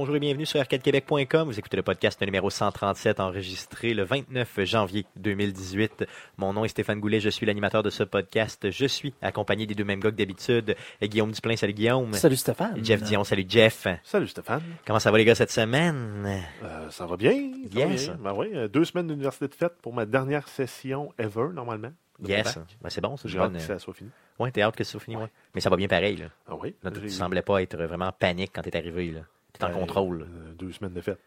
[0.00, 1.48] Bonjour et bienvenue sur arcadequebec.com.
[1.48, 6.06] Vous écoutez le podcast numéro 137 enregistré le 29 janvier 2018.
[6.38, 8.70] Mon nom est Stéphane Goulet, je suis l'animateur de ce podcast.
[8.70, 10.74] Je suis accompagné des deux mêmes gars que d'habitude.
[11.02, 12.14] Guillaume Duplain, salut Guillaume.
[12.14, 12.82] Salut Stéphane.
[12.82, 13.86] Jeff Dion, salut Jeff.
[14.02, 14.62] Salut Stéphane.
[14.86, 16.24] Comment ça va les gars cette semaine?
[16.64, 17.32] Euh, ça va bien.
[17.70, 18.06] Ça Yes.
[18.08, 18.22] va bien.
[18.24, 21.92] Ben oui, euh, deux semaines d'université de fête pour ma dernière session ever, normalement.
[22.26, 22.58] Yes.
[22.80, 24.08] Ben, c'est bon, c'est J'ai hâte bonne- que ça soit fini.
[24.38, 25.28] Ouais, t'es hâte que ça soit fini, ouais.
[25.54, 26.26] Mais ça va bien pareil, là.
[26.48, 26.74] Ah oui.
[26.82, 29.20] Là, tu semblais pas être vraiment en panique quand t'es arrivé, là.
[29.60, 30.22] T'es en Ben, contrôle.
[30.22, 31.18] euh, deux semaines de fête.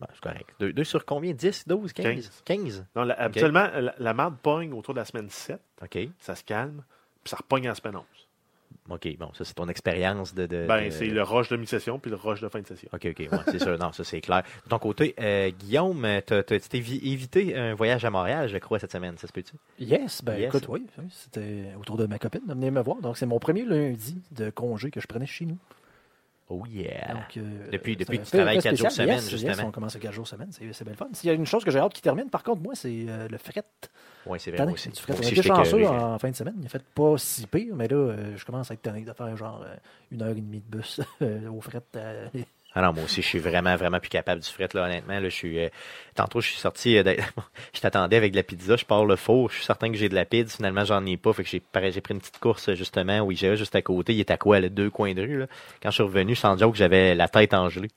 [0.00, 0.50] Ben, c'est correct.
[0.60, 1.32] Deux, deux sur combien?
[1.32, 2.42] 10, 12, 15?
[2.44, 2.86] 15?
[2.96, 5.58] Non, la- habituellement, la, la marde pogne autour de la semaine 7.
[5.82, 5.98] OK.
[6.18, 6.82] Ça se calme.
[7.24, 8.04] Puis ça repogne en semaine 11.
[8.88, 10.46] OK, bon, ça, c'est ton expérience de...
[10.46, 12.88] de- Ben, de- c'est le rush de mi-session puis le rush de fin de session.
[12.92, 13.76] OK, OK, ouais, c'est sûr.
[13.78, 14.42] Non, ça, c'est clair.
[14.64, 18.78] De ton côté, euh, Guillaume, tu t'es vi- évité un voyage à Montréal, je crois,
[18.78, 19.16] cette semaine.
[19.18, 19.54] Ça se peut-tu?
[19.80, 20.48] Yes, ben Yes.
[20.54, 22.98] écoute, oui, oui, c'était autour de ma copine de venir me voir.
[22.98, 25.58] Donc, c'est mon premier lundi de congé que je prenais chez nous.
[26.48, 27.12] Oh yeah!
[27.14, 29.06] Donc, euh, Depuis- c'est depuis que tu travailles fait quatre jours spécial.
[29.08, 29.52] semaine, Yes, justement.
[29.56, 31.08] yes, on commence à 4 jours semaine, c'est c'est bien le fun.
[31.12, 33.26] S'il y a une chose que j'ai hâte qui termine, par contre, moi, c'est euh,
[33.28, 33.64] le fret.
[34.26, 34.88] Oui, c'est vrai, moi aussi.
[34.90, 35.12] du fret.
[35.12, 36.54] Moi On a aussi, été chanceux en fin de semaine.
[36.60, 39.12] Il a fait pas si pire, mais là, euh, je commence à être tanné de
[39.12, 39.74] faire genre euh,
[40.12, 41.82] une heure et demie de bus euh, au fret.
[42.76, 45.14] Euh, Ah non, moi aussi, je suis vraiment, vraiment plus capable du fret, là, honnêtement.
[45.14, 45.68] Là, je suis, euh,
[46.14, 47.24] tantôt, je suis sorti, euh, d'être-
[47.74, 50.08] je t'attendais avec de la pizza, je pars le four, je suis certain que j'ai
[50.08, 52.38] de la pizza, finalement, j'en ai pas, fait que j'ai, pareil, j'ai pris une petite
[52.38, 55.22] course, justement, où j'ai juste à côté, il était à quoi, les deux coins de
[55.22, 55.46] rue, là?
[55.82, 57.90] Quand je suis revenu, sans joke, j'avais la tête engelée.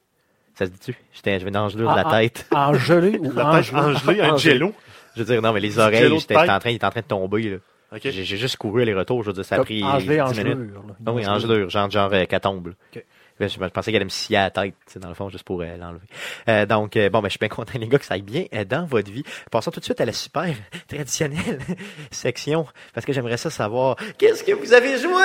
[0.56, 0.96] Ça se dit-tu?
[1.14, 2.20] J'étais, j'avais une engelure de la Ah, ah.
[2.20, 2.48] tête.
[2.52, 3.80] en gelé ou La en tête gelé.
[3.82, 4.54] engelée, un Engelée.
[4.54, 4.74] jello.
[5.16, 7.06] Je veux dire, non, mais les oreilles, j'étais, en train, il était en train de
[7.06, 7.58] tomber, là.
[7.92, 8.02] OK.
[8.04, 10.58] J'ai, juste couru aller-retour, je veux dire, ça a pris en gelé, en 10 minutes.
[10.60, 10.84] gelure.
[10.88, 10.96] là.
[11.06, 12.60] Ah oui, Une en gelure, genre, genre euh, là.
[12.96, 13.06] Ok.
[13.40, 15.78] Je, pensais qu'elle allait me scier à la tête, dans le fond, juste pour euh,
[15.78, 16.06] l'enlever.
[16.48, 18.46] Euh, donc, euh, bon, ben, je suis bien content, les gars, que ça aille bien
[18.68, 19.24] dans votre vie.
[19.52, 20.54] Passons tout de suite à la super
[20.88, 21.60] traditionnelle
[22.12, 25.24] section, parce que j'aimerais ça savoir, qu'est-ce que vous avez joué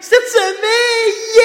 [0.00, 1.14] cette semaine?
[1.36, 1.42] Yeah!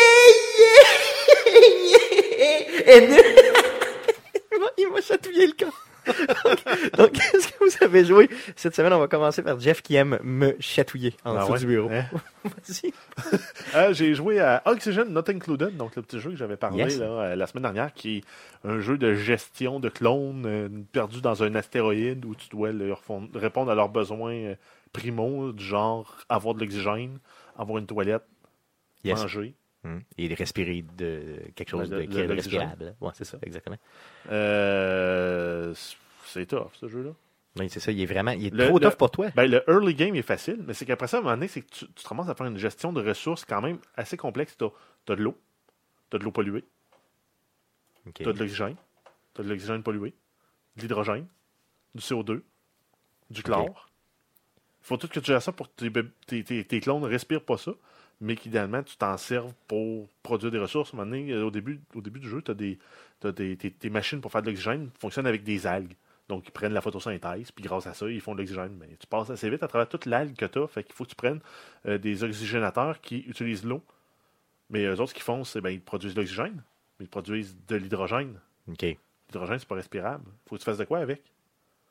[2.94, 3.18] Et nous-
[4.78, 5.87] Il m'a chatouillé le corps.
[6.98, 8.30] donc, qu'est-ce que vous avez joué?
[8.56, 8.94] Cette semaine?
[8.94, 11.60] On va commencer par Jeff qui aime me chatouiller en Ah dessous ouais?
[11.60, 11.90] du bureau.
[11.92, 12.06] Hein?
[12.44, 12.94] Vas-y.
[13.76, 17.00] Euh, j'ai joué à Oxygen Not Included, donc le petit jeu que j'avais parlé Yes.
[17.00, 18.24] là, euh, la semaine dernière, qui est
[18.68, 23.02] un jeu de gestion de clones euh, perdus dans un astéroïde où tu dois leur
[23.36, 24.56] répondre à leurs besoins euh,
[24.94, 27.20] primaux, du genre avoir de l'oxygène,
[27.58, 28.24] avoir une toilette,
[29.04, 29.20] Yes.
[29.22, 29.54] manger.
[29.84, 32.96] Hum, Et de respirer de quelque chose De- qui est respirable.
[33.00, 33.78] Ouais, c'est ça, exactement.
[34.32, 35.74] Euh,
[36.26, 37.12] c'est tough, ce jeu-là.
[37.60, 37.92] Oui, c'est ça.
[37.92, 38.32] Il est vraiment.
[38.32, 39.30] Il est Le- trop le- tough pour toi.
[39.36, 41.62] Ben, le early game est facile, mais c'est qu'après ça, à un moment donné, c'est
[41.62, 44.56] que tu, tu te ramasses à faire une gestion de ressources quand même assez complexe.
[44.58, 45.38] Tu as, de l'eau,
[46.10, 46.66] tu as de l'eau polluée,
[48.08, 48.14] Ok.
[48.16, 48.76] tu as de l'oxygène,
[49.34, 50.14] tu as de l'oxygène pollué,
[50.76, 51.26] de l'hydrogène,
[51.96, 52.44] du CO2,
[53.32, 53.90] du chlore.
[54.84, 57.02] Il faut tout que tu gères ça pour que tes, bébés- tes, tes- tes clones
[57.02, 57.72] ne respirent pas ça,
[58.20, 60.94] mais qu'idéalement, tu t'en serves pour produire des ressources.
[60.94, 62.78] À un moment donné, euh, au, début, au début du jeu, tu as des,
[63.58, 65.96] tes, tes machines pour faire de l'oxygène qui fonctionnent avec des algues.
[66.28, 68.76] Donc, ils prennent la photosynthèse, puis grâce à ça, ils font de l'oxygène.
[68.80, 70.68] Mais tu passes assez vite à travers toute l'algue que tu as.
[70.68, 71.40] Fait qu'il faut que tu prennes
[71.86, 73.82] euh, des oxygénateurs qui utilisent l'eau.
[74.70, 76.64] Mais eux autres, ce qu'ils font, c'est ben, ils produisent de l'oxygène,
[77.00, 78.40] mais ils produisent de l'hydrogène.
[78.68, 78.82] OK.
[79.30, 80.26] L'hydrogène, c'est pas respirable.
[80.48, 81.22] faut que tu fasses de quoi avec?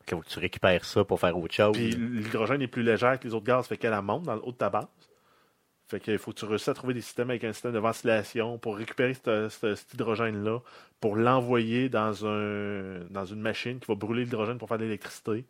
[0.09, 1.75] faut que tu récupères ça pour faire autre chose.
[1.75, 4.51] Puis l'hydrogène est plus léger que les autres gaz, fait qu'elle monte dans le haut
[4.51, 4.87] de ta base.
[5.89, 8.57] Fait qu'il faut que tu réussisses à trouver des systèmes avec un système de ventilation
[8.57, 10.59] pour récupérer ce- ce- cet hydrogène-là,
[10.99, 15.45] pour l'envoyer dans, un, dans une machine qui va brûler l'hydrogène pour faire de l'électricité.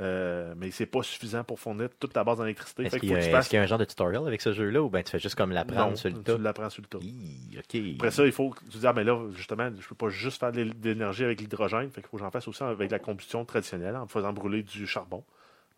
[0.00, 2.84] Euh, mais c'est pas suffisant pour fournir toute ta base en électricité.
[2.84, 5.04] Est-ce qu'il y, a- tu y un genre de tutorial avec ce jeu-là ou ben
[5.04, 6.38] tu fais juste comme l'apprendre sur le tu tas?
[6.38, 6.98] l'apprends sur le tas.
[7.00, 7.58] Hi.
[7.94, 10.40] Après ça, il faut que tu dis, ah, mais là, justement, je peux pas juste
[10.40, 11.90] faire de l'é- de l'énergie avec l'hydrogène.
[11.90, 14.84] Fait qu'il faut que j'en fasse aussi avec la combustion traditionnelle, en faisant brûler du
[14.88, 15.24] charbon.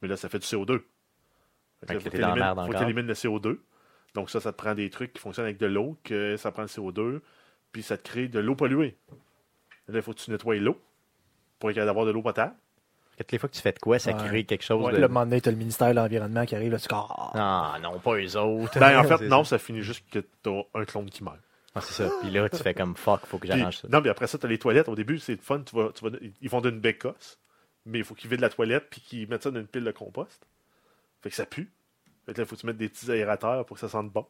[0.00, 0.78] Mais là, ça fait du CO2.
[1.80, 2.04] Fait que Fait là, que
[2.66, 3.60] faut que tu élimines le CO2.
[4.16, 6.62] Donc ça, ça te prend des trucs qui fonctionnent avec de l'eau, que ça prend
[6.62, 7.20] le CO2,
[7.70, 8.96] puis ça te crée de l'eau polluée.
[9.88, 10.80] Là, il faut que tu nettoies l'eau
[11.60, 12.54] pour être capable d'avoir de l'eau potable.
[13.18, 14.26] Toutes les fois que tu fais de quoi, ça Ouais.
[14.26, 14.98] crée quelque chose Ouais, de.
[14.98, 17.98] Le moment donné, t'as le ministère de l'Environnement qui arrive, là, tu ah, Ah non,
[18.00, 18.78] pas eux autres.
[18.78, 19.50] Ben, en fait, non, ça.
[19.50, 21.38] ça finit juste que tu as un clone qui meurt.
[21.74, 22.10] Ah, c'est ça.
[22.22, 23.88] Puis là, tu fais comme fuck, faut que j'arrange ça.
[23.90, 24.88] Non, mais après ça, tu as les toilettes.
[24.88, 25.60] Au début, c'est fun.
[25.60, 27.38] Tu vas, tu vas- ils font d'une bécosse,
[27.84, 29.90] mais il faut qu'ils vident la toilette puis qu'ils mettent ça dans une pile de
[29.92, 30.46] compost.
[31.22, 31.70] Fait que ça pue.
[32.26, 34.10] Fait que là, il faut que tu mettes des petits aérateurs pour que ça sente
[34.12, 34.26] bon?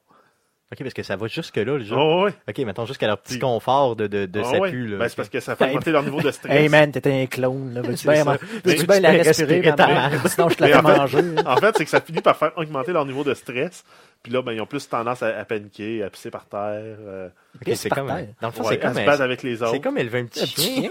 [0.72, 1.94] OK, parce que ça va jusque-là, le jeu.
[1.96, 2.34] Oh, ouais.
[2.48, 4.70] OK, mettons jusqu'à leur petit confort de, de, de ça ouais.
[4.72, 4.98] pue, là.
[4.98, 6.52] Ben, c'est parce que ça fait augmenter leur niveau de stress.
[6.52, 7.82] Hey man, t'étais un clone, là.
[7.82, 8.25] Veux-tu bien,
[8.64, 10.14] tu bien la respirer, respirer merde.
[10.28, 11.19] Sinon, je te la Mais fais en fait- manger.
[11.38, 11.43] hein.
[11.46, 13.84] En fait, c'est que ça finit par faire augmenter leur niveau de stress.
[14.26, 16.96] Puis là, ben, ils ont plus tendance à, à paniquer, à pisser par terre.
[16.99, 17.28] euh,
[17.76, 18.26] c'est comme, terre.
[18.40, 19.70] dans le fond, ouais, c'est comme, se euh, battre avec les autres.
[19.70, 20.90] c'est comme élever un petit Un petit chien.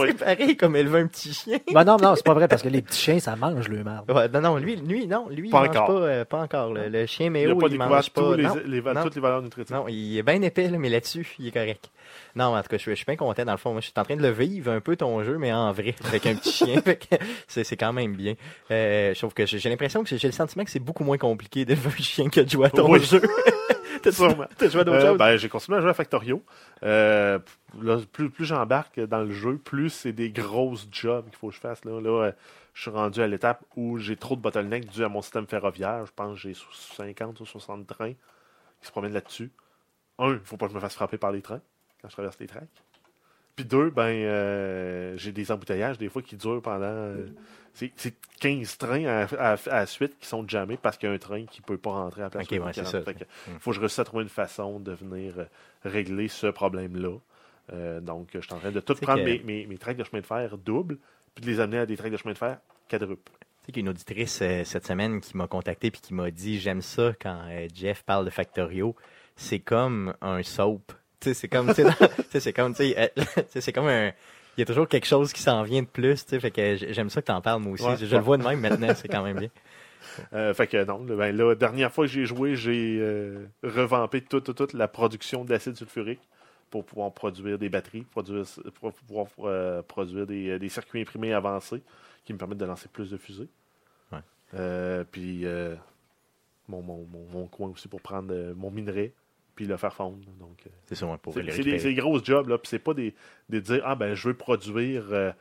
[0.00, 0.08] ouais.
[0.18, 1.58] C'est pareil comme élever un petit chien.
[1.72, 4.10] Ben non, non, c'est pas vrai, parce que les petits chiens, ça mange le merde.
[4.10, 5.86] Ouais, non, non, lui, lui, non, lui, Pas il mange encore.
[5.86, 6.72] pas, euh, pas encore.
[6.72, 8.36] Le, le chien Il méo, n'a pas il mange pas.
[8.36, 9.76] les, les toutes les valeurs nutritives.
[9.76, 11.88] non, il est bien épais, là, mais là-dessus, il est correct.
[12.34, 13.44] Non, en tout cas, je suis, je suis bien content.
[13.44, 15.38] Dans le fond, moi, je suis en train de le vivre un peu ton jeu,
[15.38, 16.82] mais en vrai, avec un petit chien.
[17.46, 18.34] C'est, c'est quand même bien.
[18.70, 21.64] Euh, je trouve que j'ai, l'impression que j'ai le sentiment que c'est beaucoup moins compliqué
[21.64, 23.00] d'élever un chien que de jouer ton Oui.
[23.00, 23.20] jeu.
[24.02, 24.46] t'as, Sûrement.
[24.56, 25.18] t'as joué à d'autres Euh, choses?
[25.18, 26.42] ben, j'ai continué à jouer à Factorio.
[26.82, 27.38] Euh,
[27.80, 31.54] là, plus plus j'embarque dans le jeu, plus c'est des grosses jobs qu'il faut que
[31.54, 31.84] je fasse.
[31.84, 32.32] Là, là
[32.74, 36.06] je suis rendu à l'étape où j'ai trop de bottlenecks dû à mon système ferroviaire.
[36.06, 36.54] Je pense que j'ai
[36.96, 38.12] 50 ou 60 trains
[38.80, 39.50] qui se promènent là-dessus.
[40.18, 41.60] Un, il faut pas que je me fasse frapper par les trains
[42.00, 42.64] quand je traverse les tracks.
[43.56, 46.84] Puis deux, ben, euh, j'ai des embouteillages des fois qui durent pendant.
[46.84, 47.26] euh,
[47.74, 51.12] c'est c'est 15 trains à, à- à la suite qui sont jammés parce qu'il y
[51.12, 52.44] a un train qui peut pas rentrer à la place.
[52.44, 53.02] Ok, où il ouais, ça.
[53.02, 53.58] Fait que Mm.
[53.60, 55.44] faut que je réussisse à trouver une façon de venir euh,
[55.84, 57.16] régler ce problème-là.
[57.72, 60.04] Euh, donc, je suis en train de tout prendre que- mes, mes, mes tracks de
[60.04, 60.98] chemin de fer doubles,
[61.34, 62.58] puis de les amener à des tracks de chemin de fer
[62.88, 63.30] quadruples.
[63.32, 66.14] Tu sais qu'il y a une auditrice euh, cette semaine qui m'a contacté puis qui
[66.14, 68.96] m'a dit j'aime ça quand euh, Jeff parle de Factorio.
[69.36, 70.92] C'est comme un soap.
[71.22, 71.82] Sais, c'est comme, tu
[72.30, 74.12] sais, c'est comme, tu sais, euh, tu sais, c'est comme un.
[74.56, 76.76] Il y a toujours quelque chose qui s'en vient de plus, tu sais, fait que
[76.76, 77.84] j'aime ça que t'en parles moi aussi.
[77.84, 77.96] Ouais.
[77.96, 79.48] je, je le vois de même maintenant, c'est quand même bien.
[80.32, 84.44] Euh, fait que non, ben, la dernière fois que j'ai joué, j'ai euh, revampé toute,
[84.44, 86.20] toute, toute la production d'acide sulfurique
[86.70, 88.44] pour pouvoir produire des batteries, produire,
[88.80, 91.82] pour pouvoir euh, produire des, des circuits imprimés avancés
[92.24, 93.48] qui me permettent de lancer plus de fusées.
[94.10, 95.04] Ouais.
[95.12, 95.46] Puis
[96.68, 99.14] mon, mon, mon, mon coin aussi pour prendre mon minerai
[99.54, 100.18] puis le faire fondre.
[100.38, 102.58] Donc, euh, C'est ça, pour c'est des, grosses jobs, là.
[102.58, 103.14] Puis c'est pas des,
[103.48, 105.32] des dire, ah ben, je veux produire euh,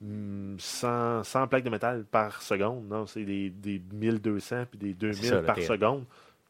[0.00, 2.86] hmm, 100, 100 plaques de métal par seconde.
[2.88, 6.04] Non, c'est des, des 1200 puis des 2000 ça, là, par seconde.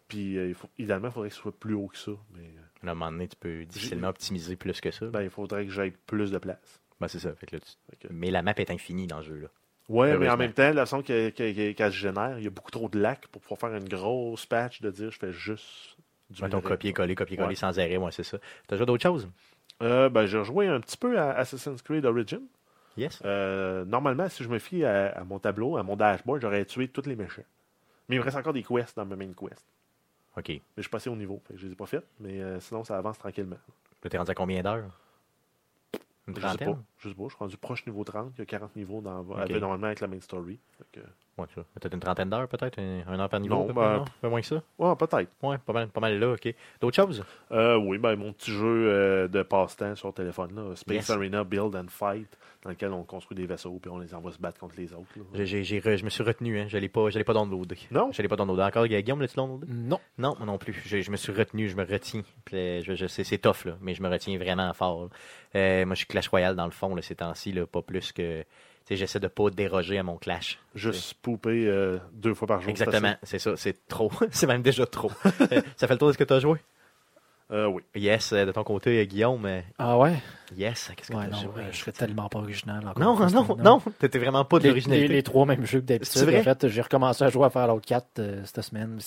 [0.08, 2.12] Puis euh, il faut, idéalement, il faudrait que ce soit plus haut que ça.
[2.34, 5.06] Mais euh, À un moment donné, tu peux difficilement optimiser plus que ça.
[5.06, 6.80] Ben, ben, il faudrait que j'aille plus de place.
[7.08, 7.34] c'est ça.
[7.34, 9.48] Fait que là, tu- Mais la map est infinie dans le jeu, là.
[9.88, 12.88] Ouais, mais en même temps, la façon qu'elle se génère, il y a beaucoup trop
[12.88, 15.96] de lacs pour pouvoir faire une grosse patch de dire je fais juste
[16.32, 17.54] du Mettons copier-coller, copier-coller Ouais.
[17.54, 18.38] sans arrêt, ouais, c'est ça.
[18.66, 19.28] T'as joué d'autres choses?
[19.82, 22.40] Euh, ben, j'ai rejoué un petit peu à Assassin's Creed Origin.
[22.96, 23.20] Yes.
[23.24, 26.88] Euh, normalement, si je me fie à, à mon tableau, à mon dashboard, j'aurais tué
[26.88, 27.42] tous les méchants.
[28.08, 29.64] Mais il me reste encore des quests dans ma main quest.
[30.36, 30.48] OK.
[30.48, 31.40] Mais je suis passé au niveau.
[31.46, 33.56] Fait que je les ai pas faites, mais euh, sinon, ça avance tranquillement.
[34.04, 34.90] Là, t'es rendu à combien d'heures?
[36.28, 36.76] Une trentaine?
[37.02, 37.22] Je sais pas.
[37.24, 38.32] Je suis rendu proche niveau 30.
[38.36, 39.38] Il y a 40 niveaux dans, Ok.
[39.38, 40.58] avec- normalement avec la main story.
[40.92, 41.00] Que-
[41.38, 41.62] Ouais, ça.
[41.80, 42.78] Peut-être une trentaine d'heures, peut-être?
[42.78, 43.54] Un, un heure par niveau?
[43.54, 44.02] Non, à peu ben, près, non?
[44.02, 44.62] Un peu moins que ça?
[44.78, 45.30] Ouais, peut-être.
[45.42, 46.54] Ouais, pas mal, pas mal là, OK.
[46.78, 47.24] D'autres choses?
[47.50, 51.10] Euh, oui, ben, mon petit jeu euh, de passe-temps sur téléphone, là, Space Yes.
[51.10, 52.28] Arena Build and Fight,
[52.62, 55.08] dans lequel on construit des vaisseaux puis on les envoie se battre contre les autres.
[55.16, 55.22] là.
[55.42, 56.66] Re- je me suis retenu, hein.
[56.68, 57.78] Je l'ai pas, pas downloadé.
[57.90, 58.12] Non?
[58.12, 58.62] Je l'ai pas downloadé.
[58.64, 59.66] Encore, Guillaume, l'as-tu downloadé?
[59.72, 60.00] Non.
[60.18, 60.82] Non, moi non plus.
[60.84, 62.22] Je, je me suis retenu, je me retiens.
[62.44, 65.08] Puis, euh, je, je sais, c'est tough, là, mais je me retiens vraiment fort.
[65.54, 68.12] Euh, moi, je suis Clash Royale dans le fond, là, ces temps-ci, là, pas plus
[68.12, 68.44] que.
[68.90, 70.58] J'essaie de pas déroger à mon Clash.
[70.74, 72.68] Juste pouper euh, deux fois par jour.
[72.68, 74.10] Exactement, c'est ça, c'est trop.
[74.30, 75.10] c'est même déjà trop.
[75.24, 76.58] Euh, ça fait le tour de ce que tu as joué?
[77.50, 77.82] Euh, oui.
[77.94, 79.46] Yes, de ton côté, Guillaume.
[79.78, 80.14] Ah ouais?
[80.56, 81.62] Yes, qu'est-ce que Ouais, t'as non, joué?
[81.62, 82.80] euh, je serais tellement pas original.
[82.86, 83.94] encore Non, non, non, semaine.
[83.98, 86.28] t'étais vraiment pas de Les, les, les trois mêmes jeux que d'habitude.
[86.34, 88.98] En fait, j'ai recommencé à jouer à Fallout 4 euh, cette semaine.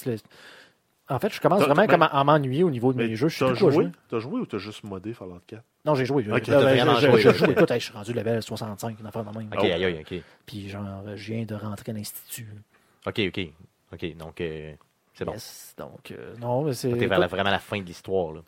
[1.07, 3.15] C'est En fait, je commence T'as- vraiment comme à, à m'ennuyer au niveau de mes
[3.15, 3.27] jeux.
[3.27, 3.71] Je t'as joué?
[3.71, 3.87] jouer.
[4.09, 5.61] T'as joué ou t'as juste modé Fallout 4?
[5.85, 6.23] Non, j'ai joué.
[6.23, 7.35] Ok, Euh, t'as ben, vraiment je- joué, je ok.
[7.35, 7.51] joue.
[7.51, 9.47] Écoute, hey, je suis rendu level 65, une affaire de même.
[9.55, 10.19] Ok, aïe, aïe, ok.
[10.47, 12.47] Puis genre, je viens de rentrer à l'institut.
[13.05, 13.39] Ok, ok.
[13.93, 14.73] Ok, donc euh,
[15.13, 15.33] c'est bon.
[15.33, 16.91] Yes, donc, euh, non, mais c'est.
[16.97, 18.41] T'es vers la- vraiment la fin de l'histoire, là.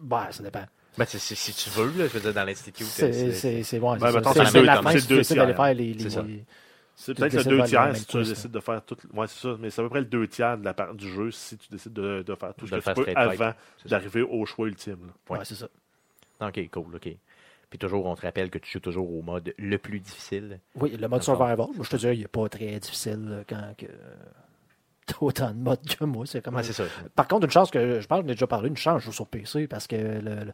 [0.00, 0.64] Ben, ça dépend.
[0.98, 2.82] Ben, c'est- c'est- si tu veux, là, je veux dire, dans l'institut.
[2.84, 4.32] C'est c'est- c'est- c'est bon, Ben, c'est ça.
[4.32, 4.90] C'est- c'est c'est deux la fin,
[5.70, 5.96] c'est les.
[6.00, 6.22] C'est ça.
[6.22, 6.44] les-
[7.02, 8.96] C'est peut-être le deux tiers si tu décides de faire tout.
[9.14, 9.56] Ouais, c'est ça.
[9.58, 11.68] Mais c'est à peu près le deux tiers de la part du jeu si tu
[11.70, 13.52] décides de, de faire tout De ce le que tu peux avant
[13.86, 15.06] d'arriver au choix ultime.
[15.06, 15.12] là.
[15.30, 15.38] Ouais.
[15.38, 15.68] Ouais, c'est ça.
[16.42, 17.08] Ok, cool, ok.
[17.70, 20.60] Puis toujours, on te rappelle que tu joues toujours au mode le plus difficile.
[20.74, 23.86] Oui, le mode survival, moi, je te dirais, il n'est pas très difficile quand que...
[25.20, 26.26] autant de modes que moi.
[26.26, 26.54] C'est comme...
[26.56, 26.84] Ouais, ça.
[27.16, 29.12] Par contre, une chance que je pense, j'en ai déjà parlé, une chance, je joue
[29.12, 30.52] sur PC parce que le- le-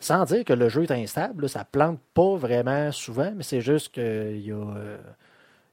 [0.00, 3.60] sans dire que le jeu est instable, là, ça plante pas vraiment souvent, mais c'est
[3.60, 4.98] juste qu'il y a, euh,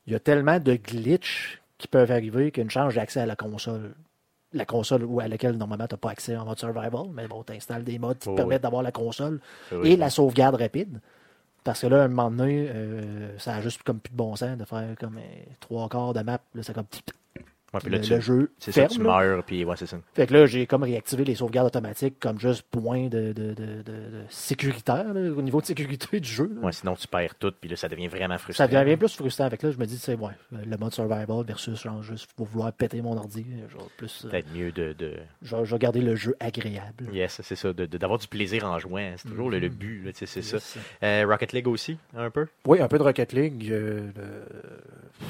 [0.08, 3.36] il y a tellement de glitches qui peuvent arriver qu'une chance j'ai accès à la
[3.36, 3.94] console.
[4.54, 7.54] La console à laquelle normalement tu n'as pas accès en mode survival, mais bon, tu
[7.54, 8.64] installes des modes qui Oh, te permettent oui.
[8.64, 9.40] d'avoir la console
[9.72, 9.92] Oui.
[9.92, 11.00] et la sauvegarde rapide.
[11.64, 14.36] Parce que là, à un moment donné, euh, ça a juste comme plus de bon
[14.36, 16.42] sens de faire comme euh, trois quarts de map.
[16.56, 16.86] Là, c'est comme
[17.74, 18.92] Ouais, puis là, le, tu- le jeu C'est ça, ferme.
[18.94, 19.20] tu là.
[19.22, 19.98] meurs, puis ouais, c'est ça.
[20.14, 23.54] Fait que là, j'ai comme réactivé les sauvegardes automatiques comme juste point de, de, de,
[23.54, 26.52] de- de sécuritaire, là, au niveau de sécurité du jeu.
[26.54, 26.62] là.
[26.66, 28.66] Ouais, sinon, tu perds tout, puis là, ça devient vraiment frustrant.
[28.66, 29.46] Ça devient bien plus frustrant.
[29.46, 32.74] Avec là, je me dis, c'est ouais, le mode survival versus genre juste pour vouloir
[32.74, 33.46] péter mon ordi.
[33.72, 34.92] Genre, plus, euh, Peut-être mieux de.
[34.92, 35.14] de...
[35.42, 37.06] genre, je vais garder le jeu agréable.
[37.14, 39.14] Yes, c'est ça, de- de- d'avoir du plaisir en jouant.
[39.16, 40.58] C'est toujours le, le but, c'est ça.
[41.04, 42.48] Euh, Rocket League aussi, un peu?
[42.66, 43.70] Oui, un peu de Rocket League.
[43.72, 45.26] euh, le-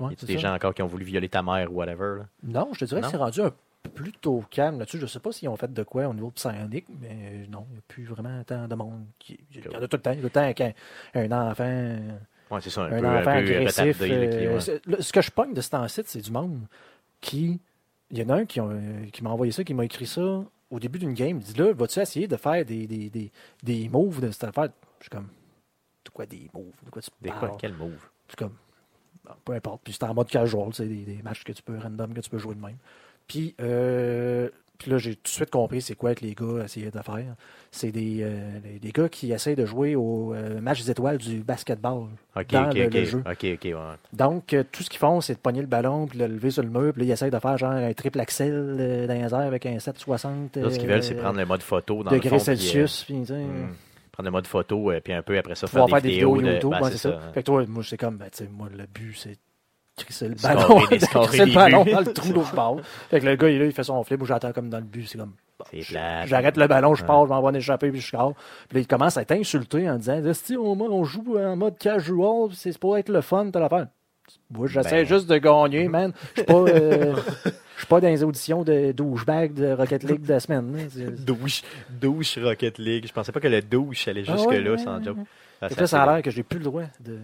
[0.00, 0.38] Ouais, Y a des ça.
[0.40, 2.18] gens encore qui ont voulu violer ta mère ou whatever?
[2.20, 2.26] là?
[2.42, 3.06] Non, je te dirais Non?
[3.08, 3.52] que c'est rendu un
[3.94, 4.98] plutôt calme là-dessus.
[4.98, 7.78] Je sais pas s'ils ont fait de quoi au niveau psyonique, mais non, il n'y
[7.78, 9.04] a plus vraiment tant de monde.
[9.18, 9.38] Qui...
[9.54, 10.12] Il y en a tout le temps.
[10.12, 10.72] Il y a tout le temps qu'un
[11.14, 11.98] un enfant,
[12.50, 13.98] Ouais, c'est ça, un, un peu, enfant un peu agressif.
[13.98, 15.00] qui- euh, ouais.
[15.02, 16.60] ce que je pogne de ce temps-ci, c'est du monde
[17.20, 17.60] qui.
[18.10, 20.44] Il y en a un qui, ont- qui m'a envoyé ça, qui m'a écrit ça
[20.70, 21.38] au début d'une game.
[21.38, 23.32] Il dit là, vas-tu essayer de faire des, des, des,
[23.62, 24.68] des moves de cette affaire?
[24.98, 25.28] Je suis comme.
[26.04, 26.66] De quoi des moves?
[26.84, 27.48] De quoi tu Des parles?
[27.48, 28.06] quoi, quel move?
[28.28, 28.54] C'est comme.
[29.44, 29.82] Peu importe.
[29.84, 32.30] Puis c'est en mode casual, c'est des, des matchs que tu peux random, que tu
[32.30, 32.76] peux jouer de même.
[33.26, 34.48] Puis, euh,
[34.82, 37.36] puis là, j'ai tout de suite compris c'est quoi que les gars essayaient de faire.
[37.70, 41.38] C'est des, euh, des, gars qui essayent de jouer au euh, match des étoiles du
[41.38, 42.08] basketball.
[42.34, 43.22] Ok, dans ok, le, le jeu.
[43.24, 43.58] Ouais.
[44.12, 46.64] Donc, euh, tout ce qu'ils font, c'est de pogner le ballon, puis le lever sur
[46.64, 49.20] le mur, puis là, ils essayent de faire genre un triple axel euh, dans les
[49.20, 52.16] airs avec un 760 Là, ce qu'ils veulent, c'est prendre le mode photo dans le
[52.16, 53.04] degrés fond, puis, euh, Celsius.
[53.04, 53.68] puis, hmm,
[54.22, 56.40] prendre le mode photo, euh, puis un peu après ça, faire des, faire des vidéos,
[56.40, 57.20] de- YouTube, ben, c'est c'est ça.
[57.20, 57.32] ça.
[57.32, 59.38] Fait que toi, moi, c'est comme, ben, tu sais, moi, le but, c'est
[59.96, 60.80] crisser le ballon,
[61.26, 62.82] crisser le ballon dans le trou l'autre.
[63.10, 64.84] Fait que le gars, il, là, il fait son flip, moi, j'attends comme dans le
[64.84, 65.34] but, c'est comme,
[65.70, 68.34] C'est j'arrête le ballon, je pars, je m'en vais en échapper, puis je score.
[68.68, 71.76] Puis là, il commence à être insulté en disant, Esti, on, on joue en mode
[71.78, 73.88] casual, c'est pour être le fun, t'as l'affaire.
[74.50, 75.06] Moi, j'essaie Ben.
[75.06, 76.12] juste de gagner, man.
[76.36, 77.14] Je suis pas, euh,
[77.82, 80.88] suis pas dans les auditions de douchebag de Rocket League de la semaine.
[81.18, 83.06] Douche, douche Rocket League.
[83.06, 85.18] Je pensais pas que le douche allait Ah jusque-là, ouais, sans ouais, joke.
[85.18, 85.24] ouais.
[85.60, 87.18] Ah, Fait ça, a l'air que j'ai plus le droit de.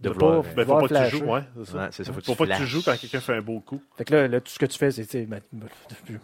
[0.00, 1.76] De de vouloir, pas Ben, faut pas que tu joues, ouais, c'est ça.
[1.78, 2.68] Ouais, c'est ça, faut que faut tu pas que tu flashes.
[2.70, 3.82] joues quand quelqu'un fait un beau coup.
[3.98, 5.66] Fait que là, là, tout ce que tu fais, c'est, ben, ben,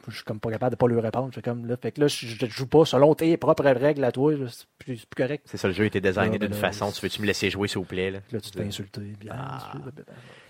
[0.09, 1.29] je suis comme pas capable de pas lui répondre.
[1.31, 4.03] Je fais comme, là, fait que là, je, je joue pas selon tes propres règles
[4.05, 5.43] à toi, c'est plus, c'est plus correct.
[5.45, 6.91] C'est ça, le jeu était designé Ah, ben d'une façon.
[6.91, 8.11] Tu veux-tu me laisser jouer, s'il vous plaît?
[8.13, 9.13] Là, Là, tu te fais insulter.
[9.29, 9.79] ah, Ah.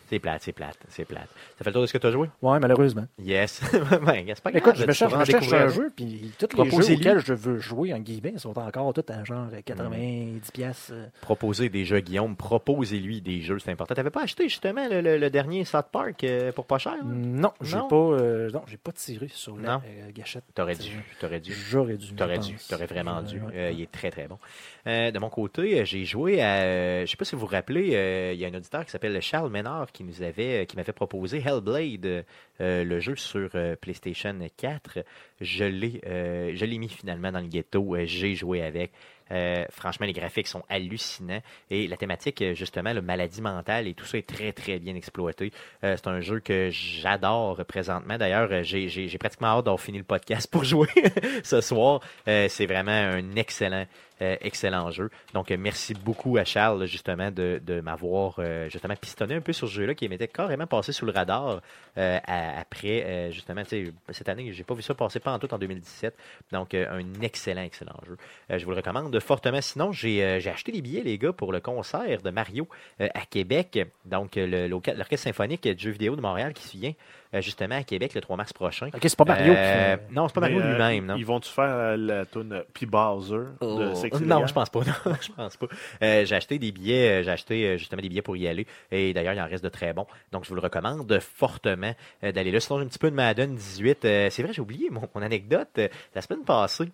[0.08, 1.28] C'est- C'est plate, c'est plate, c'est plate.
[1.58, 2.28] Ça fait le tour de ce que tu as joué?
[2.42, 3.06] Ouais, malheureusement.
[3.22, 3.60] Yes.
[3.72, 4.56] ben, c'est pas grave.
[4.56, 7.02] Écoute, je me cherche, je cherche un jeu, puis tous les Proposez-lui.
[7.02, 10.90] jeux auxquels je veux jouer, en guillemets, sont encore tous à genre 90 pièces.
[10.92, 11.06] euh.
[11.20, 12.36] Proposer des jeux, Guillaume.
[12.36, 13.94] Proposez-lui des jeux, c'est important.
[13.94, 16.94] T'avais pas acheté justement le, le- le dernier South Park euh, pour pas cher?
[16.96, 17.02] là?
[17.04, 20.44] Non, j'ai pas, euh, non, j'ai pas tiré sur la euh, gâchette.
[20.54, 21.52] T'aurais dû, t'aurais dû.
[21.52, 22.14] J'aurais dû.
[22.14, 23.40] T'aurais dû, t'aurais vraiment dû.
[23.72, 24.38] il est très très bon.
[24.86, 28.44] De mon côté, j'ai joué à, je sais pas si vous vous rappelez, il y
[28.44, 32.24] a un auditeur qui s'appelle Charles Ménard euh, qui m'avait proposé Hellblade,
[32.60, 34.98] euh, le jeu sur euh, PlayStation 4.
[35.40, 37.96] Je l'ai, je l'ai mis finalement dans le ghetto.
[38.04, 38.92] J'ai joué avec.
[39.32, 41.40] Euh, franchement, les graphiques sont hallucinants
[41.70, 44.94] et la thématique, euh, justement, la maladie mentale et tout ça est très très bien
[44.94, 45.52] exploité.
[45.84, 48.18] Euh, c'est un jeu que j'adore présentement.
[48.18, 50.88] D'ailleurs, j'ai pratiquement hâte d'avoir fini le podcast pour jouer
[51.44, 52.00] ce soir.
[52.26, 53.86] C'est vraiment un excellent,
[54.20, 55.10] excellent jeu.
[55.34, 59.94] Donc, merci beaucoup à Charles, justement, de, m'avoir justement pistonné un peu sur ce jeu-là
[59.94, 61.60] qui m'était carrément passé sous le radar
[61.96, 63.62] après, justement,
[64.10, 66.16] cette année, j'ai pas vu ça passer pas en tout en 2017.
[66.52, 68.16] Donc, un excellent, excellent jeu.
[68.50, 69.60] Je vous le recommande fortement.
[69.60, 72.68] Sinon, j'ai euh, j'ai acheté des billets, les gars, pour le concert de Mario
[73.00, 73.78] euh, à Québec.
[74.04, 76.92] Donc, euh, le- l'orchestre symphonique de jeux vidéo de Montréal qui se vient
[77.34, 78.86] euh, justement à Québec le 3 mars prochain.
[78.88, 81.16] Ok, c'est pas Mario qui Euh, Non, c'est pas Mario euh, lui-même, non?
[81.16, 82.86] Ils vont-tu faire la tune P.
[82.86, 84.80] Bowser de Oh, Sexy non, je pense pas.
[85.06, 85.66] Non, je pense pas.
[86.02, 88.66] Euh, j'ai acheté des billets, j'ai acheté justement des billets pour y aller.
[88.90, 90.06] Et d'ailleurs, il en reste de très bons.
[90.32, 91.92] Donc, je vous le recommande fortement
[92.24, 92.60] euh, d'aller là.
[92.60, 94.04] Sinon, j'ai un petit peu de Madden 18.
[94.04, 95.68] Euh, c'est vrai, j'ai oublié mon, mon anecdote.
[95.78, 96.84] Euh, la semaine passée,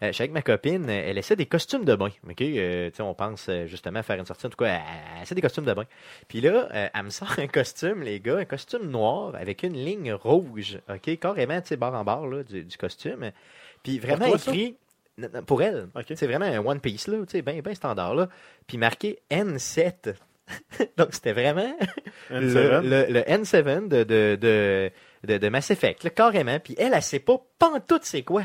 [0.00, 2.10] je suis avec ma copine, euh, elle essaie des costumes de bain.
[2.28, 2.40] OK?
[2.40, 4.46] Euh, on pense euh, justement faire une sortie.
[4.46, 4.80] En tout cas, elle,
[5.16, 5.84] elle essaie des costumes de bain.
[6.28, 9.74] Puis là, euh, elle me sort un costume, les gars, un costume noir avec une
[9.74, 10.78] ligne rouge.
[10.88, 11.18] OK?
[11.18, 13.30] Carrément, tu sais, barre en barre là, du, du costume.
[13.82, 14.76] Puis vraiment toi, écrit.
[15.46, 15.88] Pour elle.
[16.14, 18.28] C'est vraiment un One Piece, là, bien ben standard, là.
[18.68, 20.14] Puis marqué N7.
[20.96, 21.74] Donc, c'était vraiment
[22.30, 22.82] le, N7.
[22.82, 24.04] le- le N7 de,
[25.24, 26.58] de, de, Mass Effect, là, carrément.
[26.60, 28.44] Puis elle, elle sait pas pantoute c'est quoi.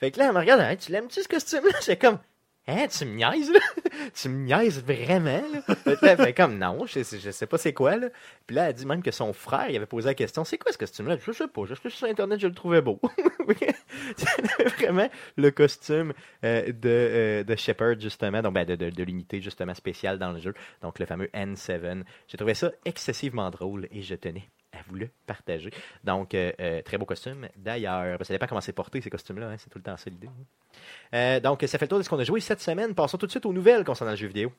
[0.00, 1.76] Fait que là, elle me regarde, tu l'aimes-tu ce costume-là?
[1.82, 2.18] C'est comme,
[2.66, 3.60] hein, tu me niaises, là?
[4.14, 5.74] tu me niaises vraiment, là?
[5.96, 8.08] Fait que comme, non, je, sais- sais pas c'est quoi, là.
[8.46, 10.72] Puis là, elle dit même que son frère, il avait posé la question, c'est quoi
[10.72, 11.18] ce costume-là?
[11.24, 12.98] Je sais pas, je suis sur Internet, je le trouvais beau.
[14.16, 16.12] C'est vraiment le costume
[16.44, 20.32] euh, de, euh, de Shepard, justement, donc ben, de, de, de l'unité, justement, spéciale dans
[20.32, 20.54] le jeu.
[20.82, 22.04] Donc, le fameux N7.
[22.28, 24.48] J'ai trouvé ça excessivement drôle et je tenais
[24.80, 25.70] à vous le partager.
[26.04, 27.46] Donc, euh, euh, très beau costume.
[27.56, 29.48] D'ailleurs, ça dépend comment c'est porté, ces costumes-là.
[29.50, 30.26] hein, c'est tout le temps ça l'idée.
[30.28, 30.76] hein.
[31.14, 32.94] Euh, donc, ça fait le tour de ce qu'on a joué cette semaine.
[32.94, 34.52] Passons tout de suite aux nouvelles concernant le jeu vidéo.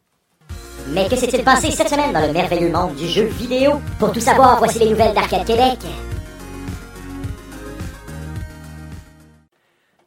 [0.89, 3.79] Mais que s'est-il passé cette semaine dans le merveilleux monde du jeu vidéo?
[3.99, 5.77] Pour tout savoir, voici les nouvelles d'Arcade Québec.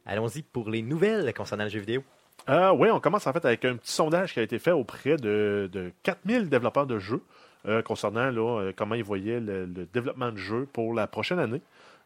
[0.06, 2.02] Allons-y pour les nouvelles concernant le jeu vidéo.
[2.49, 5.16] Euh, oui, on commence en fait avec un petit sondage qui a été fait auprès
[5.16, 7.23] de, de 4000 développeurs de jeux
[7.66, 11.38] euh, concernant là, euh, comment ils voyaient le, le développement de jeux pour la prochaine
[11.38, 11.62] année.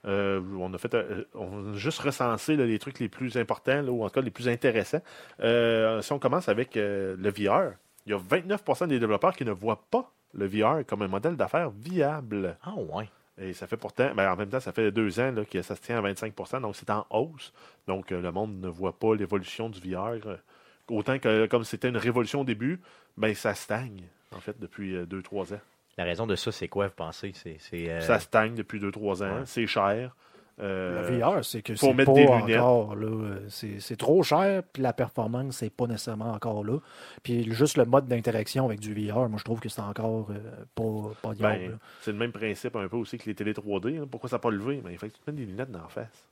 [0.07, 3.83] Euh, on a fait euh, on a juste recensé là, les trucs les plus importants
[3.83, 5.03] là, ou en tout cas les plus intéressants.
[5.41, 7.73] Si on commence avec le VR,
[8.07, 11.37] il y a 29% des développeurs qui ne voient pas le VR comme un modèle
[11.37, 12.57] d'affaires viable.
[12.62, 13.09] Ah ouais.
[13.41, 15.77] Et ça fait pourtant, ben, en même temps, ça fait deux ans là, que ça
[15.77, 17.53] se tient à 25% donc c'est en hausse.
[17.87, 20.15] Donc le monde ne voit pas l'évolution du VR.
[20.88, 22.81] autant que comme c'était une révolution au début,
[23.17, 25.61] ben ça stagne, en fait, depuis 2-3 ans.
[25.97, 27.32] La raison de ça, c'est quoi, vous pensez?
[27.35, 29.42] C'est, c'est, euh, Ça stagne depuis 2-3 ans, ouais.
[29.47, 30.14] c'est cher.
[30.61, 32.58] Euh, Le VR, c'est que faut c'est mettre pas des lunettes.
[32.61, 33.06] encore là.
[33.06, 36.78] euh, C'est c'est trop cher, puis la performance, c'est pas nécessairement encore là.
[37.23, 40.64] Puis juste le mode d'interaction avec du VR, moi je trouve que c'est encore euh,
[40.75, 44.00] pas, pas diable, ben, c'est le même principe un peu aussi que les télé 3D.
[44.02, 44.06] hein.
[44.11, 44.80] Pourquoi ça n'a pas levé?
[44.82, 46.27] Ben, il faut que tu te mettes des lunettes dans la face.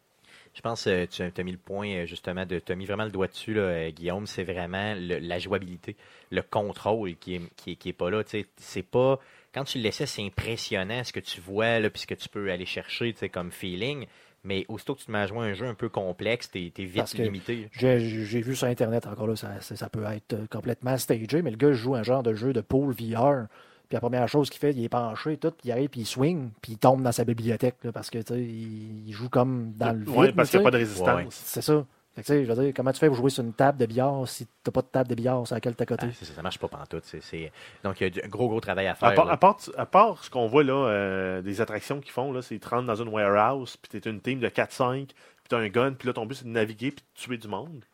[0.56, 3.04] Je pense que tu as mis le point, euh, justement, de, tu as mis vraiment
[3.04, 4.26] le doigt dessus, là, euh, Guillaume.
[4.26, 5.96] C'est vraiment le- la jouabilité,
[6.30, 8.25] le contrôle qui est, qui est, qui est pas là.
[8.25, 8.46] tu.
[8.56, 9.20] C'est pas.
[9.52, 12.30] Quand tu le laissais, c'est impressionnant ce que tu vois, là, puis ce que tu
[12.30, 14.06] peux aller chercher tu comme feeling.
[14.44, 16.72] Mais aussitôt que tu te mets à jouer à un jeu un peu complexe, t'es
[16.78, 17.68] es vite Parce limité.
[17.72, 21.56] J'ai vu sur Internet encore là, ça, ça, peut être euh, complètement stagé, mais le
[21.56, 23.46] gars joue un genre de jeu de pool VR.
[23.88, 26.06] Puis la première chose qu'il fait, il est penché, tout, puis il arrive, puis il
[26.06, 29.28] swing, puis il tombe dans sa bibliothèque, là, parce que tu sais, il, il joue
[29.28, 30.08] comme dans le vide.
[30.16, 31.06] Ouais, parce qu'il n'y a pas de résistance.
[31.08, 31.26] Ouais.
[31.30, 31.84] C'est ça.
[32.16, 34.26] Fait que, je veux dire, comment tu fais pour jouer sur une table de billard
[34.26, 36.06] si t'as pas de table de billard sur laquelle t'as côté?
[36.08, 37.04] Ah, ça, ça marche pas pantoute.
[37.04, 37.52] c'est-
[37.84, 39.14] Donc, il y a du- un gros, gros travail à À faire.
[39.14, 42.40] part, à part- à part ce qu'on voit là, euh, des attractions qu'ils font, là,
[42.40, 45.14] c'est qu'ils te rentrent dans une warehouse, puis t'es une team de 4-5, puis
[45.50, 47.84] t'as un gun, puis là ton but c'est de naviguer puis de tuer du monde.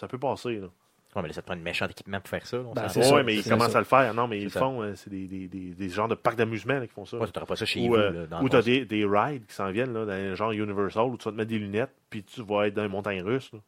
[0.00, 0.68] Ça peut passer, là.
[1.14, 2.58] Ouais, mais là, ça te prend un méchant équipement pour faire ça.
[2.58, 3.78] Ben, Ouais, mais ils commencent ça.
[3.78, 4.12] à le faire.
[4.14, 4.82] Non, mais ils C'est le font.
[4.82, 7.18] euh, C'est des, des, des, des genres de parcs d'amusement qui font ça.
[7.18, 7.94] Ouais, tu n'auras pas ça chez Ou vous.
[7.94, 11.04] euh, ou ton- t'as des, des rides qui s'en viennent, là, dans un genre Universal,
[11.04, 13.50] où tu vas te mettre des lunettes, puis tu vas être dans une montagne russe,
[13.52, 13.60] là,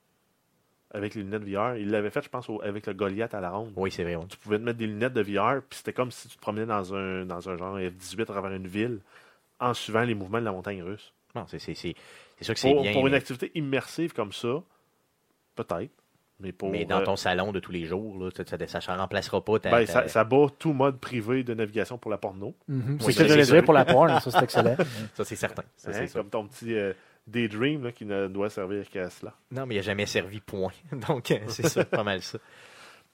[0.93, 1.77] avec les lunettes VR.
[1.77, 3.73] Ils l'avaient fait, je pense, au- avec le Goliath à la ronde.
[3.77, 4.17] Oui, c'est vrai.
[4.17, 4.27] ouais.
[4.29, 6.67] Tu pouvais te mettre des lunettes de VR, puis c'était comme si tu te promenais
[6.67, 8.99] dans un, dans un genre F-18 à travers une ville,
[9.61, 11.13] en suivant les mouvements de la montagne russe.
[11.35, 11.95] Bon, c'est c'est- c'est-
[12.39, 12.93] c'est sûr que c'est Pour, bien.
[12.93, 14.63] pour une activité immersive comme ça,
[15.55, 15.91] peut-être.
[16.41, 16.71] Mais pour.
[16.71, 19.71] Mais dans euh, ton salon de tous les jours, là, ça ne remplacera pas ta.
[19.71, 22.55] ben, ta- ça, ça bat tout mode privé de navigation pour la porno.
[22.69, 22.99] Mhm.
[23.05, 24.77] Oui, C'est ce que pour la porn, ça c'est excellent.
[25.15, 25.63] ça, c'est certain.
[25.77, 26.93] Ça, Hein, comme ton petit euh,
[27.27, 29.33] daydream là, qui ne doit servir qu'à cela.
[29.51, 30.73] Non, mais il n'a jamais servi point.
[31.09, 32.39] Donc, euh, c'est ça, pas mal ça.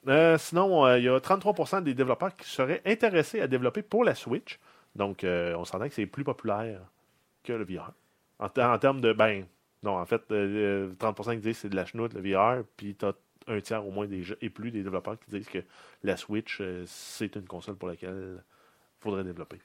[0.09, 4.03] Euh, sinon, euh, il y a 33% des développeurs qui seraient intéressés à développer pour
[4.03, 4.59] la Switch.
[4.97, 6.81] Donc, euh, on s'entend que c'est plus populaire
[7.45, 7.93] que le VR.
[8.41, 9.13] En, en termes de.
[9.13, 9.45] Ben,
[9.83, 12.62] non, en fait, euh, euh, 30% qui disent que c'est de la chenoute, le VR,
[12.77, 13.12] puis tu as
[13.49, 15.59] un tiers au moins des jeux, et plus des développeurs qui disent que
[16.05, 19.59] la Switch, euh, c'est une console pour laquelle il faudrait développer.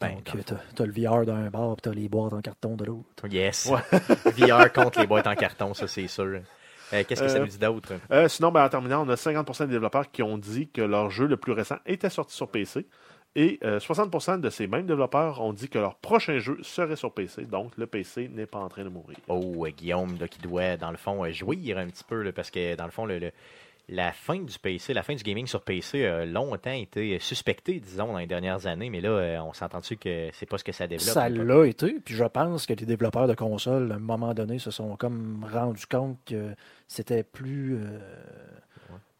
[0.00, 2.76] Ben, Donc, euh, t'as t'as le VR d'un bar, puis t'as les boîtes en carton
[2.76, 3.26] de l'autre.
[3.28, 3.66] Yes.
[3.66, 3.80] Ouais.
[4.46, 6.24] VR contre les boîtes en carton, ça, c'est sûr.
[6.92, 7.92] Euh, Qu'est-ce que ça Euh, nous dit d'autre?
[8.10, 11.10] Euh, sinon, ben, en terminant, on a 50% des développeurs qui ont dit que leur
[11.10, 12.86] jeu le plus récent était sorti sur PC.
[13.36, 17.12] Et euh, 60% de ces mêmes développeurs ont dit que leur prochain jeu serait sur
[17.12, 17.44] PC.
[17.44, 19.16] Donc, le PC n'est pas en train de mourir.
[19.28, 22.32] Oh, euh, Guillaume, là, qui doit, dans le fond, euh, jouir un petit peu, là,
[22.32, 23.32] parce que, dans le fond, le, le-
[23.90, 28.08] la fin du PC, la fin du gaming sur PC a longtemps été suspectée, disons,
[28.12, 30.86] dans les dernières années, mais là, euh, on s'entend-tu que c'est pas ce que ça
[30.86, 31.08] développe?
[31.08, 34.58] Ça l'a été, puis je pense que les développeurs de consoles, à un moment donné,
[34.58, 36.54] se sont comme rendus compte que
[36.86, 37.98] c'était plus, euh,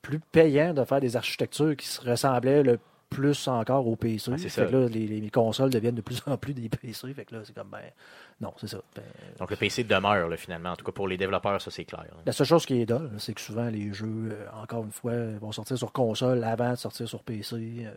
[0.02, 2.78] plus payant de faire des architectures qui se ressemblaient le
[3.10, 4.30] plus encore au PC.
[4.32, 4.66] Ah, c'est fait ça.
[4.66, 7.12] que là, les, les consoles deviennent de plus en plus des PC.
[7.14, 7.78] Fait que là, c'est comme, ben,
[8.40, 8.78] non, c'est ça.
[8.94, 9.02] Ben,
[9.38, 10.70] Donc, le PC demeure, là, finalement.
[10.72, 12.04] En tout cas, pour les développeurs, ça, c'est clair.
[12.10, 12.20] hein.
[12.26, 15.12] la seule chose qui est dole, c'est que souvent, les jeux, euh, encore une fois,
[15.40, 17.56] vont sortir sur console avant de sortir sur PC.
[17.86, 17.90] euh,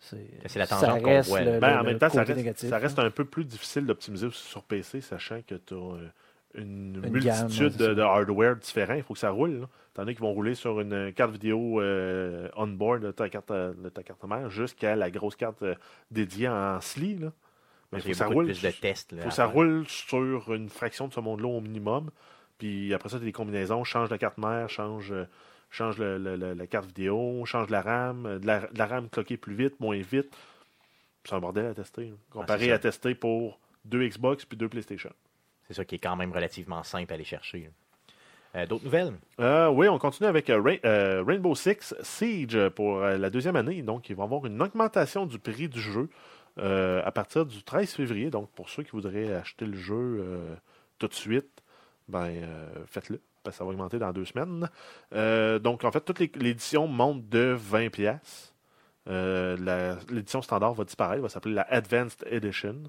[0.00, 1.52] c'est C'est la tangente qu'on voit, le- là.
[1.54, 3.04] le- Ben, en même temps, ça reste, négatif, ça reste hein.
[3.04, 5.96] un peu plus difficile d'optimiser sur PC, sachant que tu as
[6.54, 8.94] une, Une multitude de, hardware différents.
[8.94, 9.60] Il faut que ça roule.
[9.60, 9.66] là.
[9.94, 13.88] T'en as qui vont rouler sur une carte vidéo euh, on-board de ta carte, de
[13.90, 15.74] ta carte mère jusqu'à la grosse carte euh,
[16.10, 17.16] dédiée en SLI.
[17.18, 17.32] Là.
[17.92, 18.46] Mais il faut ça roule.
[18.46, 19.12] plus de tests.
[19.12, 22.10] là, faut à que ça roule sur une fraction de ce monde-là au minimum.
[22.56, 23.84] Puis après ça, tu as des combinaisons.
[23.84, 25.26] Change la carte mère, change, euh,
[25.70, 28.24] change le- le- le- la carte vidéo, change la RAM.
[28.24, 30.34] euh, De la, de la RAM cloquée plus vite, moins vite.
[31.24, 32.06] C'est un bordel à tester.
[32.06, 32.14] là.
[32.30, 32.74] Comparé c'est ça.
[32.76, 35.12] à tester pour deux Xbox puis deux PlayStation.
[35.68, 37.58] C'est ça qui est quand même relativement simple à aller chercher.
[37.60, 37.68] là.
[38.54, 39.14] Euh, D'autres nouvelles?
[39.40, 43.80] Euh, oui, on continue avec euh, Rain- Rainbow Six Siege pour la deuxième année.
[43.82, 46.08] Donc, il va y avoir une augmentation du prix du jeu
[46.58, 48.28] à partir du 13 février.
[48.30, 50.22] Donc, pour ceux qui voudraient acheter le jeu
[50.98, 51.62] tout de suite,
[52.08, 52.30] ben,
[52.86, 53.20] faites-le.
[53.42, 54.68] parce que ça va augmenter dans deux semaines.
[55.62, 57.88] Donc, en fait, toute l'é- l'édition monte de 20$.
[57.90, 58.52] piastres.
[59.08, 62.82] Euh, la- L'édition standard va disparaître, va s'appeler la Advanced Edition.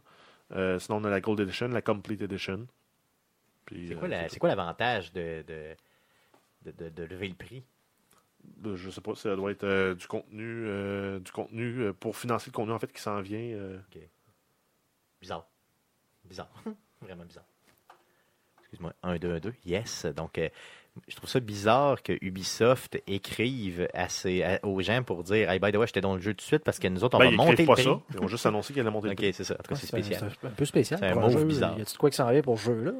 [0.52, 2.67] Sinon, on a la Gold Edition, la Complete Edition.
[3.69, 5.43] C'est euh, quoi quoi l'avantage de,
[6.65, 7.63] de, de, lever le prix?
[8.76, 12.49] Je sais pas, ça doit être euh, du contenu, euh, du contenu euh, pour financer
[12.49, 13.39] le contenu en fait qui s'en vient.
[13.39, 13.80] euh.
[15.21, 15.47] Bizarre.
[16.26, 16.52] Bizarre.
[17.02, 17.45] Vraiment bizarre.
[18.74, 18.94] Excuse-moi.
[19.04, 19.54] 1, 2, 1, 2.
[19.66, 20.06] Yes.
[20.16, 20.50] Donc, euh,
[21.08, 25.60] je trouve ça bizarre que Ubisoft écrive à ses- à- aux gens pour dire Hey,
[25.60, 27.20] by the way, j'étais dans le jeu tout de suite parce que nous autres, on
[27.20, 27.84] Ben, va ils monter le pas prix.
[27.84, 28.00] ça.
[28.14, 29.54] Ils ont juste annoncé qu'ils allaient monter le Ok, c'est ça.
[29.56, 30.32] En tout cas, c'est spécial.
[30.42, 31.00] c'est un peu spécial.
[31.00, 31.44] C'est un jeu.
[31.46, 31.78] bizarre.
[31.78, 32.92] Y a-tu de quoi qui s'en vient pour ce jeu-là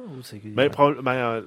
[0.44, 0.68] Ben,
[1.02, 1.42] ben, euh,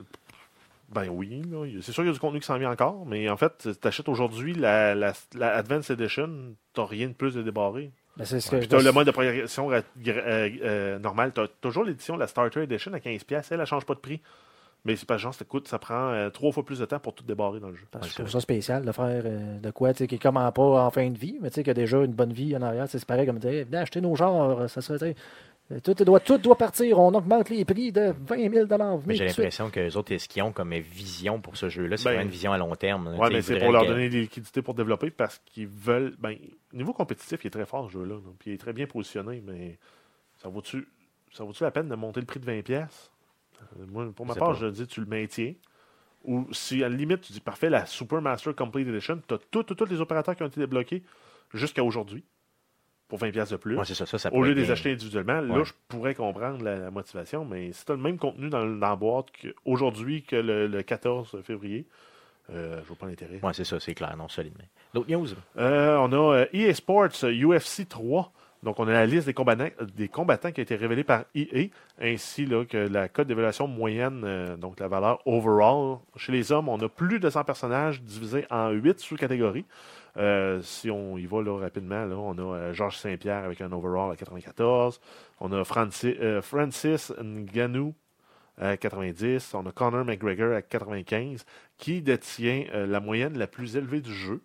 [0.90, 1.42] ben oui,
[1.82, 3.88] c'est sûr qu'il y a du contenu qui s'en vient encore, mais en fait, tu
[3.88, 7.92] achètes aujourd'hui la, la, la Advanced Edition, t'as rien de plus de débarré.
[8.18, 8.84] Ben, c'est ce que Puis je t'as dis.
[8.86, 11.32] le mode de progression euh, euh, normal.
[11.34, 14.22] T'as toujours l'édition, la Starter Edition à 15$, elle, elle change pas de prix.
[14.86, 17.14] Mais c'est pas genre, ça coûte, ça prend euh, trois fois plus de temps pour
[17.14, 17.86] tout débarrer dans le jeu.
[17.92, 20.08] Parce que Ouais, je trouve c'est ça spécial de faire euh, de quoi, tu sais,
[20.08, 21.98] qui est comme en- pas en fin de vie, mais tu sais, qui a déjà
[21.98, 22.86] une bonne vie en arrière.
[22.88, 25.16] C'est pareil comme dire, venez acheter nos genres, ça serait, tu sais,
[25.84, 29.26] tout doit, tout doit partir, on augmente les prix de 20 000 Mais venez j'ai
[29.26, 32.24] l'impression que les autres, ce qu'ils ont comme vision pour ce jeu-là, c'est Ben, vraiment
[32.24, 33.14] une vision à long terme.
[33.20, 36.16] Tu sais, mais c'est pour leur que- donner des liquidités pour développer parce qu'ils veulent.
[36.20, 36.38] Ben,
[36.72, 38.16] niveau compétitif, il est très fort ce jeu-là.
[38.16, 38.22] là.
[38.40, 39.78] Puis il est très bien positionné, mais
[40.38, 40.88] ça vaut-tu
[41.34, 42.64] ça vaut-tu la peine de monter le prix de 20$?
[42.64, 43.12] pièces
[43.90, 44.54] Moi, pour ma part, pas.
[44.60, 45.54] je dis tu le maintiens.
[46.24, 49.38] Ou si à la limite, tu dis parfait, la Super Master Complete Edition, tu as
[49.64, 51.04] tous les opérateurs qui ont été débloqués
[51.54, 52.24] jusqu'à aujourd'hui
[53.08, 53.78] pour 20$ pièces de plus.
[53.78, 56.76] Ouais, ça, ça, ça Au lieu de les acheter individuellement, là, je pourrais comprendre la,
[56.78, 59.28] la motivation, mais si tu as le même contenu dans, dans la boîte
[59.66, 61.86] aujourd'hui que le, le 14 février,
[62.50, 63.40] euh, je vois pas l'intérêt.
[63.44, 64.64] Ouais, c'est ça, c'est clair, non, solidement.
[64.94, 65.28] D'autres news?
[65.58, 68.32] Euh, on a euh, EA Sports euh, UFC 3.
[68.64, 71.68] Donc, on a la liste des combattants, des combattants qui a été révélée par EA,
[72.02, 76.00] ainsi là, que la cote d'évaluation moyenne, euh, donc la valeur overall.
[76.16, 79.66] Chez les hommes, on a plus de 100 personnages divisés en 8 sous-catégories.
[80.18, 84.16] Euh, si on y va rapidement, on a euh, Georges Saint-Pierre avec un overall à
[84.16, 85.00] 94.
[85.40, 86.42] On a Francis, euh,
[87.22, 87.94] Ngannou
[88.58, 89.54] à 90.
[89.54, 91.46] On a Conor McGregor à 95,
[91.78, 94.42] qui détient la moyenne la plus élevée du jeu.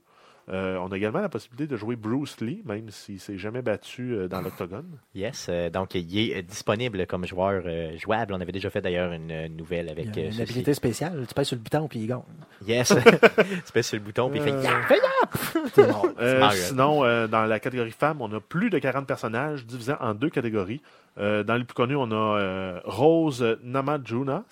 [0.49, 3.63] Euh, on a également la possibilité de jouer Bruce Lee, même s'il ne s'est jamais
[3.63, 4.99] battu euh, dans l'octogone.
[5.15, 8.35] Yes, euh, donc il est disponible comme joueur euh, jouable.
[8.35, 10.43] On avait déjà fait d'ailleurs une euh, nouvelle avec Il y a une ceci.
[10.43, 12.23] habilité spéciale, tu pèses sur le bouton puis il gagne.
[12.67, 12.93] Yes,
[13.67, 16.07] tu pèses sur le bouton puis il fait Euh, mort.
[16.21, 19.95] Euh, Smart, sinon, euh, dans la catégorie femmes, on a plus de 40 personnages divisés
[20.01, 20.83] en deux catégories.
[21.19, 24.43] Euh, dans les plus connus, on a euh, Rose Namajunas.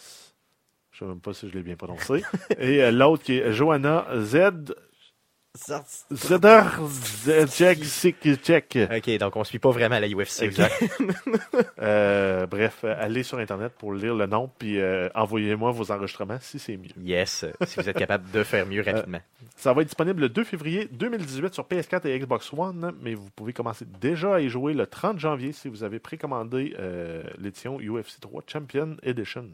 [0.93, 2.23] Je ne sais même pas si je l'ai bien prononcé.
[2.59, 4.37] Et euh, l'autre qui est Johanna Z.
[5.57, 6.63] Zeder
[7.25, 8.79] Zedjek Sikchek.
[8.97, 10.43] Ok, donc on suit pas vraiment la UFC.
[10.43, 10.73] Exact.
[11.83, 16.39] Euh, bref, euh, allez sur Internet pour lire le nom, puis euh, envoyez-moi vos enregistrements
[16.41, 16.91] si c'est mieux.
[17.01, 19.21] Yes, euh, si vous êtes capable de faire mieux rapidement.
[19.57, 23.31] Ça va être disponible le 2 février 2018 sur PS4 et Xbox One, mais vous
[23.35, 27.79] pouvez commencer déjà à y jouer le 30 janvier si vous avez précommandé euh, l'édition
[27.81, 29.47] UFC 3 Champion Edition.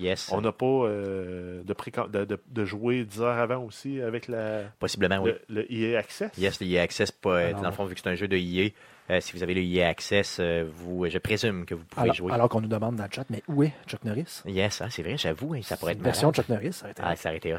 [0.00, 4.00] Yes, On n'a pas euh, de, précom- de, de- de jouer 10 heures avant aussi
[4.00, 5.32] avec la, possiblement oui.
[5.48, 6.30] le, le EA Access?
[6.38, 8.36] Yes, le EA Access, pas, euh, dans le fond, vu que c'est un jeu de
[8.36, 8.70] EA,
[9.10, 12.14] euh, si vous avez le EA Access, euh, vous, je présume que vous pouvez Alors,
[12.14, 12.32] jouer.
[12.32, 14.42] alors qu'on nous demande dans le chat, mais où est Chuck Norris?
[14.46, 16.32] Yes, ah, c'est vrai, j'avoue, hein, ça pourrait être Une version.
[16.32, 17.58] Chuck Norris, ça aurait été- Ah, ça aurait été hot.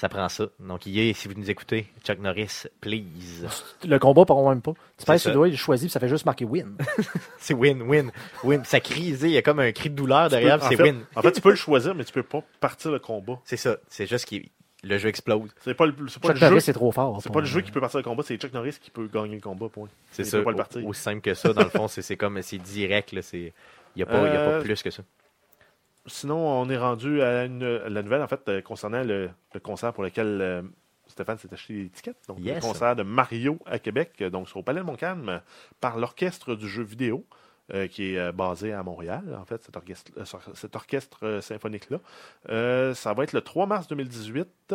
[0.00, 0.46] Ça prend ça.
[0.60, 3.46] Donc, EA, si vous nous écoutez, Chuck Norris, please.
[3.84, 4.72] Le combat part même pas.
[4.96, 5.18] Tu ça.
[5.18, 6.76] sur le doigt, il choisit, puis ça fait juste marquer win.
[7.38, 8.10] C'est win, win,
[8.44, 8.64] win.
[8.64, 11.00] Ça crie, il y a comme un cri de douleur derrière, c'est win.
[11.16, 13.40] En fait, tu peux le choisir, mais tu peux pas partir le combat.
[13.44, 13.76] C'est ça.
[13.88, 14.36] C'est juste que
[14.84, 15.50] le jeu explose.
[15.64, 16.46] C'est pas le, c'est pas Chuck le jeu.
[16.50, 17.20] Norris, c'est trop fort.
[17.20, 19.34] C'est pas le jeu qui peut partir le combat, c'est Chuck Norris qui peut gagner
[19.34, 19.88] le combat, point.
[20.12, 20.38] C'est Il ça.
[20.38, 20.86] peut pas le partir.
[20.86, 23.22] Aussi simple que ça, dans le fond, c'est c'est comme, c'est direct, là.
[23.22, 23.52] C'est,
[23.96, 25.02] il n'y a, pas- il y a pas Euh, plus que ça.
[26.08, 29.60] Sinon, on est rendu à, une- à la nouvelle, en fait, euh, concernant le, le
[29.60, 30.62] concert pour lequel euh,
[31.06, 32.16] Stéphane s'est acheté tickets.
[32.28, 32.56] Donc, Yes.
[32.56, 35.40] le concert de Mario à Québec, euh, donc sur au Palais de Montcalm,
[35.80, 37.24] par l'orchestre du jeu vidéo,
[37.74, 41.40] euh, qui est euh, basé à Montréal, en fait, cet orchestre, euh, sur- cet orchestre
[41.42, 41.98] symphonique-là.
[42.94, 44.74] Ça va être le 3 mars 2018.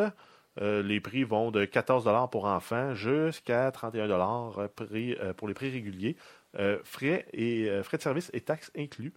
[0.62, 5.72] Euh, les prix vont de 14 pour enfants jusqu'à 31 euh, prix, pour les prix
[5.72, 6.15] réguliers.
[6.84, 9.12] Frais, et, frais de service et taxes inclus.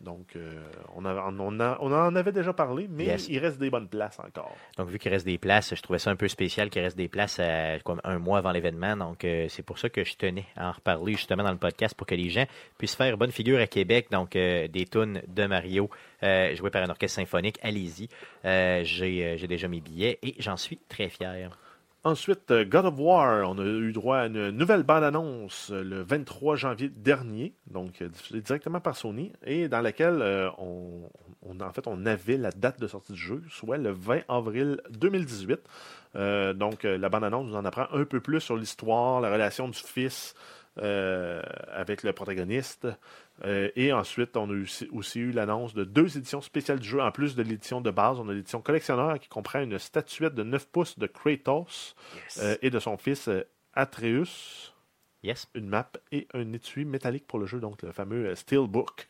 [0.00, 0.62] Donc, euh,
[0.94, 3.26] on, a- on, a- on en avait déjà parlé, mais Yes.
[3.28, 4.54] il reste des bonnes places encore.
[4.76, 7.08] Donc, vu qu'il reste des places, je trouvais ça un peu spécial qu'il reste des
[7.08, 8.96] places à, comme un mois avant l'événement.
[8.96, 11.96] Donc, euh, c'est pour ça que je tenais à en reparler justement dans le podcast
[11.96, 12.44] pour que les gens
[12.78, 14.06] puissent faire bonne figure à Québec.
[14.12, 15.90] Donc, euh, des tunes de Mario
[16.22, 17.58] euh, jouées par un orchestre symphonique.
[17.62, 18.08] Allez-y.
[18.44, 21.50] Euh, j'ai, euh, j'ai déjà mes billets et j'en suis très fier.
[22.04, 26.02] Ensuite, euh, God of War, on a eu droit à une nouvelle bande-annonce euh, le
[26.02, 30.22] 23 janvier dernier, donc euh, diffusée directement par Sony, et dans laquelle
[30.58, 31.02] on,
[31.72, 35.58] fait, on avait la date de sortie du jeu, soit le 20 avril 2018.
[36.14, 39.78] Euh, donc, la bande-annonce nous en apprend un peu plus sur l'histoire, la relation du
[39.78, 40.34] fils
[40.80, 42.86] euh, avec le protagoniste.
[43.44, 47.00] Euh, et ensuite, on a aussi, aussi eu l'annonce de deux éditions spéciales du jeu.
[47.00, 50.42] En plus de l'édition de base, on a l'édition collectionneur qui comprend une statuette de
[50.42, 52.38] 9 pouces de Kratos Yes.
[52.42, 53.28] euh, et de son fils
[53.74, 54.74] Atreus,
[55.22, 55.48] yes.
[55.54, 59.08] une map et un étui métallique pour le jeu, donc le fameux Steelbook.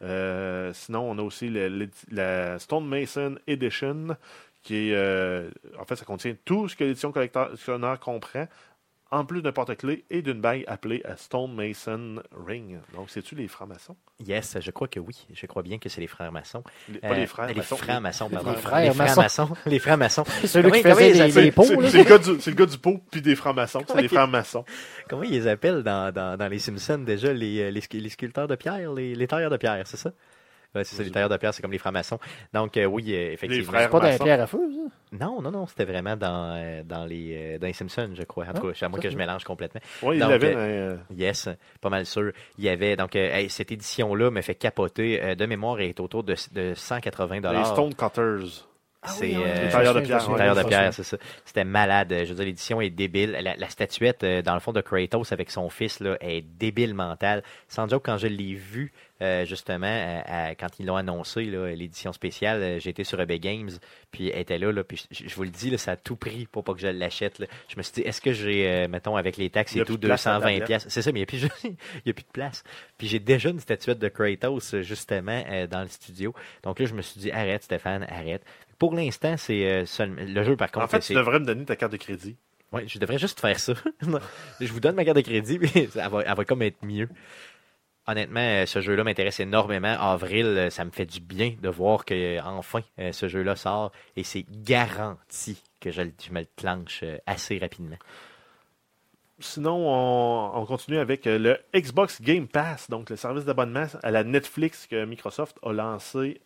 [0.00, 4.16] Sinon, on a aussi le- le- la Stone Mason Edition,
[4.62, 4.94] qui est.
[4.94, 8.46] euh, en fait, ça contient tout ce que l'édition collectionneur comprend,
[9.12, 12.16] en plus d'un porte-clés et d'une bague appelée euh, Stone Mason
[12.46, 12.78] Ring.
[12.94, 13.94] Donc, c'est-tu les francs-maçons
[14.26, 15.26] Yes, je crois que oui.
[15.32, 16.64] Je crois bien que c'est les frères maçons.
[16.88, 17.76] Les- Pas Euh, les frères Les maçons.
[17.76, 18.50] frères maçons, pardon.
[18.50, 19.20] Les frères les frères maçons.
[19.22, 19.56] maçons.
[19.66, 20.24] Les frères maçons.
[20.44, 23.82] C'est les, les le, gars du- pot puis des francs-maçons.
[23.86, 24.64] C'est des francs-maçons.
[25.08, 28.08] Comment ils les appellent dans, dans, dans les Simpsons déjà, les, euh, les, scu- les
[28.08, 30.10] sculpteurs de pierre, les, les tailleurs de pierre, c'est ça?
[30.76, 32.18] Ouais, c'est ça, les tailleurs de pierre, c'est comme les francs-maçons.
[32.52, 33.72] Donc, euh, oui, euh, effectivement.
[33.72, 34.24] frères C'est pas d'un maçons.
[34.24, 35.16] pierre à feu, ça?
[35.24, 38.44] Non, non, non, c'était vraiment dans, euh, dans, les, dans les Simpsons, je crois.
[38.44, 39.80] En tout Ah, cas, c'est à moi que je mélange complètement.
[40.02, 40.54] Oui, il Donc, l'avait.
[40.54, 41.48] euh, dans, euh, Yes,
[41.80, 42.32] pas mal sûr.
[42.58, 45.34] Il y avait, donc, euh, hey, cette édition-là me fait capoter.
[45.36, 48.66] de mémoire, elle est autour de, de 180 les Stone Cutters.
[49.08, 50.32] C'est oui, euh, Les de pierre, ouais.
[50.32, 51.16] sais, tailleur de pierre, c'est ça.
[51.44, 52.08] C'était malade.
[52.12, 53.38] Je veux dire, l'édition est débile.
[53.40, 57.44] La, la statuette, dans le fond, de Kratos avec son fils, là, est débile mentale.
[57.68, 62.62] Sans joke, quand je l'ai vu, euh, justement, à- quand ils l'ont annoncé, l'édition spéciale,
[62.62, 63.70] euh, été sur EB Games,
[64.10, 66.16] puis elle était là, là puis je, je vous le dis, là, ça a tout
[66.16, 67.42] pris pour pas que je l'achète.
[67.68, 69.98] Je me suis dit, est-ce que j'ai, euh, mettons, avec les taxes et tout, plus
[69.98, 70.66] de place à la 220 tablette.
[70.66, 71.70] pièces C'est ça, mais il n'y a, plus
[72.06, 72.62] a de place.
[72.98, 76.34] Puis j'ai déjà une statuette de Kratos, justement, euh, dans le studio.
[76.62, 78.42] Donc là, je me suis dit, arrête, Stéphane, arrête.
[78.78, 81.92] Pour l'instant, c'est le jeu, par contre, En fait, tu devrais me donner ta carte
[81.92, 82.36] de crédit.
[82.72, 83.74] Ouais, je devrais juste faire ça.
[84.60, 87.08] je vous donne ma carte de crédit, mais elle va, elle va comme être mieux.
[88.08, 89.96] Honnêtement, euh, ce jeu-là m'intéresse énormément.
[89.98, 93.90] Avril, euh, ça me fait du bien de voir que euh, enfin ce jeu-là sort
[94.16, 97.96] et c'est garanti que je, me le clenche euh, assez rapidement.
[99.40, 104.24] Sinon, on, on continue avec le Xbox Game Pass, donc le service d'abonnement à la
[104.24, 106.40] Netflix que Microsoft a lancé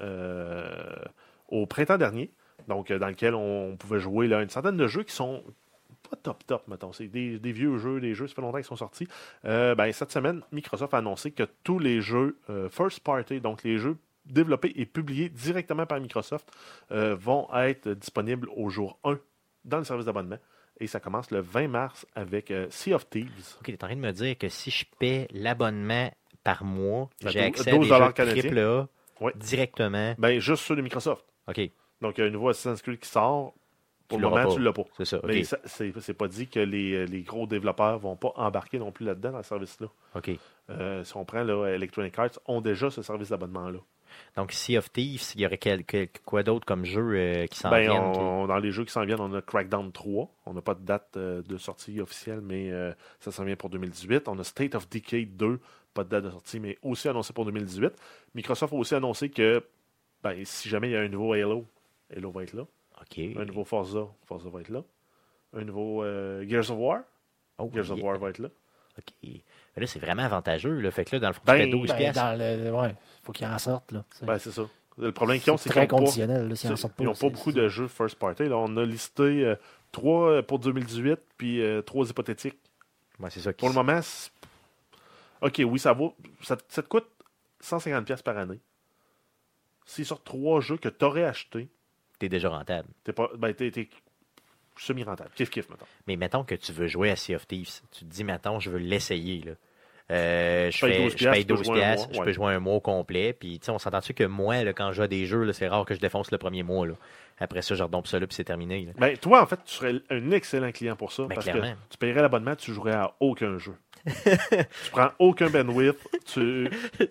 [1.47, 2.33] au printemps dernier.
[2.67, 5.45] Donc, dans lequel on, pouvait jouer là, une centaine de jeux qui sont
[6.11, 6.93] pas top top, mettons.
[6.93, 9.07] C'est des, des vieux jeux, des jeux, ça fait longtemps qu'ils sont sortis.
[9.45, 13.63] Euh, ben, cette semaine, Microsoft a annoncé que tous les jeux euh, first party, donc
[13.63, 13.97] les jeux
[14.27, 16.51] développés et publiés directement par Microsoft,
[16.93, 19.19] euh, vont être disponibles au jour 1
[19.65, 20.39] dans le service d'abonnement.
[20.79, 23.57] Et ça commence le 20 mars avec Sea of Thieves.
[23.61, 26.11] Ok, tu es en train de me dire que si je paie l'abonnement
[26.43, 28.43] par mois, Ben, j'ai accès à 12 des jeux canadiens.
[28.43, 28.89] triple A
[29.21, 29.33] Ouais.
[29.37, 30.15] directement.
[30.17, 31.27] Ben, juste ceux de Microsoft.
[31.49, 31.61] Ok,
[32.01, 33.53] Donc, il y a un nouveau Assassin's Creed qui sort.
[34.11, 34.55] Pour Tu le moment, pas.
[34.55, 34.83] tu l'as pas.
[34.99, 35.17] c'est ça.
[35.19, 35.43] Ok, Mais
[36.01, 39.39] c'est pas dit que les, les gros développeurs vont pas embarquer non plus là-dedans, dans
[39.39, 39.87] le service-là.
[40.17, 40.31] ok.
[40.69, 43.79] Euh, si on prend là, Electronic Arts, ont déjà ce service d'abonnement-là.
[44.37, 47.57] Donc, Sea of Thieves, il y aurait quel- quel- quoi d'autre comme jeu euh, qui
[47.59, 48.03] s'en Ben, viennent?
[48.03, 50.29] on- qui- on- dans les jeux qui s'en viennent, on a Crackdown 3.
[50.47, 53.71] On n'a pas de date euh, de sortie officielle, mais euh, ça s'en vient pour
[53.71, 54.27] 2018.
[54.29, 55.61] On a State of Decay 2,
[55.95, 57.93] pas de date de sortie, mais aussi annoncé pour 2018.
[58.35, 59.65] Microsoft a aussi annoncé que
[60.25, 61.65] ben, si jamais il y a un nouveau Halo,
[62.15, 62.65] Halo va être là.
[63.37, 64.83] Un nouveau Forza, Forza va être là.
[65.53, 67.01] Un nouveau euh, Gears of War,
[67.59, 68.01] Oh, Gears of.
[68.03, 68.49] War va être là.
[68.99, 69.13] OK.
[69.23, 69.43] Mais
[69.77, 70.81] là, c'est vraiment avantageux.
[70.81, 70.91] Là.
[70.91, 72.23] Fait que là, dans le fond, Ben, tu fais 12 Ben, piastres.
[72.23, 74.05] dans le, ouais, faut qu'ils en sortent, là.
[74.11, 74.63] C'est- Ben, c'est ça.
[74.99, 76.95] Le problème qu'ils ont, c'est c'est qu'ils très n'ont pas, conditionnel, là, s'ils en sortent
[76.99, 78.45] ils ont c'est- pas beaucoup de jeux first party.
[78.49, 79.55] Là, on a listé euh,
[79.93, 82.59] trois euh, pour 2018, puis euh, trois hypothétiques.
[83.19, 83.53] Ouais, c'est ça.
[83.53, 84.31] Pour le moment, c'est-
[85.41, 86.15] OK, oui, ça vaut.
[86.43, 87.07] Ça, ça te coûte
[87.63, 88.61] 150$ piastres par année.
[89.87, 91.69] S'ils sortent trois jeux que tu aurais achetés,
[92.21, 92.87] T'es déjà rentable.
[93.03, 93.31] t'es pas.
[93.37, 93.89] Ben, t'es, t'es
[94.77, 95.31] semi-rentable.
[95.35, 95.87] Kiff, kiff, maintenant.
[96.07, 97.81] Mais mettons que tu veux jouer à Sea of Thieves.
[97.91, 99.43] Tu te dis, mettons, je veux l'essayer.
[99.43, 99.53] Là.
[100.11, 102.19] Euh, je, paye fais, 12 je paye tu peux 12 jouer un piastres, mois, je
[102.19, 102.25] ouais.
[102.27, 103.33] peux jouer un mois au complet.
[103.33, 105.53] Puis, tu sais, on s'entend-tu que moi, là, quand je joue à des jeux, là,
[105.53, 106.87] c'est rare que je défonce le premier mois.
[106.87, 106.95] Là.
[107.39, 108.85] Après ça, je redompe ça là, puis c'est terminé.
[108.85, 108.93] là.
[108.99, 111.23] Ben, toi, en fait, tu serais un excellent client pour ça.
[111.23, 111.73] Ben, parce clairement.
[111.73, 113.75] que tu paierais l'abonnement, tu jouerais à aucun jeu.
[114.85, 115.99] tu prends aucun bandwidth.
[116.27, 116.69] Tu...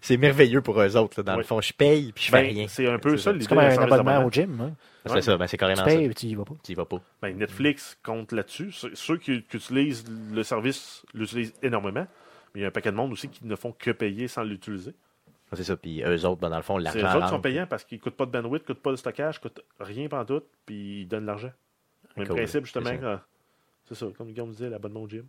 [0.00, 1.20] c'est merveilleux pour eux autres.
[1.20, 1.22] Là.
[1.22, 2.68] Dans le fond, je paye, puis je fais Ben, rien.
[2.68, 3.32] c'est un peu ça ça.
[3.32, 4.60] l'idée C'est comme un abonnement au gym.
[4.60, 4.72] Hein.
[5.06, 5.22] C'est Ouais.
[5.22, 6.10] ça, ben, c'est Tu carrément payes ça.
[6.10, 6.54] et tu y vas pas.
[6.64, 7.00] Tu y vas pas.
[7.22, 8.72] Ben, Netflix compte là-dessus.
[8.72, 12.06] Ceux- qui, qui utilisent le service l'utilisent énormément.
[12.54, 14.42] Mais il y a un paquet de monde aussi qui ne font que payer sans
[14.42, 14.92] l'utiliser.
[15.52, 15.76] C'est ça.
[15.76, 16.98] Puis eux autres, ben, dans le fond, l'argent.
[16.98, 18.96] eux autres sont payants parce qu'ils ne coûtent pas de bandwidth, ne coûtent pas de
[18.96, 21.52] stockage, ne coûtent rien pendant tout, puis ils donnent l'argent.
[22.16, 22.36] Même Cool.
[22.36, 22.86] principe, justement.
[22.86, 23.00] C'est ça.
[23.00, 23.22] que-
[23.88, 25.24] C'est ça, comme Guillaume disait, l'abonnement au gym.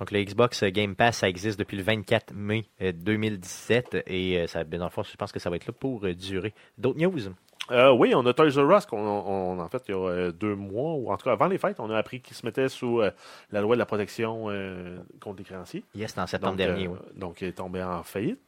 [0.00, 4.46] Donc, le Xbox Game Pass, ça existe depuis le 24 mai euh, 2017 et euh,
[4.46, 6.54] ça, ben, dans le fond, je pense que ça va être là pour euh, durer.
[6.76, 7.32] D'autres news?
[7.70, 10.54] Euh, oui, on a Toys R Us, on- en fait, il y a euh, deux
[10.54, 13.00] mois, ou en tout cas avant les fêtes, on a appris qu'ils se mettaient sous
[13.02, 13.10] euh,
[13.52, 15.84] la loi de la protection euh, contre les créanciers.
[15.94, 16.98] Yes, en septembre Donc, dernier, euh, oui.
[17.20, 18.40] donc, il est tombé en faillite.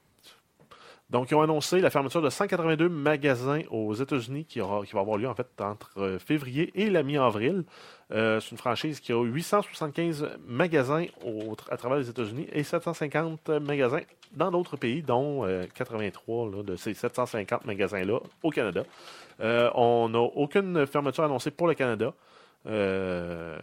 [1.10, 5.28] Donc, ils ont annoncé la fermeture de 182 magasins aux États-Unis qui, va avoir lieu
[5.28, 7.64] en fait entre euh, février et la mi-avril.
[8.12, 11.06] Euh, c'est une franchise qui a 875 magasins
[11.68, 16.76] à travers les États-Unis et 750 magasins dans d'autres pays, dont euh, 83 là, de
[16.76, 18.84] ces 750 magasins-là au Canada.
[19.40, 22.14] Euh, on n'a aucune fermeture annoncée pour le Canada.
[22.66, 23.58] Euh,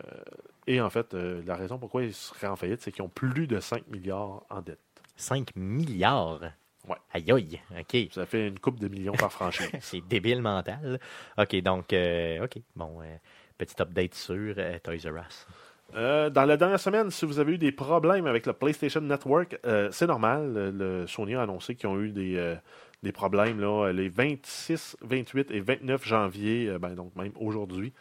[0.65, 3.47] et en fait, euh, la raison pourquoi ils seraient en faillite, c'est qu'ils ont plus
[3.47, 4.79] de 5 milliards en dette.
[5.15, 6.41] 5 milliards?
[6.88, 6.95] Ouais.
[7.13, 7.62] Aïe aïe.
[7.80, 7.97] OK.
[8.12, 9.69] Ça fait une coupe de millions par franchise.
[9.82, 11.00] C'est débile mental.
[11.38, 12.58] OK, donc, euh, OK.
[12.76, 13.17] Bon, euh,
[13.58, 15.47] petit update sur euh, Toys R Us.
[15.95, 19.58] Euh, dans la dernière semaine, si vous avez eu des problèmes avec le PlayStation Network,
[19.65, 20.54] euh, c'est normal.
[20.54, 22.56] Le, le Sony a annoncé qu'ils ont eu des, euh,
[23.04, 27.93] des problèmes là, les 26, 28 et 29 janvier, ben, donc même aujourd'hui.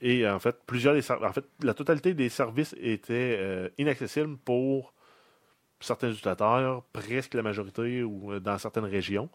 [0.00, 4.92] Et en fait, plusieurs des en fait, la totalité des services étaient inaccessibles pour
[5.80, 9.28] certains utilisateurs, presque la majorité ou euh, dans certaines régions.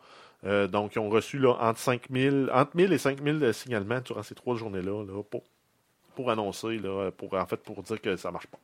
[0.45, 4.23] Euh, donc, ils ont reçu là, entre, 5000, entre 1000 et 5000 de signalements durant
[4.23, 5.43] ces trois journées-là là, pour,
[6.15, 8.59] pour annoncer, là, pour, en fait, pour dire que ça marche pas.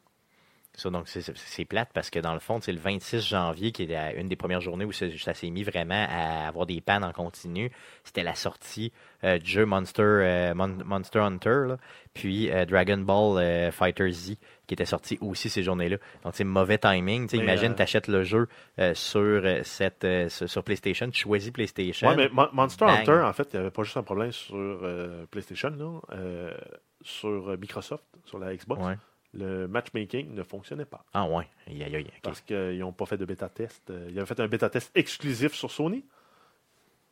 [0.79, 4.13] Ça, donc, c'est- plate parce que dans le fond, c'est le 26 janvier qui est
[4.19, 7.69] une des premières journées où ça s'est mis vraiment à avoir des pannes en continu.
[8.03, 8.91] C'était la sortie
[9.23, 11.77] euh, du jeu Monster, euh, Mon- Monster Hunter, là.
[12.13, 15.97] puis euh, Dragon Ball Fighter Z qui était sorti aussi ces journées-là.
[16.23, 17.27] Donc, c'est mauvais timing.
[17.35, 18.47] Imagine, tu achètes le jeu
[18.93, 22.07] sur, cette, sur, PlayStation, tu choisis PlayStation.
[22.07, 22.99] Ouais, mais Mon- Monster Bang.
[22.99, 24.79] Hunter, en fait, il n'y avait pas juste un problème sur
[25.31, 26.51] PlayStation, là,
[27.01, 28.81] sur Microsoft, sur la Xbox.
[28.81, 28.95] Ouais.
[29.33, 32.19] Le matchmaking ne fonctionnait pas Ah ouais, aïe, aïe, aïe, ok.
[32.23, 33.89] parce qu'ils n'ont pas fait de bêta test.
[33.91, 36.03] Euh, Ils avaient fait un bêta test exclusif sur Sony.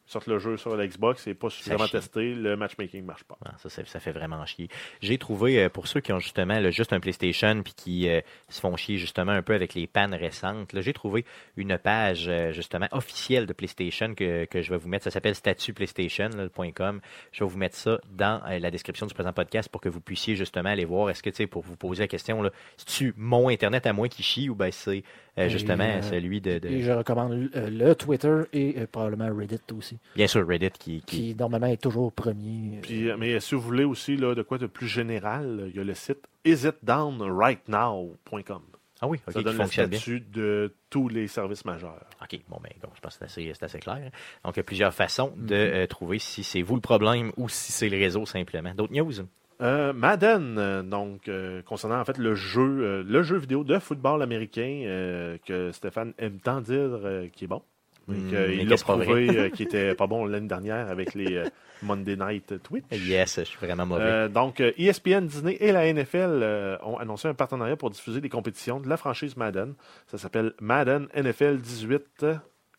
[0.07, 3.37] Sortent le jeu sur la Xbox, et pas suffisamment testé, le matchmaking ne marche pas.
[3.45, 4.69] Ah, ça, ça, ça fait vraiment chier.
[5.01, 8.21] J'ai trouvé, euh, pour ceux qui ont justement là, juste un PlayStation puis qui euh,
[8.47, 11.25] se font chier justement un peu avec les pannes récentes, j'ai trouvé
[11.57, 15.03] une page euh, justement officielle de PlayStation que, que je vais vous mettre.
[15.03, 17.01] Ça s'appelle statut PlayStation, là, le point .com.
[17.33, 20.35] Je vais vous mettre ça dans la description du présent podcast pour que vous puissiez
[20.37, 21.09] justement aller voir.
[21.09, 24.07] Est-ce que, tu sais, pour vous poser la question, là, c'est-tu mon Internet à moi
[24.07, 25.03] qui chie ou ben c'est
[25.37, 28.87] euh, Et, justement euh, celui de, de- Et je recommande euh, le Twitter et euh,
[28.91, 31.01] probablement Reddit aussi, Bien sûr, Reddit qui...
[31.01, 31.33] qui...
[31.33, 32.79] qui normalement est toujours premier.
[32.81, 35.79] Puis, euh, mais si vous voulez aussi là, de quoi de plus général, il y
[35.79, 38.61] a le site isitdownrightnow.com.
[38.99, 39.67] Ah oui, ok, Ça qui donne le bien.
[39.67, 42.03] statut de tous les services majeurs.
[42.21, 44.09] OK, bon, ben, donc, je pense que c'est assez, c'est assez clair.
[44.43, 45.61] Donc, il y a plusieurs façons de Mhm.
[45.75, 48.73] euh, trouver si c'est vous le problème ou si c'est le réseau simplement.
[48.73, 49.13] D'autres news?
[49.59, 53.79] Euh, Madden, euh, donc euh, concernant en fait le jeu, euh, le jeu vidéo de
[53.79, 56.99] football américain que Stéphane aime tant dire
[57.33, 57.63] qui est bon.
[58.07, 61.43] Hmm, mais l'a prouvé qui était pas bon l'année dernière avec les
[61.81, 62.85] Monday Night Twitch.
[62.91, 64.29] Yes, je suis vraiment mauvais.
[64.29, 68.87] Donc, ESPN, Disney et la NFL ont annoncé un partenariat pour diffuser des compétitions de
[68.87, 69.73] la franchise Madden.
[70.05, 72.25] Ça s'appelle Madden NFL 18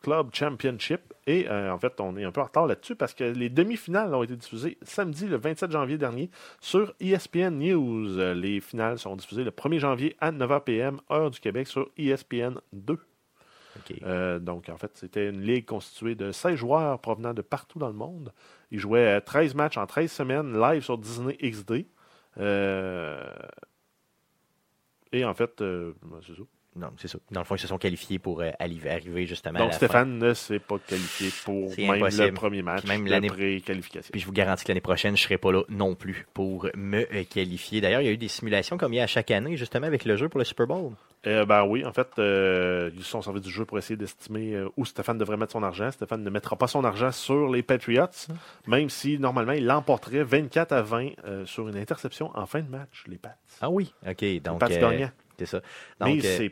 [0.01, 1.01] Club Championship.
[1.27, 4.13] Et euh, en fait, on est un peu en retard là-dessus parce que les demi-finales
[4.15, 8.17] ont été diffusées samedi, le 27 janvier dernier, sur ESPN News.
[8.17, 11.89] Euh, Les finales sont diffusées le 1er janvier à 9h PM, heure du Québec, sur
[11.97, 12.93] ESPN 2.
[12.93, 13.93] OK.
[14.03, 17.87] Euh, donc, en fait, c'était une ligue constituée de 16 joueurs provenant de partout dans
[17.87, 18.33] le monde.
[18.71, 21.85] Ils jouaient euh, 13 matchs en 13 semaines live sur Disney XD.
[22.39, 23.23] Euh,
[25.11, 26.43] Et en fait, euh, ben, c'est ça.
[26.79, 27.19] Non, c'est ça.
[27.31, 30.17] Dans le fond, ils se sont qualifiés pour euh, arriver justement à Donc, la Stéphane
[30.17, 32.25] ne s'est pas qualifié pour même impossible.
[32.27, 34.09] le premier match Puis même l'année- pré-qualification.
[34.11, 36.67] Puis je vous garantis que l'année prochaine, je ne serai pas là non plus pour
[36.75, 37.81] me euh, qualifier.
[37.81, 39.87] D'ailleurs, il y a eu des simulations comme il y a à chaque année, justement,
[39.87, 40.93] avec le jeu pour le Super Bowl.
[41.27, 44.63] Euh, ben oui, en fait, euh, ils se sont servis du jeu pour essayer d'estimer
[44.77, 45.91] où Stéphane devrait mettre son argent.
[45.91, 48.07] Stéphane ne mettra pas son argent sur les Patriots,
[48.67, 52.69] même si normalement il l'emporterait 24 à 20 euh, sur une interception en fin de
[52.69, 53.35] match, les Pats.
[53.59, 54.21] Ah oui, OK.
[54.21, 55.11] les Donc, Pats euh, gagnants.
[55.39, 55.61] C'est ça.
[55.99, 56.49] Donc, euh.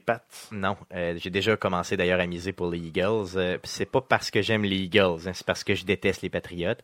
[0.52, 3.28] Non, euh, j'ai déjà commencé d'ailleurs à miser pour les Eagles.
[3.36, 6.30] Euh, c'est pas parce que j'aime les Eagles, hein, c'est parce que je déteste les
[6.30, 6.76] Patriots.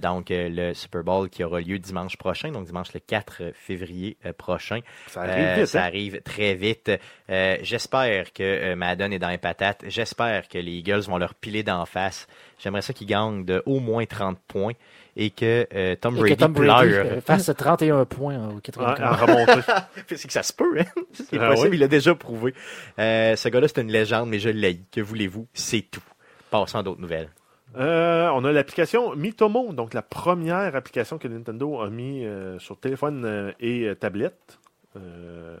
[0.00, 4.80] Donc le Super Bowl qui aura lieu dimanche prochain, donc dimanche le 4 février prochain.
[5.06, 5.66] Ça arrive vite.
[5.66, 5.86] ça hein?
[5.86, 6.90] arrive très vite.
[7.28, 9.84] J'espère que Madden est dans les patates.
[9.86, 12.26] J'espère que les Eagles vont leur piler d'en face.
[12.58, 14.74] J'aimerais ça qu'ils gagnent de au moins 30 points
[15.16, 17.06] et que euh, Tom Et que Brady, Tom Brady pleure.
[17.06, 19.22] euh, fasse 31 points au En, 84.
[19.22, 19.62] en remontée.
[20.16, 20.84] c'est que ça se peut, hein?
[21.12, 21.76] C'est Ah possible, oui?
[21.76, 22.54] il l'a déjà prouvé.
[22.98, 24.80] Euh, ce gars-là, c'est une légende, mais je l'ai.
[24.92, 25.46] Que voulez-vous?
[25.54, 26.02] C'est tout.
[26.50, 27.28] Passons à d'autres nouvelles.
[27.76, 32.76] Euh, on a l'application Mitomo, donc la première application que Nintendo a mis euh, sur
[32.80, 34.58] téléphone et euh, tablette.
[34.96, 35.56] Euh,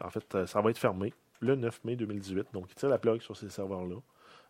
[0.00, 2.46] en fait, ça va être fermé le 9 mai 2018.
[2.52, 3.96] Donc, il tire la plug sur ces serveurs-là.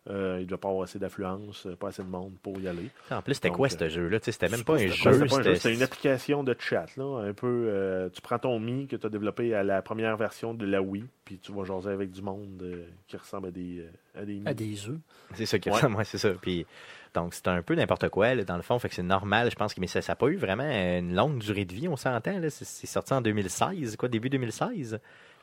[0.09, 2.67] Euh, il ne doit pas avoir assez d'affluence, euh, pas assez de monde pour y
[2.67, 2.89] aller.
[3.11, 4.17] En plus, c'était quoi euh, ce jeu-là?
[4.23, 4.93] C'était même pas un jeu.
[4.93, 6.87] c'était pas un jeu, c'était- C'était une application de chat.
[6.97, 10.17] Là, un peu, euh, tu prends ton Mi que tu as développé à la première
[10.17, 13.51] version de la Wii, puis tu vas jaser avec du monde euh, qui ressemble à
[13.51, 13.85] des,
[14.15, 14.47] à des Mi.
[14.47, 14.97] À des œufs.
[15.35, 15.75] C'est ça qui Ouais.
[15.75, 16.29] ressemble, ouais, c'est ça.
[16.41, 16.65] Puis,
[17.13, 18.79] donc, c'est un peu n'importe quoi, là, dans le fond.
[18.79, 19.75] Fait que c'est normal, je pense.
[19.75, 22.39] que- Mais ça n'a pas eu vraiment une longue durée de vie, on s'entend.
[22.49, 24.99] c'est sorti en 2016, quoi, début 2016.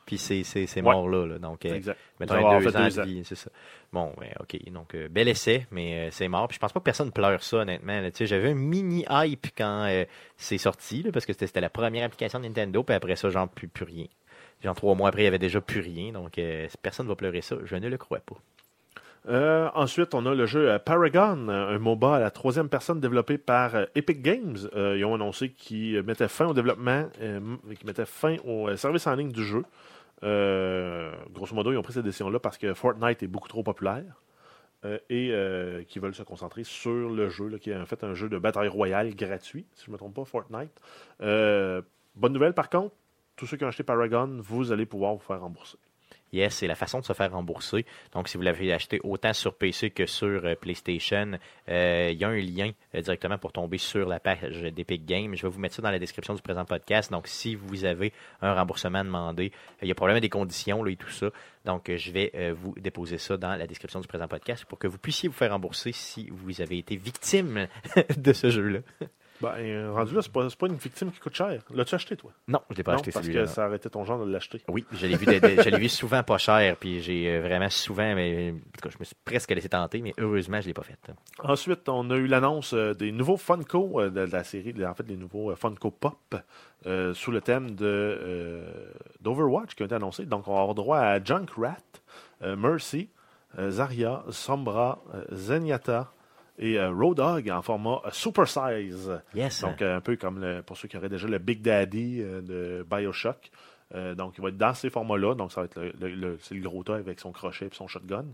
[0.09, 0.91] Puis c'est c'est- c'est Ouais.
[0.91, 1.27] mort là.
[1.27, 1.37] là.
[1.37, 1.95] Donc, euh, Exact.
[2.19, 3.03] mettons, deux ans deux ans.
[3.03, 3.51] vie, c'est ça.
[3.93, 4.57] Bon, ouais, OK.
[4.71, 6.47] Donc, euh, bel essai, mais euh, c'est mort.
[6.47, 8.01] Puis je pense pas que personne pleure ça, honnêtement.
[8.01, 8.09] là.
[8.09, 10.05] Tu sais, J'avais un mini hype quand euh,
[10.35, 13.29] c'est sorti, là, parce que c'était c'était la première application de Nintendo, puis après ça,
[13.29, 14.05] genre, plus, plus rien.
[14.63, 16.11] Genre, trois mois après, il y avait déjà plus rien.
[16.11, 16.39] Donc,
[16.81, 17.55] personne ne va pleurer ça.
[17.63, 18.35] Je ne le crois pas.
[19.27, 23.75] Euh, ensuite, on a le jeu Paragon, un MOBA à la troisième personne développé par
[23.93, 24.57] Epic Games.
[24.75, 27.39] Euh, ils ont annoncé qu'ils mettaient fin au développement, euh,
[27.77, 29.63] qu'ils mettaient fin au service en ligne du jeu.
[30.23, 34.21] Euh, grosso modo, ils ont pris cette décision-là parce que Fortnite est beaucoup trop populaire
[34.85, 38.13] euh, et euh, qu'ils veulent se concentrer sur le jeu, qui est en fait un
[38.13, 40.71] jeu de bataille royale gratuit, si je ne me trompe pas, Fortnite.
[41.21, 41.81] Euh,
[42.15, 42.95] bonne nouvelle, par contre,
[43.35, 45.77] tous ceux qui ont acheté Paragon, vous allez pouvoir vous faire rembourser.
[46.31, 47.85] Yes, c'est la façon de se faire rembourser.
[48.13, 52.23] Donc, si vous l'avez acheté autant sur PC que sur euh, PlayStation, euh, il y
[52.23, 55.35] a un lien euh, directement pour tomber sur la page d'Epic Games.
[55.35, 57.11] Je vais vous mettre ça dans la description du présent podcast.
[57.11, 59.51] Donc, si vous avez un remboursement demandé,
[59.81, 61.29] il y a probablement des conditions et tout ça.
[61.65, 64.97] Donc, je vais vous déposer ça dans la description du présent podcast pour que vous
[64.97, 67.67] puissiez vous faire rembourser si vous avez été victime
[68.17, 68.79] de ce jeu-là.
[69.41, 71.61] Ben, euh, rendu là, c'est pas, pas une victime qui coûte cher.
[71.73, 72.31] L'as-tu acheté, toi?
[72.47, 74.61] Non, je l'ai pas non, acheté parce que ça été ton genre de l'acheter.
[74.67, 77.41] Oui, je l'ai vu, de- de- je l'ai vu souvent pas cher, puis j'ai euh,
[77.41, 80.67] vraiment souvent, mais en tout cas, je me suis presque laissé tenter, mais heureusement, je
[80.67, 80.99] l'ai pas fait.
[81.43, 85.03] Ensuite, on a eu l'annonce euh, des nouveaux Funko de, de la série, en fait,
[85.03, 86.35] des nouveaux Funko Pop
[86.85, 90.25] euh, sous le thème de, euh, d'Overwatch qui ont été annoncés.
[90.25, 91.77] Donc, on va avoir droit à Junkrat,
[92.41, 93.09] euh, Mercy,
[93.57, 94.99] Zarya, Sombra,
[95.31, 96.11] Zenyatta
[96.59, 99.19] et euh, Road en format euh, Super Size.
[99.33, 99.61] Yes.
[99.61, 102.41] Donc, euh, un peu comme le- pour ceux qui auraient déjà le Big Daddy euh,
[102.41, 103.49] de Bioshock.
[103.95, 105.33] Euh, donc, il va être dans ces formats-là.
[105.33, 107.69] Donc, ça va être le, le- le- c'est le gros tas avec son crochet et
[107.73, 108.25] son shotgun.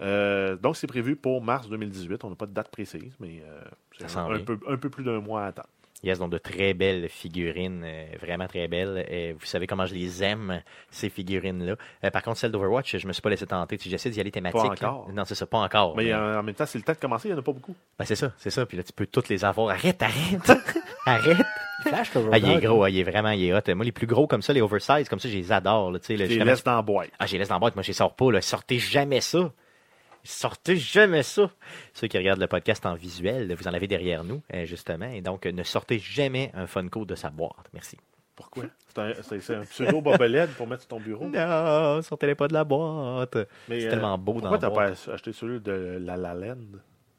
[0.00, 2.24] Euh, donc, c'est prévu pour mars 2018.
[2.24, 3.60] On n'a pas de date précise, mais euh,
[3.98, 5.68] c'est un, peu, un peu plus d'un mois à attendre.
[6.02, 9.06] Yes, donc de très belles figurines, euh, vraiment très belles.
[9.10, 11.76] Euh, vous savez comment je les aime, ces figurines-là.
[12.04, 13.78] Euh, par contre, celle d'Overwatch, je me suis pas laissé tenter.
[13.80, 14.60] J'essaie d'y aller thématique.
[14.80, 14.92] là.
[14.92, 15.10] encore.
[15.12, 15.96] Non, c'est ça, pas encore.
[15.96, 17.28] Mais mais- euh, en même temps, c'est le temps de commencer.
[17.28, 17.74] Il n'y en a pas beaucoup.
[17.98, 18.66] Ben, c'est ça, c'est ça.
[18.66, 19.70] Puis là, tu peux toutes les avoir.
[19.70, 20.52] Arrête, arrête!
[21.06, 21.46] arrête!
[21.82, 23.74] Flash, Ah, il est gros, ah, il est vraiment, il est hot.
[23.74, 25.90] Moi, les plus gros comme ça, les oversize, comme ça, je les adore.
[25.92, 27.10] Là, là, Tu les laisses dans la boîte.
[27.18, 28.40] Ah, je les laisse dans la boîte, moi je les sors pas, là.
[28.40, 29.50] Sortez jamais ça.
[30.26, 31.50] Sortez jamais ça.
[31.94, 35.06] Ceux qui regardent le podcast en visuel, vous en avez derrière nous, euh, justement.
[35.10, 37.54] Et donc, euh, ne sortez jamais un Funko de sa boîte.
[37.72, 37.96] Merci.
[38.34, 38.64] Pourquoi?
[38.88, 41.26] C'est un, c'est- c'est un pseudo bobelette pour mettre sur ton bureau.
[41.26, 43.38] Non, sortez-les pas de la boîte.
[43.68, 45.04] C'est euh, tellement beau dans Pourquoi la t'as boîte.
[45.06, 46.58] pas acheté celui de La La Land?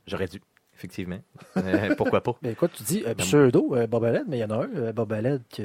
[0.06, 0.40] J'aurais dû,
[0.78, 1.20] effectivement.
[1.58, 2.36] Euh, pourquoi pas?
[2.42, 3.88] Mais écoute, tu dis euh, pseudo, euh,
[4.28, 5.64] mais il y en a un, euh, Boba Led, que,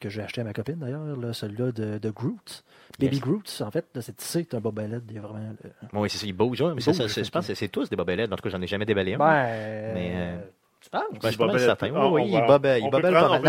[0.00, 2.64] que j'ai acheté à ma copine d'ailleurs, là, celui-là de, de Groot.
[2.98, 3.20] Baby Yes.
[3.24, 5.54] Groot, en fait, c'est un Boba Led, il y a vraiment.
[5.92, 6.62] oui, c'est ça, il bouge.
[6.62, 8.32] mais Il ça, bouge, ça, c'est- je pense que c'est tous des bobelettes.
[8.32, 9.18] En tout cas, j'en ai jamais déballé un.
[9.18, 10.36] Ben, Mais, euh,
[10.80, 11.02] tu penses?
[11.12, 11.90] Ben, je suis pas certain.
[12.10, 12.34] Oui, il.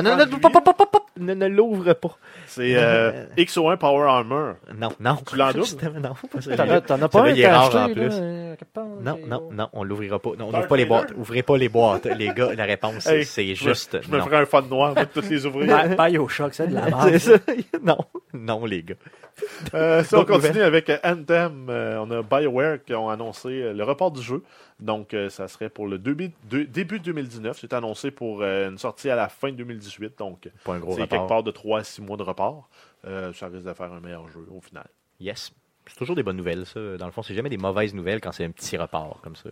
[0.04, 0.50] Non, non, non,
[1.20, 2.18] ne, ne l'ouvre pas.
[2.48, 4.56] C'est euh, XO1 Power Armor.
[4.78, 5.16] Non, non.
[5.28, 5.66] Tu l'en doubles?
[6.02, 6.14] Non,
[6.82, 8.08] T'en as, pas un rare en acheté, plus.
[8.10, 8.56] là, euh,
[9.02, 10.32] Non, non, non, on l'ouvrira pas.
[10.38, 11.12] Non, on n'ouvre pas les boîtes.
[11.18, 12.06] Ouvrez pas les boîtes.
[12.06, 14.26] Les gars, la réponse, Hey, c'est juste Je me non.
[14.26, 15.74] ferais un fun noir de tous les ouvriers.
[15.74, 17.20] Bi- Bioshock, c'est de la merde.
[17.84, 17.98] Non,
[18.34, 18.96] non, les gars.
[19.74, 23.74] Euh, si on continue avec euh, Anthem, euh, on a BioWare qui ont annoncé euh,
[23.74, 24.44] le report du jeu.
[24.80, 27.58] Donc, euh, ça serait pour le début, de- début 2019.
[27.60, 30.18] C'est annoncé pour euh, une sortie à la fin 2018.
[30.20, 30.50] Donc,
[30.96, 32.70] c'est quelque part de 3 à 6 mois de report.
[33.06, 34.86] Euh, ça risque de faire un meilleur jeu au final.
[35.20, 35.54] Yes.
[35.88, 36.98] C'est toujours des bonnes nouvelles, ça.
[36.98, 39.50] Dans le fond, c'est jamais des mauvaises nouvelles quand c'est un petit report comme ça.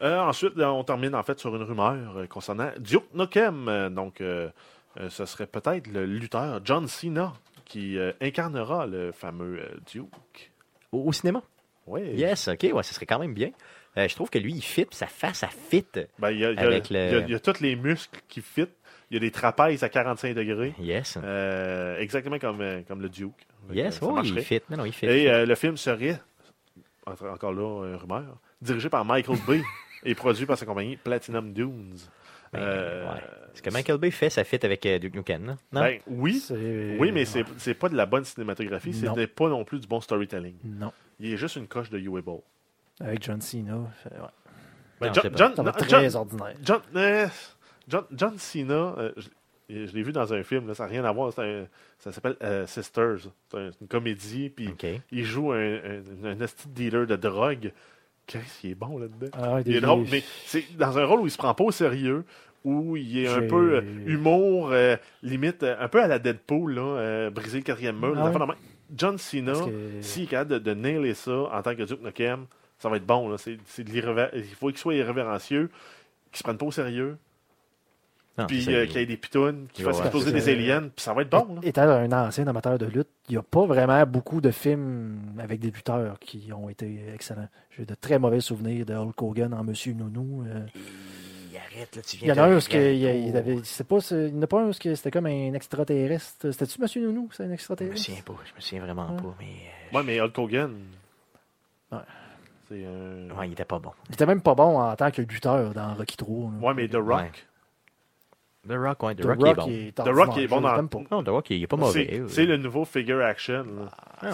[0.00, 3.90] Ensuite, on termine en fait sur une rumeur concernant Duke Nukem.
[3.94, 7.32] Donc, ce serait peut-être le lutteur John Cena
[7.66, 9.60] qui incarnera le fameux
[9.92, 10.50] Duke.
[10.92, 11.42] Au, au cinéma?
[11.86, 12.00] Oui.
[12.14, 13.50] Yes, ok, ouais, ce serait quand même bien.
[13.98, 15.84] Euh, je trouve que lui, il fit, puis sa face, elle fit.
[16.18, 17.40] Ben, il y, a, il y a- Avec il y a- le- il y a
[17.40, 18.66] tous les muscles qui fit.
[19.10, 20.72] Il y a des trapèzes à 45 degrés.
[20.80, 21.18] Yes.
[21.22, 23.32] Euh, exactement comme, euh, comme le Duke.
[23.68, 24.60] Donc, Yes, ça oui, il fit.
[24.70, 25.04] Non, non, il fit.
[25.06, 26.18] Et euh, le film serait,
[27.06, 29.60] entre- encore là, une rumeur, dirigé par Michael Bay
[30.04, 31.96] et produit par sa compagnie Platinum Dunes.
[32.52, 33.20] Ben, Euh, ouais.
[33.62, 35.56] Que Michael Bay fait, ça fit avec euh, Duke Nukem, non?
[35.72, 35.80] Non?
[35.82, 39.14] ben, oui, C'est- oui, mais c'est c'est pas de la bonne cinématographie, Non.
[39.14, 40.54] c'était pas non plus du bon storytelling.
[40.64, 40.92] Non.
[41.20, 42.40] Il est juste une coche de Uable.
[43.02, 43.78] Avec John Cena.
[44.02, 44.16] fait- ouais.
[45.00, 46.54] Ben, Non, John, John, Ça va non, être John- très ordinaire.
[46.62, 47.26] John, euh,
[47.88, 51.04] John, John Cena, euh, je, je l'ai vu dans un film, là, ça n'a rien
[51.04, 51.64] à voir, un-
[51.98, 53.18] ça s'appelle euh, Sisters.
[53.50, 54.68] C'est un- c'est une comédie, puis
[55.10, 56.36] il joue un, un,
[56.68, 57.72] dealer de drogue.
[58.26, 59.26] Qu'est-ce qu'il est bon là-dedans?
[59.32, 61.72] Ah, Il est drôle, mais c'est dans un rôle où il se prend pas au
[61.72, 62.24] sérieux,
[62.64, 66.74] où il est un peu euh, humour, euh, limite, euh, un peu à la Deadpool,
[66.74, 68.14] là, euh, briser le quatrième mur.
[68.16, 68.54] Ah ouais?
[68.96, 72.46] John Cena, que- s'il est capable de, de nailer ça en tant que Duke Nukem,
[72.82, 73.28] ça va être bon.
[73.28, 73.38] Là.
[73.38, 75.70] C'est, c'est de l'irrévé- Il faut qu'il soit irrévérencieux,
[76.30, 77.16] qu'il se prenne pas au sérieux,
[78.38, 80.48] Non, puis euh, il- qu'il y ait des pitounes, qu'il Ouais, fasse ouais, exploser des
[80.48, 81.54] aliens, puis ça va être bon.
[81.56, 81.60] Là.
[81.62, 85.60] Étant un ancien amateur de lutte, il n'y a pas vraiment beaucoup de films avec
[85.60, 87.48] des lutteurs qui ont été excellents.
[87.76, 90.44] J'ai de très mauvais souvenirs de Hulk Hogan en Monsieur Nounou.
[90.46, 90.66] euh.
[91.52, 93.58] Il arrête, là, tu Il viens y en a de un, où il, il avait,
[93.64, 96.50] c'est pas, c'est- il n'y en a pas un, où c'était comme un extraterrestre.
[96.50, 97.28] C'était-tu Monsieur Nounou?
[97.32, 97.98] C'est un Je me extraterrestre?
[98.02, 99.22] souviens pas, je me souviens vraiment Ouais.
[99.22, 99.44] pas, mais.
[99.44, 100.74] euh, Ouais, mais Hulk Hogan.
[101.92, 101.98] Ouais.
[102.72, 103.38] C'est un.
[103.38, 103.90] Ouais, il était pas bon.
[104.08, 106.50] Il était même pas bon en tant que lutteur dans Rocky 3.
[106.60, 106.66] là.
[106.68, 107.20] Ouais, mais The Rock.
[107.20, 107.30] Ouais.
[108.68, 109.66] The Rock, ouais, The, The Rock, Rock, il est bon.
[109.66, 110.98] est The Rock, est bon dans- pas.
[111.10, 112.22] Non, The Rock, il est pas mauvais.
[112.28, 112.46] C'est, euh.
[112.46, 113.66] le nouveau figure action.
[114.20, 114.30] Ah,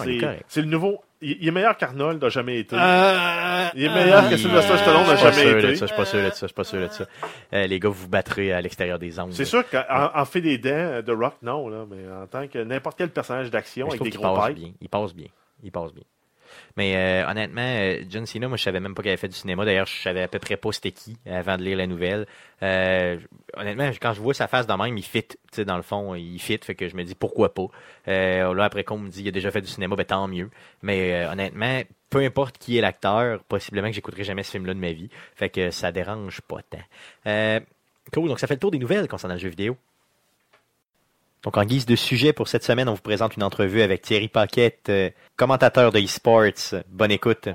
[0.47, 1.01] c'est, le nouveau.
[1.19, 2.75] Il, il est meilleur qu'Arnold n'a jamais été.
[2.75, 5.75] Euh, Il est meilleur que Sylvester Stallone n'a Je suis pas jamais sûr été.
[5.75, 7.05] je suis pas sûr de ça, je suis pas sûr de ça.
[7.53, 9.33] Euh, les gars, vous vous battrez à l'extérieur des ondes.
[9.33, 9.81] C'est sûr qu'en
[10.13, 13.49] en fait des dents, The Rock, non, là, mais en tant que n'importe quel personnage
[13.49, 14.69] d'action avec des gros passe bien.
[14.79, 15.27] Il passe bien.
[15.63, 16.03] Il passe bien.
[16.77, 19.35] Mais euh, honnêtement, euh, John Cena, moi, je savais même pas qu'il avait fait du
[19.35, 19.65] cinéma.
[19.65, 22.25] D'ailleurs, je savais à peu près pas c'était qui avant de lire la nouvelle.
[22.63, 23.17] Euh,
[23.55, 25.27] honnêtement, quand je vois sa face de même, il fit.
[25.57, 26.59] Dans le fond, il fit.
[26.61, 27.67] Fait que je me dis pourquoi pas.
[28.07, 30.49] Là, après qu'on me dit il a déjà fait du cinéma, ben tant mieux.
[30.81, 34.91] Mais honnêtement, peu importe qui est l'acteur, possiblement que j'écouterai jamais ce film-là de ma
[34.91, 35.09] vie.
[35.35, 37.59] Fait que ça dérange pas tant.
[38.13, 38.27] Cool.
[38.27, 39.77] Donc, ça fait le tour des nouvelles concernant le jeu vidéo.
[41.43, 44.27] Donc, en guise de sujet pour cette semaine, on vous présente une entrevue avec Thierry
[44.27, 46.75] Paquette, euh, commentateur de eSports.
[46.89, 47.47] Bonne écoute.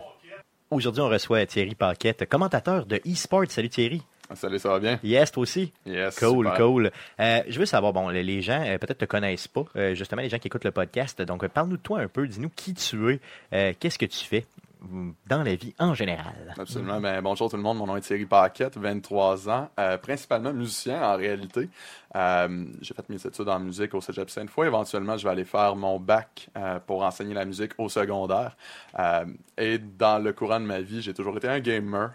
[0.71, 3.45] Aujourd'hui, on reçoit Thierry Paquette, commentateur de eSports.
[3.51, 4.03] Salut Thierry.
[4.35, 4.99] Salut, ça va bien?
[5.03, 5.71] Yes, toi aussi?
[5.85, 6.19] Yes.
[6.19, 6.55] Cool, super.
[6.67, 6.91] cool.
[7.21, 10.31] Euh, je veux savoir, bon, les- gens euh, peut-être te connaissent pas, euh, justement les
[10.31, 11.21] gens qui écoutent le podcast.
[11.21, 13.21] Donc, parle-nous de toi un peu, dis-nous qui tu
[13.53, 14.47] es, qu'est-ce que tu fais
[14.81, 16.55] mm, dans la vie en général.
[16.59, 17.03] Absolument.
[17.03, 17.77] Ben, bonjour tout le monde.
[17.77, 19.69] Mon nom est Thierry Paquette, 23 ans.
[20.03, 21.69] Principalement musicien en réalité.
[22.17, 24.67] Euh, j'ai fait mes études en musique au Cégep Sainte-Foy.
[24.67, 28.57] Éventuellement, je vais aller faire mon bac euh, pour enseigner la musique au secondaire.
[28.99, 29.25] Euh,
[29.59, 32.13] et dans le courant de ma vie, j'ai toujours été un gamer.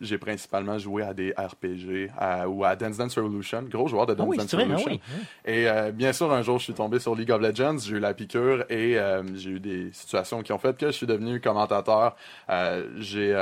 [0.00, 2.10] J'ai principalement joué à des RPG
[2.48, 3.62] ou à Dance Dance Revolution.
[3.68, 5.00] Gros joueur de Ah Dance oui, Dance vrai, ah Revolution.
[5.46, 5.52] oui.
[5.52, 8.14] Et bien sûr, un jour, je suis tombé sur League of Legends, j'ai eu la
[8.14, 8.96] piqûre et
[9.34, 12.16] j'ai eu des situations qui ont fait que je suis devenu commentateur.
[12.98, 13.36] J'ai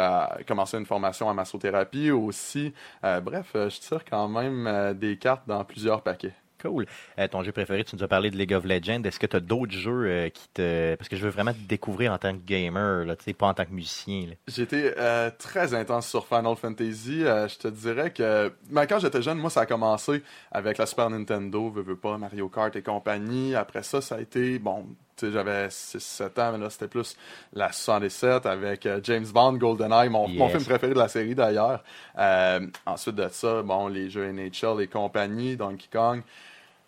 [0.46, 2.72] commencé une formation en massothérapie aussi.
[3.02, 6.34] Bref, je tire quand même des cartes dans plusieurs paquets.
[6.60, 6.86] Cool.
[7.18, 9.02] Euh, ton jeu préféré, tu nous as parlé de League of Legends.
[9.04, 10.94] Est-ce que tu as d'autres jeux euh, qui te.
[10.96, 13.46] Parce que je veux vraiment te découvrir en tant que gamer, là, tu sais, pas
[13.46, 14.26] en tant que musicien.
[14.46, 17.20] J'étais euh, très intense sur Final Fantasy.
[17.20, 20.22] Je te dirais que ben, quand j'étais jeune, moi, ça a commencé
[20.52, 23.54] avec la Super Nintendo, veux, veux pas, Mario Kart et compagnie.
[23.54, 24.86] Après ça, ça a été, bon,
[25.22, 27.16] j'avais 6-7 ans, mais là, c'était plus
[27.52, 31.82] la 77 avec euh, James Bond, GoldenEye, mon, film préféré de la série d'ailleurs.
[32.18, 36.22] Euh, ensuite de ça, bon, les jeux NHL et compagnie, Donkey Kong.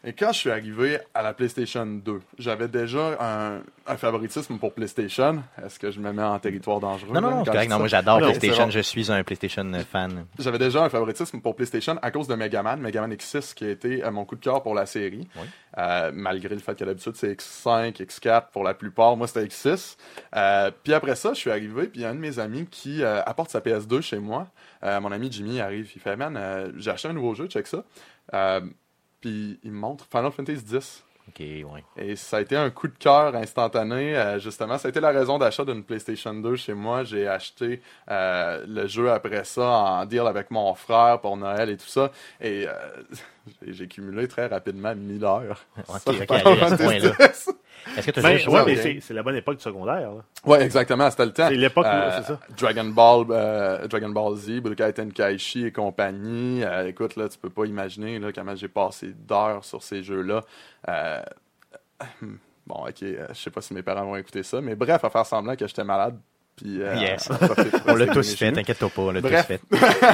[0.04, 4.72] Et quand je suis arrivé à la PlayStation 2, j'avais déjà un, un favoritisme pour
[4.72, 5.42] PlayStation.
[5.64, 7.12] Est-ce que je me mets en territoire dangereux?
[7.14, 7.70] Non, non, non, correct.
[7.70, 8.68] Non, moi j'adore PlayStation.
[8.68, 10.26] Je suis un PlayStation fan.
[10.38, 14.02] J'avais déjà un favoritisme pour PlayStation à cause de Megaman, Megaman X6 qui a été
[14.04, 15.28] euh, mon coup de cœur pour la série.
[15.36, 15.46] Oui.
[15.78, 19.96] Euh, malgré le fait que d'habitude c'est X5, X4 pour la plupart, moi c'était X6.
[20.34, 22.66] Euh, puis après ça, je suis arrivé, puis il y a un de mes amis
[22.70, 24.48] qui euh, apporte sa PS2 chez moi.
[24.82, 27.84] Mon ami Jimmy arrive, il fait Man, j'ai acheté un nouveau jeu, check ça.
[29.22, 31.02] Puis il me montre Final Fantasy X.
[31.28, 31.84] Ok, ouais.
[31.96, 34.16] Et ça a été un coup de cœur instantané.
[34.16, 37.04] euh, justement, ça a été la raison d'achat d'une PlayStation 2 chez moi.
[37.04, 41.76] J'ai acheté euh, le jeu après ça en deal avec mon frère pour Noël et
[41.76, 42.10] tout ça.
[42.40, 42.72] Et euh,
[43.66, 45.64] j'ai- cumulé très rapidement 1000 heures.
[45.88, 47.12] Ok, sur ok, Final allez, à ce Fantasy point-là.
[47.96, 50.10] Est-ce que tu joué ouais, mais c'est, c'est la bonne époque du secondaire.
[50.44, 51.48] Ouais, exactement, c'était le temps.
[51.48, 52.40] C'est l'époque où- Euh, c'est ça.
[52.58, 56.62] Dragon Ball, euh, Dragon Ball Z, Budokai Tenkaichi et compagnie.
[56.64, 60.40] Euh, écoute, là, tu peux pas imaginer là, comment j'ai passé d'heures sur ces jeux-là.
[60.88, 61.22] Euh,
[62.66, 65.10] bon, ok, euh, je sais pas si mes parents vont écouter ça, mais bref, à
[65.10, 66.18] faire semblant que j'étais malade.
[66.56, 67.30] Puis, euh, Yes.
[67.86, 68.56] On l'a tous fait, genoux.
[68.56, 69.60] t'inquiète-toi pas, on l'a tous fait.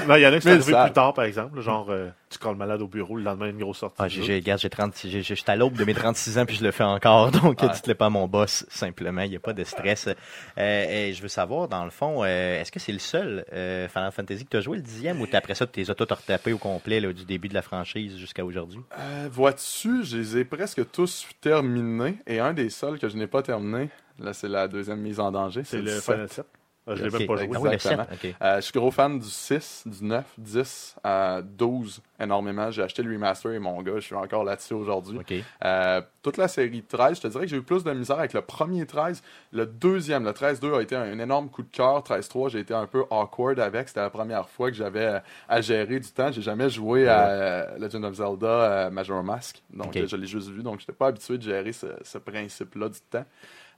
[0.06, 1.60] Non, il y en a qui sont arrivés plus tard, par exemple.
[1.60, 3.96] Genre, euh, tu colles malade au bureau le lendemain d'une grosse sortie.
[3.98, 6.44] Ah, j'ai, j'ai, regarde, j'ai 30, j'ai, j'ai- j'étais à l'aube de mes 36 ans
[6.46, 7.68] puis je le fais encore, donc Ouais.
[7.72, 10.08] dites-le pas à mon boss, simplement, il n'y a pas de stress.
[10.58, 13.88] Euh, et je veux savoir, dans le fond, euh, est-ce que c'est le seul euh,
[13.88, 15.94] Final Fantasy que tu as joué, le dixième, ou t'as- après ça, tu les as
[15.94, 18.80] tous retapés au complet, là, du début de la franchise jusqu'à aujourd'hui?
[18.98, 22.16] Euh, Vois-tu, je les ai presque tous terminés.
[22.26, 25.30] Et un des seuls que je n'ai pas terminé, là, c'est la deuxième mise en
[25.30, 25.62] danger.
[25.64, 26.04] C'est le sept.
[26.14, 26.46] Final 7.
[26.88, 27.18] Ah, je l'ai Ok.
[27.18, 27.48] même pas joué.
[27.54, 28.06] Ah oui, le Exactement.
[28.10, 28.34] 7, ok.
[28.42, 32.70] Euh, je suis gros fan du 6, du 9, 10, euh, 12 énormément.
[32.70, 35.18] J'ai acheté le remaster et mon gars, je suis encore là-dessus aujourd'hui.
[35.64, 38.32] Euh, toute la série 13, je te dirais que j'ai eu plus de misère avec
[38.32, 39.22] le premier 13.
[39.52, 42.02] Le deuxième, le 13-2, a été un, un énorme coup de cœur.
[42.02, 43.88] 13-3, j'ai été un peu awkward avec.
[43.88, 45.18] C'était la première fois que j'avais euh,
[45.48, 46.32] à gérer du temps.
[46.32, 49.62] J'ai jamais joué à Legend of Zelda Majora Mask.
[49.72, 50.62] Donc, je l'ai juste vu.
[50.62, 53.24] Donc, je n'étais pas habitué de gérer ce, ce principe-là du temps.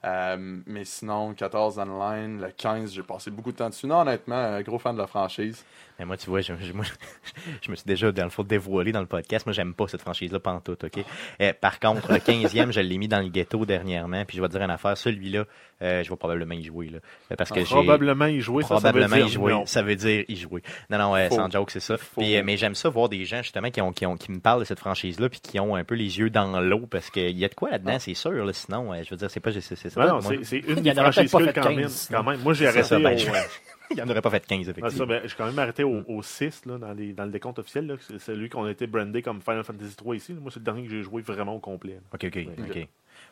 [0.05, 0.37] Euh,
[0.67, 3.87] mais sinon, 14 online, le 15, j'ai passé beaucoup de temps dessus.
[3.87, 5.65] Non, honnêtement, un gros fan de la franchise.
[5.99, 6.87] Mais moi, tu vois, je, je- moi,
[7.61, 9.45] je me suis déjà, dans le fond, dévoilé dans le podcast.
[9.45, 11.05] Moi, j'aime pas cette franchise-là pantoute, OK?
[11.43, 14.25] Euh, par contre, le 15e, je l'ai mis dans le ghetto dernièrement.
[14.25, 14.97] Puis je vais te dire une affaire.
[14.97, 15.45] Celui-là,
[15.83, 16.99] euh, je vais probablement y jouer, là.
[17.31, 17.61] Euh, Parce que.
[17.61, 19.53] Probablement y jouer, ça, ça veut Probablement dire y jouer.
[19.53, 19.67] non.
[19.67, 20.63] Ça veut dire y jouer.
[20.89, 21.97] Non, non, euh, sans joke, c'est ça.
[22.17, 24.41] Puis, euh, mais j'aime ça voir des gens, justement, qui, ont, qui, ont, qui me
[24.41, 27.39] parlent de cette franchise-là, puis qui ont un peu les yeux dans l'eau, parce qu'il
[27.39, 28.31] y a de quoi là-dedans, c'est sûr.
[28.33, 29.51] Là, sinon, euh, je veux dire, c'est pas...
[29.53, 31.81] C'est, c'est ça, non, c'est une Il des y en aurait franchises cultes quand, même,
[31.83, 32.41] 15, quand même.
[32.41, 33.35] Moi, j'ai arrêté ben, au...
[33.35, 33.41] euh,
[33.91, 35.07] Il n'y en aurait pas fait 15, Ouais, ça, effectivement.
[35.07, 37.97] ben, j'ai quand même arrêté au, au 6 là, dans, les, dans le décompte officiel.
[38.01, 40.33] C'est celui qu'on a été brandé comme Final Fantasy 3 ici.
[40.35, 41.95] Moi, c'est le dernier que j'ai joué vraiment au complet.
[41.95, 42.01] là.
[42.15, 42.49] OK, OK, Ouais.
[42.83, 42.89] OK.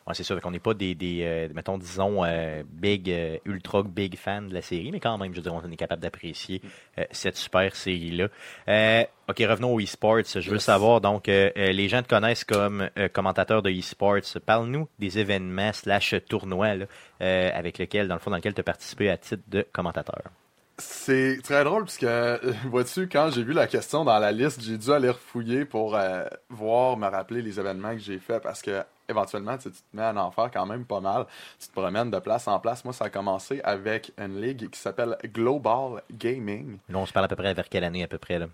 [0.07, 3.83] Ouais, c'est sûr qu'on n'est pas des, des euh, mettons, disons, euh, big, euh, ultra
[3.83, 6.61] big fans de la série, mais quand même, je veux dire, on est capable d'apprécier
[7.11, 8.27] cette super série-là.
[9.27, 10.23] OK, revenons au e-sports.
[10.25, 10.63] Je veux Yes.
[10.63, 14.17] savoir, donc, les gens te connaissent comme commentateur de e-sports.
[14.45, 16.85] Parle-nous des événements slash tournois là,
[17.19, 20.21] avec lesquels, dans le fond, dans lequel tu as participé à titre de commentateur.
[20.81, 24.77] C'est très drôle parce que, vois-tu, quand j'ai vu la question dans la liste, j'ai
[24.77, 28.81] dû aller refouiller pour euh, voir, me rappeler les événements que j'ai faits parce que,
[29.09, 31.25] éventuellement, tu, sais, tu te mets en faire quand même pas mal.
[31.59, 32.83] Tu te promènes de place en place.
[32.85, 36.77] Moi, ça a commencé avec une ligue qui s'appelle Global Gaming.
[36.89, 38.47] Là, on se parle à peu près vers quelle année, à peu près, là?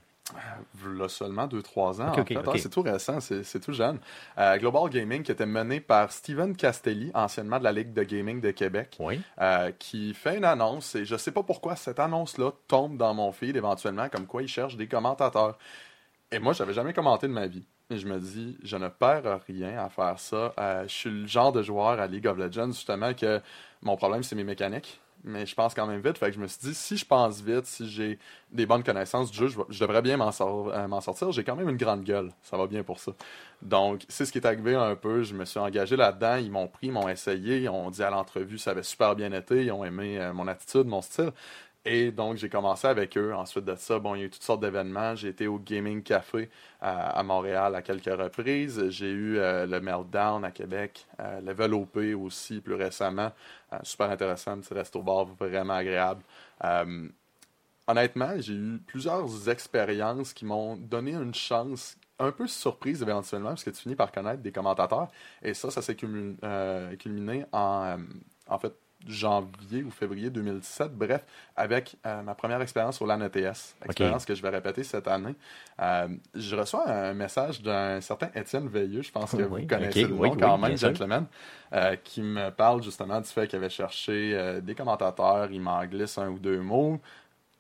[0.84, 2.08] Là, seulement 2-3 ans.
[2.10, 2.36] En fait.
[2.36, 4.00] Ah, c'est tout récent, c'est tout jeune.
[4.40, 8.42] Euh, Global Gaming qui était mené par Steven Castelli, anciennement de la Ligue de Gaming
[8.42, 8.96] de Québec.
[9.00, 9.22] Oui.
[9.40, 13.32] euh, qui fait une annonce et je sais pas pourquoi cette annonce-là tombe dans mon
[13.32, 15.60] feed éventuellement comme quoi il cherche des commentateurs.
[16.32, 17.64] Et moi, j'avais jamais commenté de ma vie.
[17.92, 20.54] Et je me dis, je ne perds rien à faire ça.
[20.60, 23.40] Euh, je suis le genre de joueur à League of Legends, justement, que
[23.84, 25.00] mon problème, c'est mes mécaniques.
[25.28, 26.20] Mais je pense quand même vite.
[26.20, 28.20] Fait que je me suis dit, si je pense vite, si j'ai
[28.52, 31.32] des bonnes connaissances du jeu, je, devrais bien euh, m'en sortir.
[31.32, 32.32] J'ai quand même une grande gueule.
[32.44, 33.12] Ça va bien pour ça.
[33.64, 35.24] Donc, c'est ce qui est arrivé un peu.
[35.24, 36.36] Je me suis engagé là-dedans.
[36.36, 37.58] Ils m'ont pris, ils m'ont essayé.
[37.62, 39.66] Ils ont dit à l'entrevue, ça avait super bien été.
[39.66, 41.32] Ils ont aimé euh, mon attitude, mon style.
[41.88, 43.34] Et donc, j'ai commencé avec eux.
[43.36, 45.16] Ensuite de ça, bon, il y a eu toutes sortes d'événements.
[45.16, 46.50] J'ai été au Gaming Café
[46.82, 48.90] à, Montréal à quelques reprises.
[48.90, 51.76] J'ai eu euh, le Meltdown à Québec, euh, Level
[52.16, 53.32] aussi plus récemment.
[53.72, 56.24] Euh, super intéressant, un petit resto-bar vraiment agréable.
[56.64, 57.08] Euh,
[57.88, 63.64] honnêtement, j'ai eu plusieurs expériences qui m'ont donné une chance un peu surprise éventuellement, parce
[63.64, 65.10] que tu finis par connaître des commentateurs.
[65.44, 66.38] Et ça, ça s'est culmi-
[66.98, 67.98] culminé en,
[68.48, 68.74] en fait,
[69.06, 70.94] janvier ou février 2017.
[70.94, 71.26] Bref,
[71.56, 75.36] avec euh, ma première expérience au LAN ETS, expérience que je vais répéter cette année.
[75.82, 80.04] Euh, je reçois un message d'un certain Étienne Veilleux, je pense que Oui, vous connaissez
[80.06, 81.26] ok, le nom oui, quand oui, même, gentleman,
[81.74, 86.18] euh, qui me parle justement du fait qu'il avait cherché des commentateurs, il m'en glisse
[86.18, 87.00] un ou deux mots.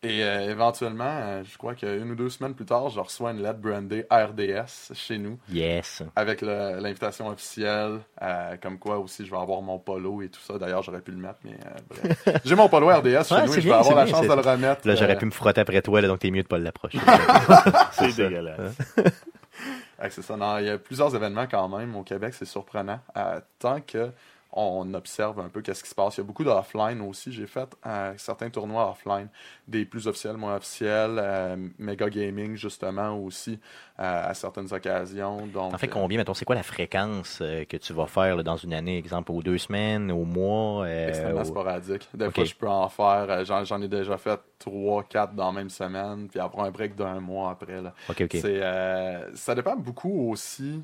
[0.03, 3.41] Et euh, éventuellement, euh, je crois qu'une ou deux semaines plus tard, je reçois une
[3.41, 6.03] lettre brandée RDS chez nous Yes.
[6.15, 10.59] avec l'invitation officielle, euh, comme quoi aussi je vais avoir mon polo et tout ça.
[10.59, 12.41] D'ailleurs, j'aurais pu le mettre, mais euh, bref.
[12.45, 14.27] J'ai mon polo RDS chez Ouais, nous et je vais bien, avoir la bien, chance
[14.27, 14.87] de le remettre.
[14.87, 16.99] Là, j'aurais euh, pu me frotter après toi, là, donc t'es mieux de pas l'approcher.
[17.93, 18.77] C'est dégueulasse.
[19.97, 20.35] Ouais, c'est ça.
[20.35, 22.99] Non, il y a plusieurs événements quand même au Québec, c'est surprenant.
[23.15, 24.09] Euh, tant que
[24.55, 26.15] on observe un peu qu'est-ce qui se passe.
[26.15, 27.31] Il y a beaucoup d'offline aussi.
[27.31, 29.27] J'ai fait euh, certains tournois offline,
[29.67, 33.59] des plus officiels, moins officiels, euh, Mega Gaming justement aussi
[33.99, 35.45] euh, à certaines occasions.
[35.47, 38.43] Donc, T'en fais euh, combien, mettons, c'est quoi la fréquence que tu vas faire là,
[38.43, 40.87] dans une année, exemple, aux deux semaines, au mois?
[40.89, 42.07] extrêmement au- sporadique.
[42.13, 43.43] Des fois, je peux en faire.
[43.45, 46.95] J'en, j'en ai déjà fait trois, quatre dans la même semaine, puis après un break
[46.95, 47.81] d'un mois après.
[47.81, 47.93] Là.
[48.31, 48.61] C'est,
[49.35, 50.81] ça dépend beaucoup aussi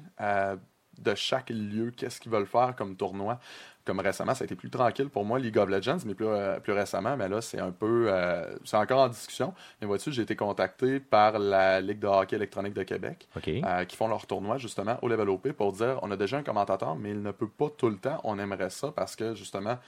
[1.04, 3.40] de chaque lieu, qu'est-ce qu'ils veulent faire comme tournoi.
[3.84, 6.60] Comme récemment, ça a été plus tranquille pour moi, League of Legends, mais plus, euh,
[6.60, 8.06] plus récemment, mais là, c'est un peu.
[8.10, 9.56] euh, c'est encore en discussion.
[9.82, 13.28] Mais vois-tu, j'ai été contacté par la Ligue de hockey électronique de Québec,
[13.66, 16.44] euh, qui font leur tournoi justement au level OP pour dire on a déjà un
[16.44, 18.22] commentateur, mais il ne peut pas tout le temps.
[18.24, 19.80] On aimerait ça parce que justement,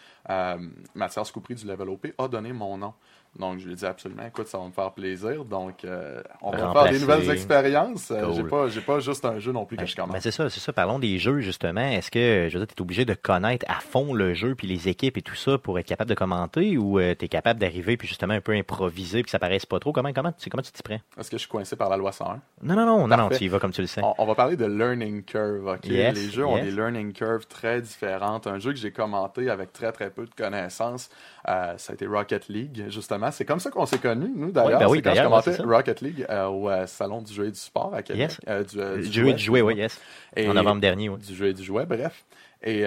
[0.96, 2.94] Mathias Coupry du level OP a donné mon nom.
[3.40, 5.44] Donc, je lui ai dit absolument, écoute, ça va me faire plaisir.
[5.44, 6.90] Donc, euh, on va Remplacer.
[6.90, 8.12] faire des nouvelles expériences.
[8.12, 8.50] Euh, J'ai Cool.
[8.50, 10.22] pas, j'ai pas juste un jeu non plus que Ben, je ben, commence.
[10.22, 10.72] c'est ça, c'est ça.
[10.72, 11.82] Parlons des jeux, justement.
[11.82, 14.68] Est-ce que, je veux dire, tu es obligé de connaître à fond le jeu, puis
[14.68, 17.98] les équipes et tout ça pour être capable de commenter, ou tu es capable d'arriver,
[17.98, 19.92] puis justement un peu improviser, puis que ça paraisse pas trop?
[19.94, 21.00] Comment, comment, tu, comment tu t'y prends?
[21.18, 22.40] Est-ce que je suis coincé par la loi 101?
[22.62, 24.02] Non, non, non, non, non, tu y vas comme tu le sais.
[24.04, 25.86] On, on va parler de learning curve, ok?
[25.86, 28.46] Yes, les jeux ont des learning curves très différentes.
[28.46, 31.10] Un jeu que j'ai commenté avec très très peu de connaissances,
[31.50, 33.23] euh, ça a été Rocket League, justement.
[33.32, 34.80] C'est comme ça qu'on s'est connus, nous, d'ailleurs.
[34.80, 35.64] ben oui, quand je ouais, ça.
[35.64, 38.22] Rocket League euh, au euh, Salon du jeu et du sport à Québec.
[38.22, 38.40] Yes.
[38.48, 40.00] Euh, du, Du du jeu et du jouet, oui, yes.
[40.36, 41.18] Et- En novembre dernier, oui.
[41.20, 42.26] du jeu et du jouet, bref.
[42.64, 42.86] Et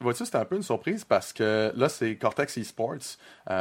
[0.00, 3.16] vois-tu, c'était un peu une surprise parce que là, c'est Cortex Esports,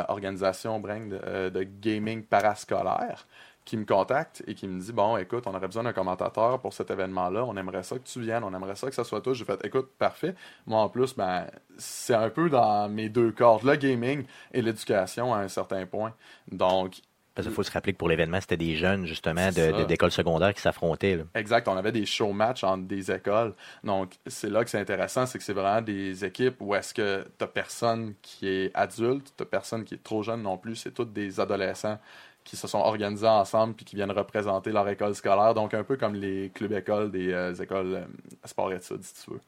[0.09, 3.25] organisation de, euh, de gaming parascolaire,
[3.65, 6.71] qui me contacte et qui me dit Bon, écoute, on aurait besoin d'un commentateur pour
[6.71, 9.33] cet événement-là, on aimerait ça que tu viennes, on aimerait ça que ça soit toi.
[9.33, 10.35] J'ai fait Écoute, parfait.
[10.67, 11.47] Moi, en plus, ben,
[11.77, 16.13] c'est un peu dans mes deux cordes, le gaming et l'éducation à un certain point.
[16.51, 16.97] Donc,
[17.33, 19.49] Parce qu'il faut se rappeler que pour l'événement, c'était des jeunes, justement,
[19.87, 21.25] d'écoles secondaires qui s'affrontaient.
[21.33, 23.55] Exact, on avait des show matchs entre des écoles.
[23.83, 27.25] Donc, c'est là que c'est intéressant, c'est que c'est vraiment des équipes où est-ce que
[27.39, 31.05] t'as personne qui est adulte, t'as personne qui est trop jeune non plus, c'est tous
[31.05, 31.97] des adolescents
[32.45, 35.53] qui se sont organisés ensemble puis qui viennent représenter leur école scolaire.
[35.53, 39.31] Donc, un peu comme les clubs écoles des euh, écoles euh, sport études, si tu
[39.31, 39.41] veux.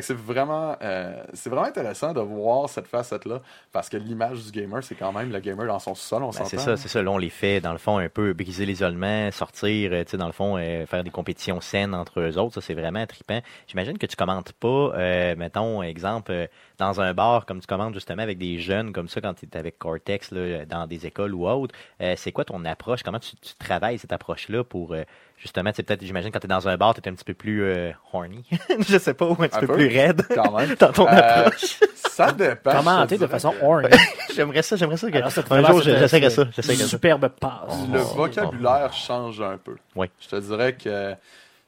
[0.00, 3.40] C'est vraiment, euh, c'est vraiment intéressant de voir cette facette-là
[3.72, 6.44] parce que l'image du gamer, c'est quand même le gamer dans son sol, on Ben,
[6.44, 7.02] c'est ça, c'est ça.
[7.02, 10.16] Là, on les fait, dans le fond, un peu briser l'isolement, sortir, euh, tu sais,
[10.16, 12.54] dans le fond, euh, faire des compétitions saines entre eux autres.
[12.54, 13.40] Ça, c'est vraiment trippant.
[13.66, 18.22] J'imagine que tu commentes pas, euh, mettons, exemple, dans un bar, comme tu commentes justement
[18.22, 21.48] avec des jeunes comme ça, quand tu es avec Cortex, là, dans des écoles ou
[21.48, 21.74] autres.
[22.16, 23.02] C'est quoi ton approche?
[23.02, 24.94] Comment tu, tu travailles cette approche-là pour,
[25.38, 27.24] justement, tu sais, peut-être, j'imagine, quand tu es dans un bar, tu es un petit
[27.24, 28.44] peu plus euh, horny.
[28.88, 29.74] Je sais pas, ou un petit Un peu, peu.
[29.74, 30.74] plus raide Quand même.
[30.80, 31.10] dans ton Euh,
[31.46, 31.78] approche.
[31.94, 32.72] ça dépend.
[32.72, 33.88] Commenter de façon horny?
[34.34, 35.10] J'aimerais ça, j'aimerais ça.
[35.10, 35.16] Que...
[35.18, 36.44] Alors, un jour, j'essaierais ça.
[36.86, 37.74] Superbe passe.
[37.92, 38.14] Le Oh.
[38.16, 39.76] vocabulaire change un peu.
[39.94, 40.08] Oui.
[40.20, 41.14] Je te dirais que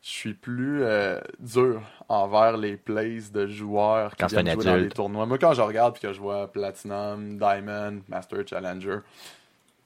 [0.03, 4.65] je suis plus euh, dur envers les plays de joueurs qui Quand c'est viennent jouer
[4.65, 5.27] dans les tournois.
[5.27, 8.99] Moi, quand je regarde et que je vois Platinum, Diamond, Master Challenger,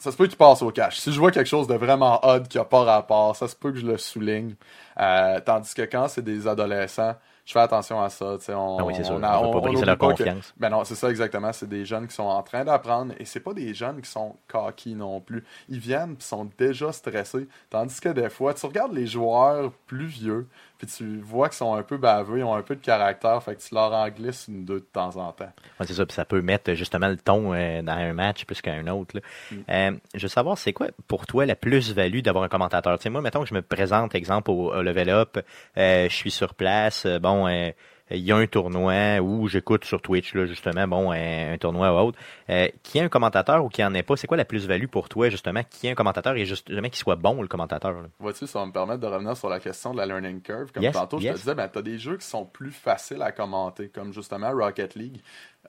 [0.02, 0.98] ça se peut qu'il passe au cash.
[0.98, 3.70] Si je vois quelque chose de vraiment odd qui a pas rapport, ça se peut
[3.72, 4.54] que je le souligne.
[5.00, 8.36] Euh, tandis que quand c'est des adolescents, je fais attention à ça.
[8.50, 9.22] On, Ah oui, c'est sûr.
[9.24, 10.52] a- On pas briser leur pas que- confiance.
[10.56, 11.52] ben non, c'est ça exactement.
[11.52, 14.36] C'est des jeunes qui sont en train d'apprendre et c'est pas des jeunes qui sont
[14.48, 15.44] coquilles non plus.
[15.68, 17.48] Ils viennent et sont déjà stressés.
[17.70, 20.46] Tandis que des fois, tu regardes les joueurs plus vieux
[20.82, 23.54] puis tu vois qu'ils sont un peu baveux, ils ont un peu de caractère, fait
[23.54, 25.52] que tu leur en glisses une deux de temps en temps.
[25.78, 28.60] Ouais, c'est ça, puis ça peut mettre justement le ton euh, dans un match plus
[28.60, 29.14] qu'un autre.
[29.14, 29.20] là.
[29.52, 29.56] Mm.
[29.68, 32.98] Euh, je veux savoir, c'est quoi pour toi la plus-value d'avoir un commentateur?
[32.98, 35.38] Tu sais, moi, mettons que je me présente, exemple, au, au Level Up,
[35.78, 37.70] euh, je suis sur place, euh, bon, euh,
[38.14, 41.92] il y a un tournoi où j'écoute sur Twitch, là, justement, bon, un, un tournoi
[41.92, 42.18] ou autre.
[42.50, 45.08] Euh, qui a un commentateur ou qui en est pas, c'est quoi la plus-value pour
[45.08, 47.94] toi, justement, qui a un commentateur et justement qu'il soit bon, le commentateur?
[48.18, 50.72] Vois-tu, ça va me permettre de revenir sur la question de la learning curve.
[50.72, 53.22] Comme Yes, tantôt, je te disais, ben, tu as des jeux qui sont plus faciles
[53.22, 55.20] à commenter, comme justement Rocket League,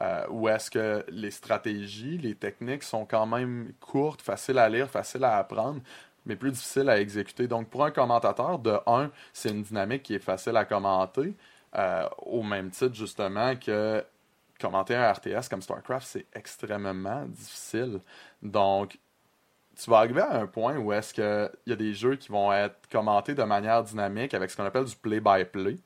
[0.02, 4.90] euh, où est-ce que les stratégies, les techniques sont quand même courtes, faciles à lire,
[4.90, 5.82] faciles à apprendre
[6.26, 7.48] mais plus difficiles à exécuter.
[7.48, 11.34] Donc, pour un commentateur, de un, c'est une dynamique qui est facile à commenter,
[11.76, 14.04] euh, au même titre, justement, que
[14.60, 18.00] commenter un RTS comme StarCraft, c'est extrêmement difficile.
[18.42, 18.98] Donc,
[19.76, 22.54] tu vas arriver à un point où est-ce qu'il y a des jeux qui vont
[22.54, 25.78] être commentés de manière dynamique avec ce qu'on appelle du play-by-play,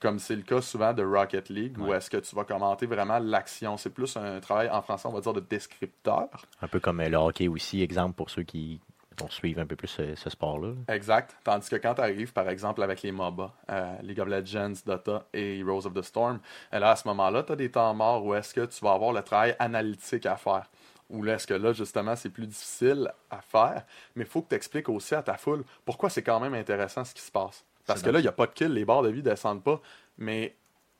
[0.00, 1.96] comme c'est le cas souvent de Rocket League, où Ouais.
[1.96, 3.76] est-ce que tu vas commenter vraiment l'action.
[3.76, 6.28] C'est plus un travail, en français, on va dire, de descripteur.
[6.60, 8.80] Un peu comme le hockey aussi, exemple, pour ceux qui
[9.18, 10.68] vont suivre un peu plus ce, ce sport-là.
[10.68, 10.94] là.
[10.94, 11.36] Exact.
[11.44, 15.24] Tandis que quand tu arrives, par exemple, avec les MOBA, euh, League of Legends, Dota
[15.32, 16.40] et Heroes of the Storm,
[16.72, 18.92] et là, à ce moment-là, tu as des temps morts où est-ce que tu vas
[18.92, 20.68] avoir le travail analytique à faire.
[21.08, 24.54] Ou est-ce que là, justement, c'est plus difficile à faire, mais il faut que tu
[24.56, 27.64] expliques aussi à ta foule pourquoi c'est quand même intéressant ce qui se passe.
[27.86, 29.80] Parce que là, il n'y a pas de kill, les barres de vie descendent pas,
[30.18, 30.56] mais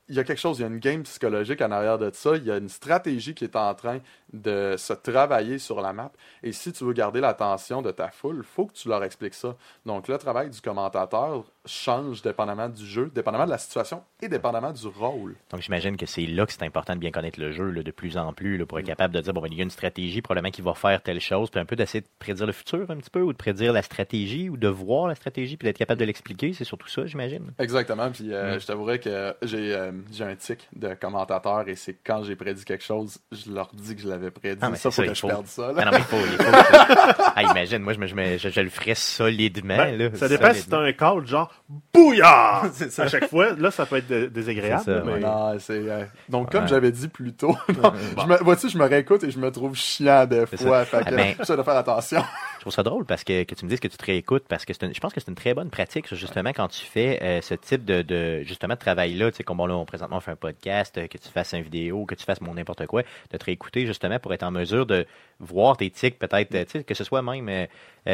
[0.09, 2.36] il y a quelque chose, il y a une game psychologique en arrière de ça,
[2.36, 3.98] il y a une stratégie qui est en train
[4.32, 6.12] de se travailler sur la map.
[6.42, 9.34] Et si tu veux garder l'attention de ta foule, il faut que tu leur expliques
[9.34, 9.57] ça.
[9.84, 14.72] Donc le travail du commentateur change dépendamment du jeu, dépendamment de la situation et dépendamment
[14.72, 15.34] du rôle.
[15.50, 17.90] Donc, j'imagine que c'est là que c'est important de bien connaître le jeu là, de
[17.90, 19.70] plus en plus là, pour être capable de dire, bon, ben, il y a une
[19.70, 22.90] stratégie, probablement qu'il va faire telle chose, puis un peu d'essayer de prédire le futur
[22.90, 25.78] un petit peu, ou de prédire la stratégie, ou de voir la stratégie, puis d'être
[25.78, 26.52] capable de l'expliquer.
[26.52, 27.52] C'est surtout ça, j'imagine.
[27.58, 28.10] Exactement.
[28.10, 28.60] Puis euh, Mm.
[28.60, 32.64] je t'avouerais que j'ai euh, j'ai un tic de commentateur et c'est quand j'ai prédit
[32.64, 34.58] quelque chose, je leur dis que je l'avais prédit.
[34.62, 35.26] Ah, mais ça, c'est faut ça, que il je faut.
[35.28, 35.72] perde ça.
[35.72, 35.74] là.
[35.78, 36.16] Ah non, mais il faut.
[36.16, 37.22] Il faut, il faut.
[37.36, 39.76] Ah, Imagine, moi, je, me- je, me- je- je le ferais solidement.
[39.76, 41.52] Ben, là, ça dépend si t'as un call genre
[41.92, 43.04] bouillard ça.
[43.04, 43.52] à chaque fois.
[43.54, 44.82] Là, ça peut être dé- désagréable.
[44.84, 45.12] Ça, mais...
[45.14, 45.20] ouais.
[45.20, 46.68] Non, c'est, euh, donc, comme Ouais.
[46.68, 49.74] j'avais dit plus tôt, non, je me, vois-tu, je me réécoute et je me trouve
[49.74, 50.84] chiant des fois.
[50.84, 52.22] Fait que, Ah, ben- j'essaie de faire attention.
[52.57, 54.64] Je trouve ça drôle parce que, que tu me dises que tu te réécoutes parce
[54.64, 57.40] que une- je pense que c'est une très bonne pratique, justement, quand tu fais euh,
[57.40, 60.20] ce type de, de justement de travail-là, tu sais, comme bon, là, on, présentement, on
[60.20, 63.02] fait un podcast, euh, que tu fasses une vidéo, que tu fasses mon n'importe quoi,
[63.30, 65.07] de te réécouter justement pour être en mesure de
[65.38, 67.66] voir tes tics, peut-être, tu sais, que ce soit même euh,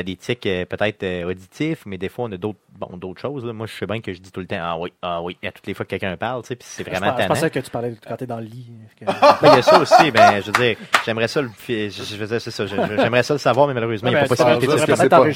[0.03, 3.45] des tics euh, peut-être euh, auditifs, mais des fois, on a d'autres bon, d'autres choses.
[3.45, 3.53] là.
[3.53, 5.53] Moi, je sais bien que je dis tout le temps, ah oui, ah oui, à
[5.53, 7.29] toutes les fois que quelqu'un parle, tu sais, puis c'est vraiment pens- je tannant.
[7.35, 8.71] pensais que tu parlais quand t'es dans le lit.
[8.99, 9.05] que-
[9.43, 12.39] Ben, il y a ça aussi, ben, je veux dire, j'aimerais ça le, je, je
[12.39, 14.37] c'est ça, je- je- j'aimerais ça le savoir, mais malheureusement, il n'y a pas ben,
[14.37, 15.31] possibilité de que Tu c'est pas-.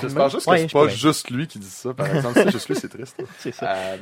[0.00, 0.90] J'espère juste que Ouais, c'est je pas pourrais.
[0.90, 2.34] juste lui qui dit ça, par exemple.
[2.38, 3.22] Si c'est juste lui, c'est triste.
[3.38, 3.72] C'est ça.
[3.72, 3.96] Euh,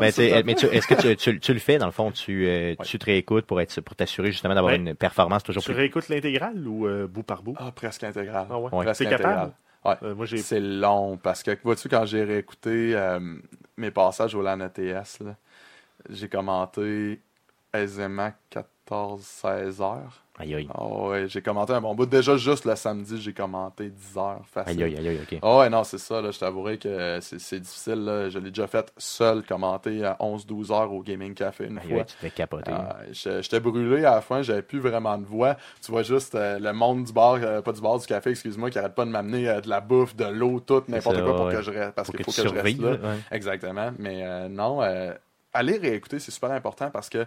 [0.00, 0.42] Mais, c'est tu ça.
[0.44, 2.76] mais tu- est-ce que tu, tu- tu le fais, dans le fond, tu, euh, Ouais.
[2.84, 4.78] tu te réécoutes pour être pour t'assurer justement d'avoir Ouais.
[4.78, 5.78] une performance toujours Tu plus.
[5.78, 7.54] réécoutes l'intégrale ou euh, bout par bout?
[7.58, 8.46] Ah, presque intégral.
[9.84, 9.96] Ouais.
[9.96, 10.02] Presque.
[10.02, 13.20] Euh, moi, j'ai C'est long parce que, vois-tu, quand j'ai réécouté euh,
[13.76, 15.36] mes passages au LAN ETS, là,
[16.10, 17.20] j'ai commenté
[17.72, 18.32] aisément
[18.88, 20.24] 14-16 heures.
[20.38, 20.68] Aïe, aïe.
[20.74, 22.04] Ah ouais, j'ai commenté un bon bout.
[22.04, 24.82] Déjà, juste le samedi, j'ai commenté 10 heures facile.
[24.82, 25.38] Aïe, aïe, aïe, ok.
[25.42, 26.20] Ah ouais, non, c'est ça.
[26.20, 28.04] Là, je t'avouerai que c'est difficile.
[28.04, 28.28] Là.
[28.28, 32.04] Je l'ai déjà fait seul, commenter à 11-12 heures au Gaming Café une Aïe, fois.
[32.04, 32.72] tu te fais capoter.
[32.72, 35.56] Ah, J'étais brûlé à la fin, j'avais plus vraiment de voix.
[35.82, 38.70] Tu vois juste euh, le monde du bar, euh, pas du bar, du café, excuse-moi,
[38.70, 41.46] qui arrête pas de m'amener euh, de la bouffe, de l'eau, tout, n'importe quoi pour
[41.46, 41.54] ouais.
[41.54, 41.92] que je reste.
[41.92, 42.90] Parce qu'il faut que je reste là.
[42.90, 42.98] ouais.
[43.30, 43.90] Exactement.
[43.98, 44.80] Mais non,
[45.56, 47.26] aller réécouter, c'est super important parce que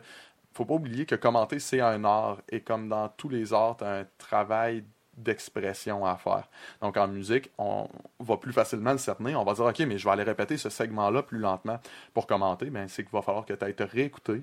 [0.53, 2.37] faut pas oublier que commenter, c'est un art.
[2.49, 4.83] Et comme dans tous les arts, tu un travail
[5.15, 6.47] d'expression à faire.
[6.81, 7.87] Donc en musique, on
[8.19, 9.35] va plus facilement le cerner.
[9.35, 11.79] On va dire, OK, mais je vais aller répéter ce segment-là plus lentement
[12.13, 12.69] pour commenter.
[12.69, 14.41] Ben, c'est qu'il va falloir que tu ailles te réécouter.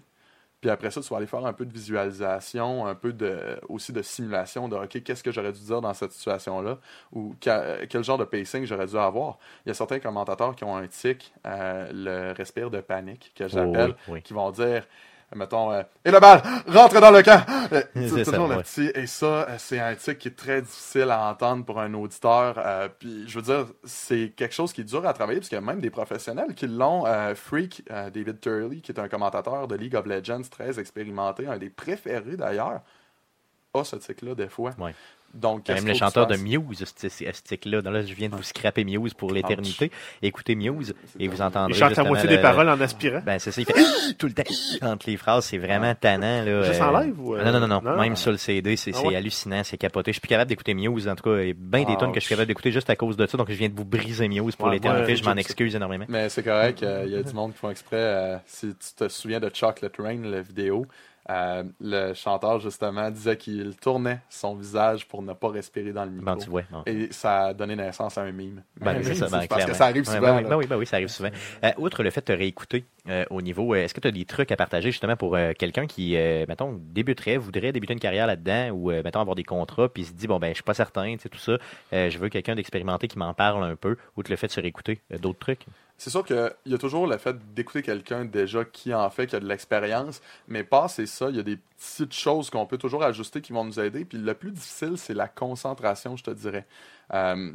[0.60, 3.92] Puis après ça, tu vas aller faire un peu de visualisation, un peu de, aussi
[3.92, 6.78] de simulation de OK, qu'est-ce que j'aurais dû dire dans cette situation-là?
[7.12, 9.38] Ou que- quel genre de pacing j'aurais dû avoir?
[9.64, 13.48] Il y a certains commentateurs qui ont un tic, euh, le respire de panique, que
[13.48, 14.22] j'appelle, Oh, oui, oui.
[14.22, 14.86] qui vont dire
[15.34, 17.42] mettons, euh, et le bal, rentre dans le camp!
[17.72, 18.62] Euh, C'est tout- ça, toujours le ouais.
[18.62, 21.92] petit- et ça, euh, c'est un tic qui est très difficile à entendre pour un
[21.94, 22.54] auditeur.
[22.58, 25.56] euh, puis, je veux dire, c'est quelque chose qui est dur à travailler, parce qu'il
[25.56, 27.06] y a même des professionnels qui l'ont.
[27.06, 31.58] euh, Freak, David Turley, qui est un commentateur de League of Legends très expérimenté, un
[31.58, 32.80] des préférés d'ailleurs,
[33.74, 34.70] a ce tic-là des fois.
[34.78, 34.94] Ouais.
[35.36, 36.36] Donc, Même le chanteur de?
[36.36, 37.82] Muse, ce ce stick-là.
[37.82, 39.90] Donc Là, je viens de vous scraper Muse pour l'éternité.
[40.22, 41.72] Écoutez Muse et vous entendrez.
[41.72, 43.20] Il chante à moitié le- des paroles en aspirant.
[43.24, 44.42] Ben, c'est ça, il fait tout le temps
[44.82, 46.42] entre les phrases, c'est vraiment tannant.
[46.44, 48.00] Là, Juste euh, en live ou, euh, Non, non, non, non, non?
[48.02, 50.10] même sur le CD, c'est Ah hallucinant, c'est capoté.
[50.10, 52.00] Je suis plus capable d'écouter Muse, en tout cas, il y a bien des Ah,
[52.00, 53.74] tonnes que je suis capable d'écouter juste à cause de ça, donc je viens de
[53.76, 56.06] vous briser Muse pour Ouais, l'éternité, ouais, je m'en excuse énormément.
[56.08, 57.96] Mais c'est correct, euh, il y a du monde qui font exprès.
[57.96, 60.86] euh, si tu te souviens de Chocolate Rain, la vidéo,
[61.28, 66.10] euh, le chanteur, justement, disait qu'il tournait son visage pour ne pas respirer dans le
[66.10, 66.36] micro.
[66.36, 66.62] Tu vois.
[66.86, 68.62] Et ça a donné naissance à un mime.
[68.80, 69.74] Ben, ça, ben, parce que clairement.
[69.74, 70.20] ça arrive souvent.
[70.20, 71.30] ben oui, ben oui, ben ça arrive souvent.
[71.64, 74.24] Euh, outre le fait de te réécouter euh, au niveau, est-ce que tu as des
[74.24, 76.16] trucs à partager justement pour quelqu'un qui,
[76.48, 80.26] mettons, débuterait, voudrait débuter une carrière là-dedans ou, mettons, avoir des contrats, puis se dit,
[80.26, 81.58] bon, ben, je suis pas certain, tu sais, tout ça,
[81.92, 85.00] je veux quelqu'un d'expérimenté qui m'en parle un peu, outre le fait de se réécouter,
[85.20, 85.66] d'autres trucs?
[85.98, 89.36] C'est sûr qu'il y a toujours le fait d'écouter quelqu'un déjà qui en fait, qui
[89.36, 93.02] a de l'expérience, mais passer ça, il y a des petites choses qu'on peut toujours
[93.02, 94.04] ajuster qui vont nous aider.
[94.04, 96.66] Puis le plus difficile, c'est la concentration, je te dirais.
[97.14, 97.52] Euh,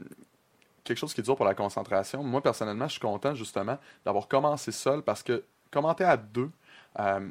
[0.83, 2.23] quelque chose qui est dur pour la concentration.
[2.23, 6.49] Moi, personnellement, je suis content justement d'avoir commencé seul parce que commenter à deux,
[6.99, 7.29] euh,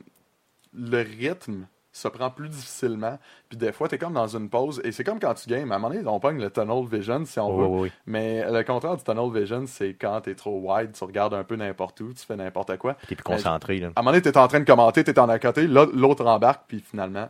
[0.72, 3.18] le rythme se prend plus difficilement.
[3.48, 5.70] Puis des fois, tu es comme dans une pause et c'est comme quand tu games.
[5.72, 7.66] À un moment donné, on pogne le tunnel vision si on veut.
[7.66, 7.92] oui, oui.
[8.06, 11.56] Mais le contraire du tunnel vision, c'est quand t'es trop wide, tu regardes un peu
[11.56, 12.94] n'importe où, tu fais n'importe quoi.
[13.08, 13.88] T'es plus concentré, là.
[13.96, 16.62] À un moment donné, t'es en train de commenter, t'es en à côté, l'autre embarque,
[16.68, 17.28] puis finalement,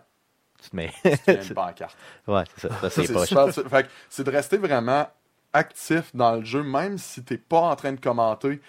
[0.62, 0.92] Tu te mets.
[1.02, 1.96] tu une pancarte.
[2.28, 2.90] ouais, c'est ça.
[3.26, 5.08] Ça, c'est c'est de rester vraiment
[5.54, 8.60] actif dans le jeu, même si t'es pas en train de commenter.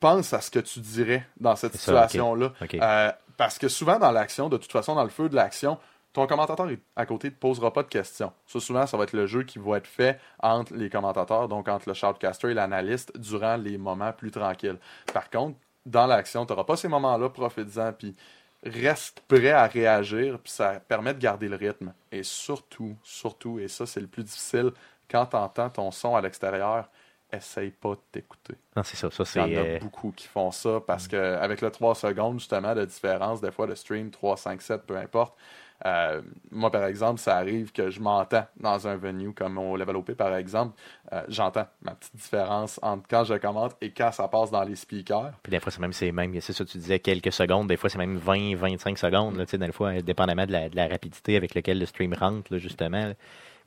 [0.00, 2.52] Pense à ce que tu dirais dans cette situation-là.
[2.60, 2.74] Ok.
[2.74, 3.10] Euh,
[3.44, 5.78] parce que souvent, dans l'action, de toute façon, dans le feu de l'action,
[6.14, 6.66] ton commentateur
[6.96, 8.32] à côté ne te posera pas de questions.
[8.46, 11.68] Ça, souvent, ça va être le jeu qui va être fait entre les commentateurs, donc
[11.68, 14.78] entre le shoutcaster et l'analyste, durant les moments plus tranquilles.
[15.12, 18.16] Par contre, dans l'action, tu n'auras pas ces moments-là, profites-en, puis
[18.64, 21.92] reste prêt à réagir, puis ça permet de garder le rythme.
[22.10, 24.70] Et surtout, surtout, et ça, c'est le plus difficile,
[25.10, 26.88] quand tu entends ton son à l'extérieur,
[27.36, 28.54] essaye pas de t'écouter.
[28.76, 29.10] Non, c'est ça.
[29.10, 29.38] Ça, Il c'est.
[29.50, 32.74] y en a euh, beaucoup qui font ça parce que avec le 3 secondes, justement,
[32.74, 35.34] de différence, des fois, de stream 3, 5, 7, peu importe.
[35.86, 39.96] euh, moi, par exemple, ça arrive que je m'entends dans un venue comme au Level
[39.96, 40.72] OP, par exemple.
[41.12, 44.76] euh, J'entends ma petite différence entre quand je commente et quand ça passe dans les
[44.76, 45.32] speakers.
[45.42, 47.90] Puis des fois, c'est même, c'est même, c'est ça, tu disais quelques secondes, des fois,
[47.90, 50.86] c'est même 20, 25 secondes, là, tu sais, des fois, dépendamment de la, de la
[50.88, 53.06] rapidité avec laquelle le stream rentre, là, justement.
[53.08, 53.14] là.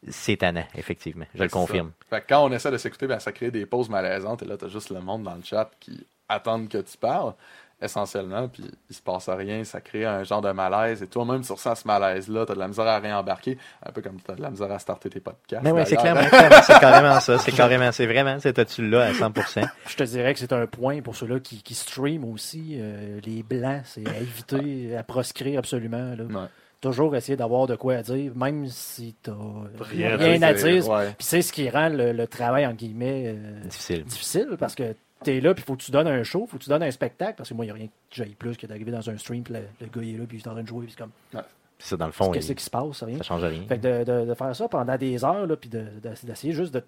[0.09, 1.25] C'est tannant, effectivement.
[1.35, 1.59] Je le C'est ça.
[1.59, 1.91] confirme.
[2.09, 4.57] Fait que quand on essaie de s'écouter, ben, ça crée des pauses malaisantes et là,
[4.57, 7.33] t'as juste le monde dans le chat qui attendent que tu parles,
[7.79, 11.51] essentiellement, puis il se passe rien, ça crée un genre de malaise et toi-même, tu
[11.51, 14.49] ressens ce malaise-là, t'as de la misère à réembarquer, un peu comme t'as de la
[14.49, 15.63] misère à starter tes podcasts.
[15.63, 16.15] Mais ouais, c'est d'ailleurs.
[16.17, 17.37] clairement, clairement, c'est carrément ça.
[17.37, 19.69] C'est carrément, c'est vraiment, c'est tu là à 100%.
[19.89, 22.77] Je te dirais que c'est un point pour ceux-là qui, qui streament aussi.
[22.79, 26.15] euh, les blancs, c'est à éviter, à proscrire absolument.
[26.15, 26.23] Là.
[26.23, 26.47] Ouais.
[26.79, 29.31] Toujours essayer d'avoir de quoi à dire, même si tu
[29.79, 30.87] Rien rien, à dire, dire.
[30.89, 31.07] ouais.
[31.17, 34.03] Puis c'est ce qui rend le, le travail, en guillemets, euh, Difficile.
[34.03, 36.57] difficile parce que tu es là, puis il faut que tu donnes un show, faut
[36.57, 37.33] que tu donnes un spectacle.
[37.35, 39.41] Parce que moi, il n'y a rien que j'aille plus que d'arriver dans un stream,
[39.41, 40.93] puis le, le gars il est là, puis il est en train de jouer, puis
[40.95, 41.41] c'est comme,
[41.79, 43.17] C'est ça, dans le fond, qu'est-ce il- qui se passe, rien.
[43.17, 43.63] ça change rien.
[43.67, 46.53] Fait que de, de- de faire ça pendant des heures, là, puis de- de- d'essayer
[46.53, 46.83] juste de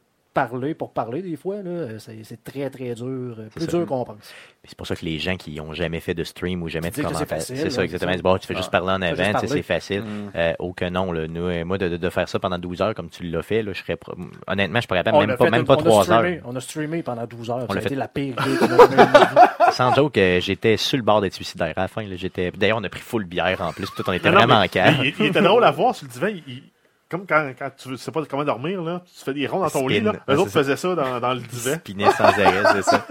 [0.47, 3.05] parler pour parler des fois, euh, c'est très, très dur.
[3.39, 3.77] euh, Plus ça.
[3.77, 4.33] dur qu'on pense.
[4.63, 7.01] C'est pour ça que les gens qui ont jamais fait de stream ou jamais Tu
[7.01, 8.13] de que c'est commentaire, facile, c'est ça hein, exactement.
[8.23, 8.57] bon, tu fais Ah.
[8.57, 10.01] juste parler en avant, c'est facile.
[10.01, 10.31] Mm.
[10.35, 11.27] Euh, oh que non, là.
[11.27, 13.63] Nous, euh, moi, de, de- de faire ça pendant 12 heures comme tu l'as fait,
[13.63, 14.15] là, je serais pro-
[14.47, 16.21] honnêtement, je pourrais même pas, fait même pas on a 3 heures.
[16.23, 17.57] streamé- On a streamé pendant 12 heures.
[17.57, 17.95] On ça a l'a été fait.
[17.95, 18.35] la pire.
[19.71, 22.03] Sans joke, euh, j'étais sur le bord d'être suicidaire à la fin.
[22.57, 23.85] D'ailleurs, on a pris full bière en plus.
[23.85, 24.97] puis Tout, on était Non, vraiment en calme.
[25.03, 26.27] Il, il était drôle à voir sur le divan.
[26.47, 26.63] il-
[27.09, 29.69] comme quand, quand tu ne sais pas comment dormir, là, tu fais des ronds dans
[29.69, 29.89] ton Spin.
[29.89, 30.01] lit.
[30.01, 30.13] Là.
[30.27, 30.59] Les autres ça.
[30.59, 31.75] faisaient ça dans, dans le divan.
[31.75, 33.05] Spinait sans arrêt, c'est ça.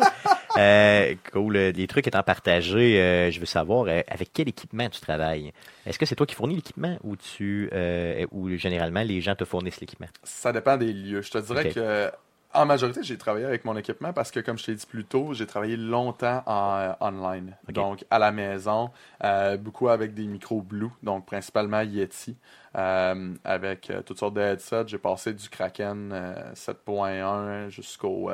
[0.56, 1.56] Euh, cool.
[1.56, 5.52] Euh, Les trucs étant partagés, euh, je veux savoir euh, avec quel équipement tu travailles.
[5.86, 9.44] Est-ce que c'est toi qui fournis l'équipement ou tu euh, ou généralement les gens te
[9.44, 10.08] fournissent l'équipement?
[10.24, 11.22] Ça dépend des lieux.
[11.22, 12.10] Je te dirais que
[12.54, 15.34] en majorité, j'ai travaillé avec mon équipement parce que, comme je t'ai dit plus tôt,
[15.34, 17.54] j'ai travaillé longtemps en euh, online.
[17.68, 18.90] Donc, à la maison,
[19.22, 22.36] euh, beaucoup avec des micros Blue, donc principalement Yeti,
[22.76, 24.88] euh, avec toutes sortes de headsets.
[24.88, 28.30] J'ai passé du Kraken euh, 7.1 jusqu'au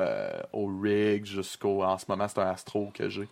[0.53, 1.83] au Rig, jusqu'au.
[1.83, 3.27] En ce moment, c'est un Astro que j'ai.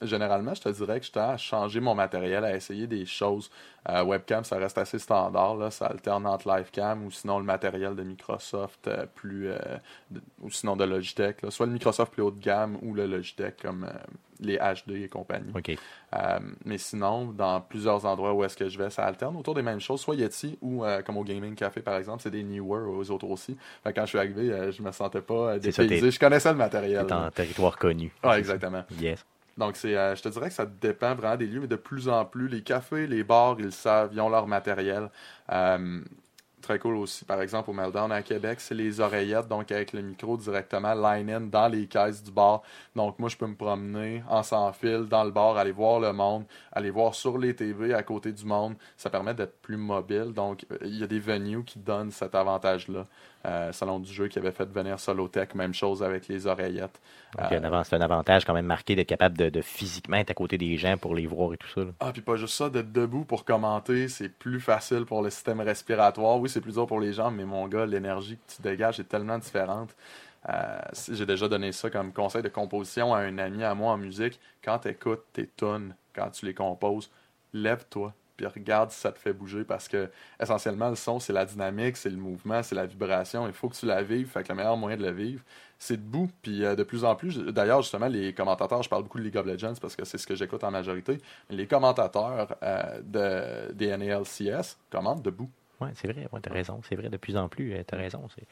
[0.00, 3.50] Généralement, je te dirais que je à changer mon matériel, à essayer des choses.
[3.88, 5.56] Euh, webcam, ça reste assez standard.
[5.56, 9.48] Là, ça alterne entre Livecam ou sinon le matériel de Microsoft euh, plus.
[9.48, 9.58] euh,
[10.10, 11.42] de- ou sinon de Logitech.
[11.42, 11.50] là.
[11.50, 13.88] Soit le Microsoft plus haut de gamme ou le Logitech comme
[14.40, 15.50] les HD et compagnie.
[16.64, 19.80] Mais sinon, dans plusieurs endroits où est-ce que je vais, ça alterne autour des mêmes
[19.80, 23.26] choses, soit Yeti ou comme au Gaming Café par exemple, c'est des Newer aux autres
[23.26, 23.56] aussi.
[23.82, 26.10] Fait que quand je suis arrivé, je me sentais pas ça, dépaysé.
[26.10, 27.04] Je connaissais le matériel.
[27.08, 28.12] C'est en territoire connu.
[28.22, 28.84] Ouais, exactement.
[29.00, 29.24] Yes.
[29.58, 32.08] Donc, c'est, euh, je te dirais que ça dépend vraiment des lieux, mais de plus
[32.08, 35.10] en plus, les cafés, les bars, ils savent, ils ont leur matériel.
[35.52, 36.00] Euh,
[36.62, 40.02] très cool aussi, par exemple, au Meltdown à Québec, c'est les oreillettes, donc avec le
[40.02, 42.62] micro directement line-in dans les caisses du bar.
[42.94, 46.12] Donc, moi, je peux me promener en sans fil dans le bar, aller voir le
[46.12, 48.74] monde, aller voir sur les TV à côté du monde.
[48.96, 50.32] Ça permet d'être plus mobile.
[50.34, 53.06] Donc, il y a des venues qui donnent cet avantage-là.
[53.46, 57.00] Euh, Salon du jeu qui avait fait venir Solotech, même chose avec les oreillettes.
[57.38, 60.34] Un avant- c'est un avantage quand même marqué d'être capable de, de physiquement être à
[60.34, 61.82] côté des gens pour les voir et tout ça.
[61.82, 61.90] là.
[62.00, 65.60] Ah, puis pas juste ça, d'être debout pour commenter, c'est plus facile pour le système
[65.60, 66.38] respiratoire.
[66.40, 69.08] Oui, c'est plus dur pour les gens, mais mon gars, l'énergie que tu dégages est
[69.08, 69.94] tellement différente.
[70.48, 70.78] Euh,
[71.12, 74.40] J'ai déjà donné ça comme conseil de composition à un ami à moi en musique.
[74.64, 77.10] Quand tu écoutes tes tunes, quand tu les composes,
[77.52, 80.08] lève-toi, puis regarde si ça te fait bouger parce que
[80.40, 83.48] essentiellement, le son, c'est la dynamique, c'est le mouvement, c'est la vibration.
[83.48, 84.28] Il faut que tu la vives.
[84.28, 85.42] Fait que le meilleur moyen de le vivre,
[85.76, 86.30] c'est debout.
[86.40, 89.36] Puis euh, de plus en plus, d'ailleurs, justement, les commentateurs, je parle beaucoup de League
[89.36, 91.18] of Legends parce que c'est ce que j'écoute en majorité.
[91.50, 95.50] Les commentateurs euh, de, des NALCS commentent debout.
[95.80, 98.26] Ouais, c'est vrai, ouais, t'as raison, c'est vrai, de plus en plus, euh, t'as raison.
[98.34, 98.46] c'est-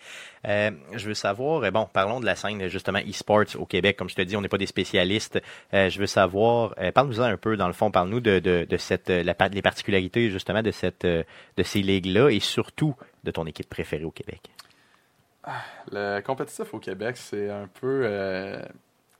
[0.48, 3.96] Euh, je veux savoir, euh, bon, parlons de la scène, justement, e-sports au Québec.
[3.96, 5.40] Comme je te dis, on n'est pas des spécialistes.
[5.74, 8.76] Euh, je veux savoir, euh, parle-nous-en un peu, dans le fond, parle-nous de, de, de
[8.76, 13.68] cette, la, les particularités, justement, de, cette, de ces ligues-là et surtout de ton équipe
[13.68, 14.42] préférée au Québec.
[15.90, 18.04] Le compétitif au Québec, c'est un peu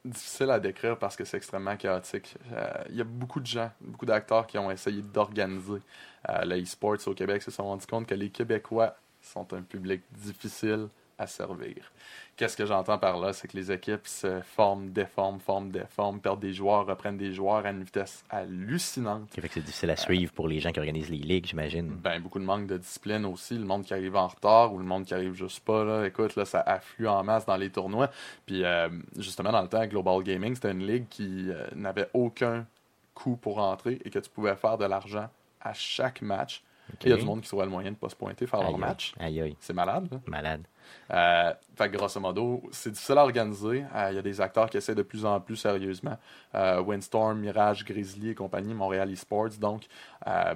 [0.06, 2.36] difficile à décrire parce que c'est extrêmement chaotique.
[2.52, 5.80] Euh, Il y a beaucoup de gens, beaucoup d'acteurs qui ont essayé d'organiser
[6.28, 10.02] euh, le e-sports au Québec se sont rendus compte que les Québécois sont un public
[10.12, 10.88] difficile
[11.18, 11.92] à servir.
[12.36, 13.32] Qu'est-ce que j'entends par là?
[13.32, 17.64] C'est que les équipes se forment, déforment, forment, déforment, perdent des joueurs, reprennent des joueurs
[17.64, 19.30] à une vitesse hallucinante.
[19.34, 21.88] Fait que c'est difficile à suivre pour les gens qui organisent les ligues, j'imagine.
[21.88, 23.54] Ben, beaucoup de manque de discipline aussi.
[23.54, 25.84] Le monde qui arrive en retard ou le monde qui arrive juste pas.
[25.84, 26.06] Là.
[26.06, 28.10] Écoute, là, ça afflue en masse dans les tournois.
[28.44, 32.66] Puis, euh, justement, dans le temps, Global Gaming, c'était une ligue qui euh, n'avait aucun
[33.14, 35.30] coût pour entrer et que tu pouvais faire de l'argent
[35.62, 36.62] à chaque match.
[37.02, 38.68] Il y a du monde qui trouvait le moyen de pas se pointer, faire Aïe,
[38.68, 39.14] leur match.
[39.18, 40.20] Aïe, aïe, C'est malade, là.
[40.26, 40.62] malade.
[41.10, 43.84] Euh, grosso modo, c'est difficile à organiser.
[43.94, 46.18] Euh, Il y a des acteurs qui essaient de plus en plus sérieusement.
[46.54, 49.58] Euh, Windstorm, Mirage, Grizzly et compagnie, Montréal Esports.
[49.60, 49.84] Donc,
[50.26, 50.54] euh,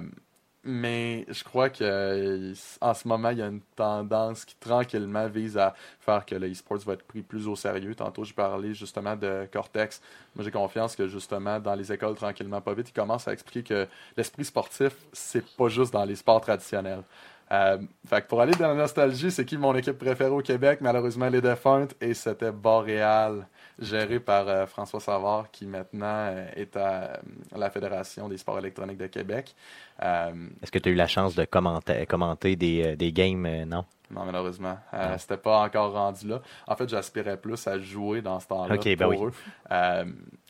[0.63, 5.57] mais je crois que en ce moment, il y a une tendance qui tranquillement vise
[5.57, 7.95] à faire que le e-sports va être pris plus au sérieux.
[7.95, 10.01] Tantôt, je parlais justement de Cortex.
[10.35, 13.63] Moi, j'ai confiance que justement, dans les écoles, tranquillement, pas vite, ils commencent à expliquer
[13.63, 17.01] que l'esprit sportif, c'est pas juste dans les sports traditionnels.
[17.51, 17.77] Euh,
[18.29, 20.79] pour aller dans la nostalgie, c'est qui mon équipe préférée au Québec?
[20.81, 23.45] Malheureusement, les défuntes, et c'était Boréal,
[23.81, 27.17] géré par euh, François Savard, qui maintenant euh, est à euh,
[27.57, 29.53] la Fédération des sports électroniques de Québec.
[30.01, 33.65] Est-ce que tu as eu la chance de commenter, commenter des, games?
[33.67, 33.85] non?
[34.11, 34.77] Non, malheureusement.
[34.93, 35.15] Euh.
[35.17, 36.41] C'était pas encore rendu là.
[36.67, 39.27] En fait, j'aspirais plus à jouer dans ce temps-là Ok, ben pour oui.
[39.27, 39.31] eux.
[39.71, 40.05] Euh,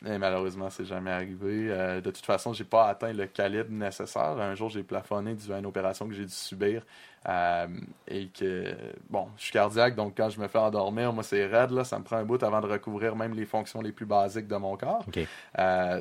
[0.05, 1.67] et malheureusement, c'est jamais arrivé.
[1.69, 4.37] Euh, de toute façon, j'ai pas atteint le calibre nécessaire.
[4.39, 6.83] Un jour, j'ai plafonné dû à une opération que j'ai dû subir.
[8.07, 8.75] Et que,
[9.11, 11.83] bon, je suis cardiaque, donc quand je me fais endormir, moi, c'est raide, là.
[11.83, 14.55] Ça me prend un bout avant de recouvrir même les fonctions les plus basiques de
[14.55, 15.05] mon corps.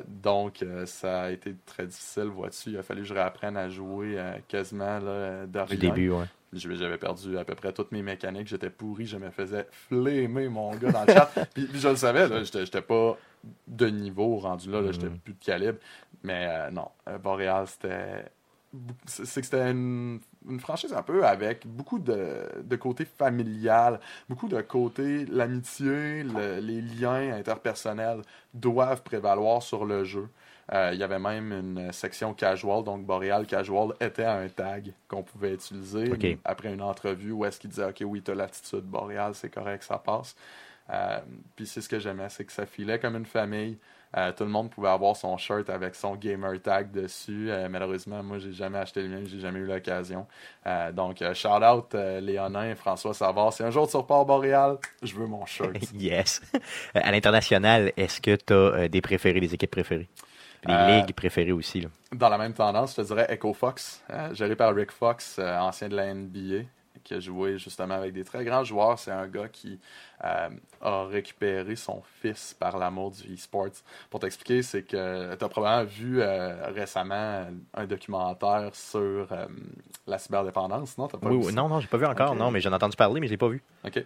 [0.07, 2.71] Donc, ça a été très difficile, vois-tu.
[2.71, 5.77] Il a fallu que je réapprenne à jouer quasiment là, de Du rien.
[5.77, 6.25] début, ouais.
[6.53, 8.47] J'avais perdu à peu près toutes mes mécaniques.
[8.47, 9.05] J'étais pourri.
[9.05, 11.31] Je me faisais flémer mon gars dans le chat.
[11.53, 13.17] puis, puis je le savais, là, j'étais pas
[13.67, 14.81] de niveau rendu là.
[14.81, 15.19] là, J'étais Mhm.
[15.19, 15.77] plus de calibre.
[16.23, 18.25] Mais euh, non, euh, Boréal, c'était.
[19.05, 23.99] C'est c'est que c'était une, une franchise un peu avec beaucoup de, de côté familial,
[24.29, 28.21] beaucoup de côté l'amitié, le- les liens interpersonnels
[28.53, 30.29] doivent prévaloir sur le jeu.
[30.73, 35.21] Euh, il y avait même une section casual, donc Boreal Casual était un tag qu'on
[35.21, 39.35] pouvait utiliser après une entrevue où est-ce qu'il disait Ok, oui, tu as l'attitude Boreal,
[39.35, 40.35] c'est correct, ça passe.
[40.89, 41.19] Euh,
[41.55, 43.77] Puis c'est ce que j'aimais, c'est que ça filait comme une famille.
[44.17, 47.49] Euh, tout le monde pouvait avoir son shirt avec son gamer tag dessus.
[47.49, 50.27] Euh, malheureusement, moi, j'ai jamais acheté le mien, j'ai jamais eu l'occasion.
[50.67, 53.53] Euh, donc, shout out Léonin, François Savard.
[53.53, 55.77] Si un jour tu repars Boréal, je veux mon shirt.
[55.93, 56.41] yes.
[56.93, 60.09] À l'international, est-ce que tu as des préférés, des équipes préférées?
[60.65, 61.89] Des Euh, ligues préférées aussi, là.
[62.13, 65.57] Dans la même tendance, je te dirais Echo Fox, hein, géré par Rick Fox, euh,
[65.59, 66.65] ancien de la NBA,
[67.03, 68.99] qui a joué justement avec des très grands joueurs.
[68.99, 69.79] C'est un gars qui
[70.23, 70.49] euh,
[70.81, 73.81] a récupéré son fils par l'amour du e-sports.
[74.11, 78.99] Pour t'expliquer, c'est que tu as probablement vu euh, récemment un documentaire sur
[79.31, 79.47] euh,
[80.05, 81.07] la cyberdépendance, non?
[81.07, 81.53] T'as pas Oui, vu oui.
[81.55, 83.37] Non, non, j'ai pas vu encore, non, mais j'en ai entendu parler, mais je l'ai
[83.37, 83.63] pas vu.
[83.83, 84.03] OK.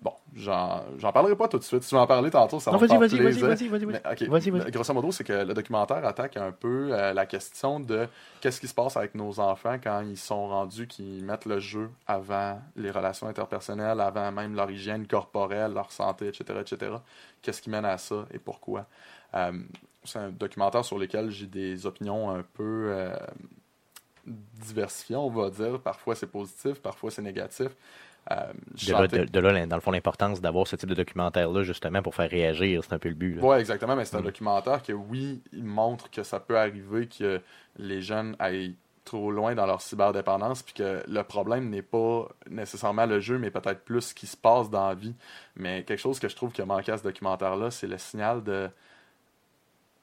[0.00, 1.82] Bon, j'en j'en parlerai pas tout de suite.
[1.82, 3.68] Si tu veux en parler tantôt, ça non, va vas-y, vas-y, vas-y.
[3.68, 4.70] Vas-y, vas-y.
[4.70, 8.06] Grosso modo, c'est que le documentaire attaque un peu euh, la question de
[8.40, 11.90] qu'est-ce qui se passe avec nos enfants quand ils sont rendus, qu'ils mettent le jeu
[12.06, 16.92] avant les relations interpersonnelles, avant même leur hygiène corporelle, leur santé, etc., etc.
[17.42, 18.86] Qu'est-ce qui mène à ça et pourquoi?
[19.34, 19.52] Euh,
[20.04, 23.16] c'est un documentaire sur lequel j'ai des opinions un peu euh,
[24.26, 25.80] diversifiées, on va dire.
[25.80, 27.68] Parfois c'est positif, parfois c'est négatif.
[28.30, 28.52] Euh,
[28.86, 32.02] De là, de- de là, dans le fond, l'importance d'avoir ce type de documentaire-là, justement,
[32.02, 33.38] pour faire réagir, c'est un peu le but.
[33.40, 34.24] Oui, exactement, mais c'est un Mm.
[34.24, 37.40] documentaire que, oui, il montre que ça peut arriver que
[37.78, 38.76] les jeunes aillent
[39.06, 43.50] trop loin dans leur cyberdépendance, puis que le problème n'est pas nécessairement le jeu, mais
[43.50, 45.14] peut-être plus ce qui se passe dans la vie.
[45.56, 48.44] Mais quelque chose que je trouve qui a manqué à ce documentaire-là, c'est le signal
[48.44, 48.68] de...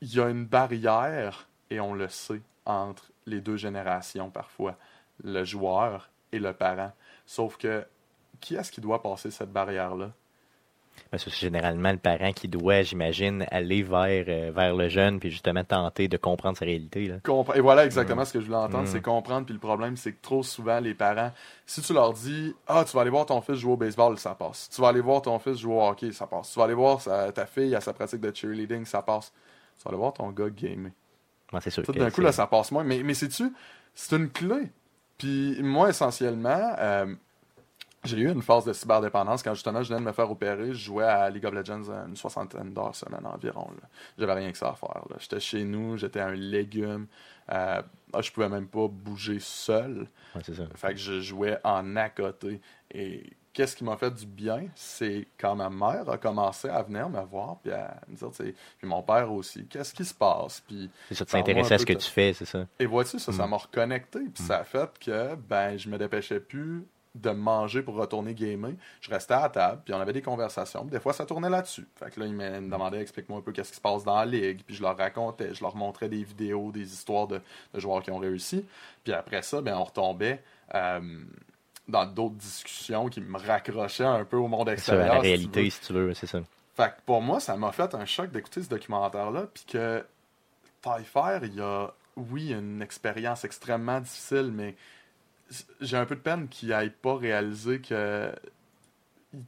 [0.02, 4.76] Il y a une barrière, et on le sait, entre les deux générations parfois,
[5.24, 6.92] le joueur et le parent.
[7.28, 7.86] Sauf que,
[8.46, 10.12] qui est-ce qui doit passer cette barrière-là?
[11.12, 15.30] Mais c'est généralement le parent qui doit, j'imagine, aller vers, euh, vers le jeune, puis
[15.30, 17.08] justement tenter de comprendre sa réalité.
[17.08, 17.16] Là.
[17.54, 18.92] Et voilà exactement ce que je voulais entendre, Mm.
[18.94, 19.46] c'est comprendre.
[19.46, 21.32] Puis le problème, c'est que trop souvent, les parents,
[21.66, 24.36] si tu leur dis Ah, tu vas aller voir ton fils jouer au baseball, ça
[24.36, 24.70] passe.
[24.74, 26.52] Tu vas aller voir ton fils jouer au hockey, ça passe.
[26.54, 29.34] Tu vas aller voir sa- ta fille à sa pratique de cheerleading, ça passe.
[29.78, 30.92] Tu vas aller voir ton gars gamer.
[31.52, 31.84] Ouais, c'est sûr.
[31.84, 32.86] D'un coup, là, ça passe moins.
[32.86, 33.52] Mais, mais sais-tu,
[33.94, 34.72] c'est une clé.
[35.18, 37.14] Puis moi, essentiellement, euh,
[38.06, 40.68] j'ai eu une phase de cyberdépendance quand justement je venais de me faire opérer.
[40.74, 43.70] Je jouais à League of Legends une soixantaine d'heures semaine environ.
[44.18, 45.04] J'avais rien que ça à faire.
[45.20, 47.08] J'étais chez nous, j'étais un légume.
[47.52, 47.82] Euh,
[48.14, 50.08] ah, je pouvais même pas bouger seul.
[50.36, 50.64] Ouais, c'est ça.
[50.76, 52.60] Fait que je jouais en à côté.
[52.92, 57.08] Et qu'est-ce qui m'a fait du bien, c'est quand ma mère a commencé à venir
[57.08, 58.54] me voir, puis à me dire, puis
[58.88, 60.62] mon père aussi, qu'est-ce qui se passe?
[60.68, 61.42] Puis, ça, un
[61.76, 62.66] à ce que de- tu fais, c'est ça?
[62.80, 63.50] et vois-tu, ça, ça Mm.
[63.50, 64.48] m'a reconnecté, puis Mm.
[64.48, 66.86] ça a fait que, ben, je me dépêchais plus
[67.16, 68.74] de manger pour retourner gamer.
[69.02, 70.82] Je restais à table, puis on avait des conversations.
[70.82, 71.88] puis des fois, ça tournait là-dessus.
[71.96, 74.26] Fait que là, ils me demandaient, explique-moi un peu qu'est-ce qui se passe dans la
[74.26, 74.62] ligue.
[74.68, 77.42] Puis je leur racontais, je leur montrais des vidéos, des histoires de,
[77.74, 78.66] de joueurs qui ont réussi.
[79.04, 80.44] Puis après ça, ben, on retombait
[80.76, 81.00] euh,
[81.88, 85.16] dans d'autres discussions qui me raccrochaient un peu au monde C'est ça, à extérieur.
[85.16, 85.62] la si tu veux.
[85.62, 86.40] réalité, si tu veux, c'est ça.
[86.76, 90.04] Fait que pour moi, ça m'a fait un choc d'écouter ce documentaire-là, puis que
[90.82, 91.88] Taillefer, il y a,
[92.18, 94.76] oui, une expérience extrêmement difficile, mais
[95.82, 98.32] j'ai un peu de peine qu'il n'aille pas réalisé que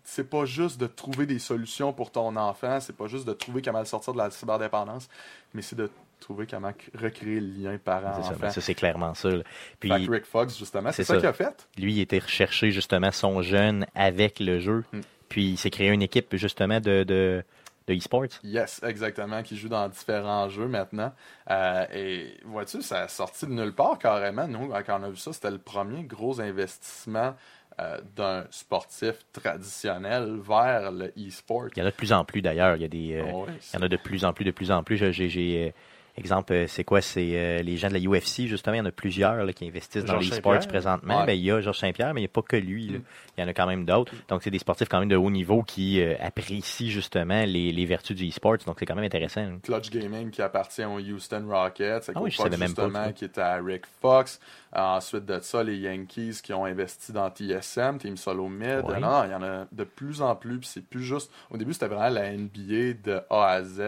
[0.03, 3.61] c'est pas juste de trouver des solutions pour ton enfant, c'est pas juste de trouver
[3.61, 5.07] comment le sortir de la cyberdépendance,
[5.53, 5.89] mais c'est de
[6.19, 8.35] trouver comment recréer le lien parent-enfant.
[8.39, 9.29] ben, ça, c'est clairement ça.
[9.29, 9.43] là.
[9.79, 11.19] Puis Fait que Rick Fox, justement, c'est ça, ça.
[11.19, 11.67] qu'il a fait.
[11.77, 14.83] lui, il était rechercher justement son jeune avec le jeu.
[14.91, 14.99] Mm.
[15.29, 17.43] Puis il s'est créé une équipe justement de, de
[17.88, 18.27] de e-sports.
[18.43, 21.13] Yes, exactement, qui joue dans différents jeux maintenant.
[21.49, 24.47] Euh, et vois-tu, ça a sorti de nulle part carrément.
[24.47, 27.35] Nous, quand on a vu ça, c'était le premier gros investissement
[27.79, 31.68] euh, d'un sportif traditionnel vers le e-sport.
[31.76, 32.76] Il y en a de plus en plus d'ailleurs.
[32.76, 34.51] Il y a des, euh, ouais, il y en a de plus en plus, de
[34.51, 34.97] plus en plus.
[35.11, 35.73] J'ai-
[36.19, 37.02] exemple, euh, c'est quoi?
[37.02, 38.76] C'est euh, les gens de la UFC justement.
[38.76, 41.19] Il y en a plusieurs là, qui investissent dans les sports présentement.
[41.22, 41.26] Ouais.
[41.27, 42.88] Ben, il y a Georges Saint-Pierre, mais il n'y a pas que lui.
[42.88, 42.98] là.
[42.99, 43.03] Mm.
[43.38, 44.14] Il y en a quand même d'autres.
[44.27, 47.85] Donc c'est des sportifs quand même de haut niveau qui euh, apprécient justement les, les
[47.85, 48.57] vertus du e-sport.
[48.65, 49.41] Donc c'est quand même intéressant.
[49.41, 49.60] hein.
[49.64, 52.10] Clutch Gaming qui appartient aux Houston Rockets.
[52.15, 53.14] Ah oui, je savais même pas, justement, ça.
[53.14, 54.39] qui était à Rick Fox.
[54.73, 58.84] Ensuite de ça, les Yankees qui ont investi dans TSM, Team Solo Mid.
[58.99, 60.60] Non, il y en a de plus en plus.
[60.60, 61.31] Puis c'est plus juste.
[61.49, 63.81] Au début, c'était vraiment la NBA de A à Z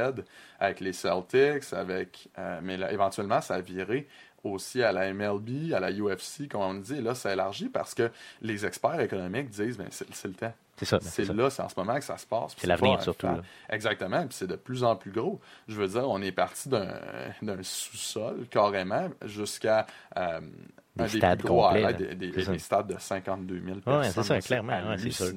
[0.60, 2.30] avec les Celtics, avec.
[2.38, 4.08] euh, mais là, éventuellement, ça a viré
[4.44, 6.96] aussi à la MLB, à la UFC, comme on dit.
[6.96, 8.10] Et là, ça élargit parce que
[8.42, 10.54] les experts économiques disent ben, c'est c'est le temps.
[10.80, 10.98] C'est ça.
[11.00, 12.56] ben, C'est là, c'est en ce moment que ça se passe.
[12.58, 13.42] C'est l'avenir, un surtout, là.
[13.70, 15.40] Exactement, puis c'est de plus en plus gros.
[15.68, 19.86] Je veux dire, on est parti d'un sous-sol carrément jusqu'à
[20.18, 20.40] euh,
[20.96, 21.94] Des un stades gros là.
[21.94, 24.12] des, des- stades de 52 000 Ouais, personnes.
[24.12, 25.34] c'est ça, clairement, ouais, c'est.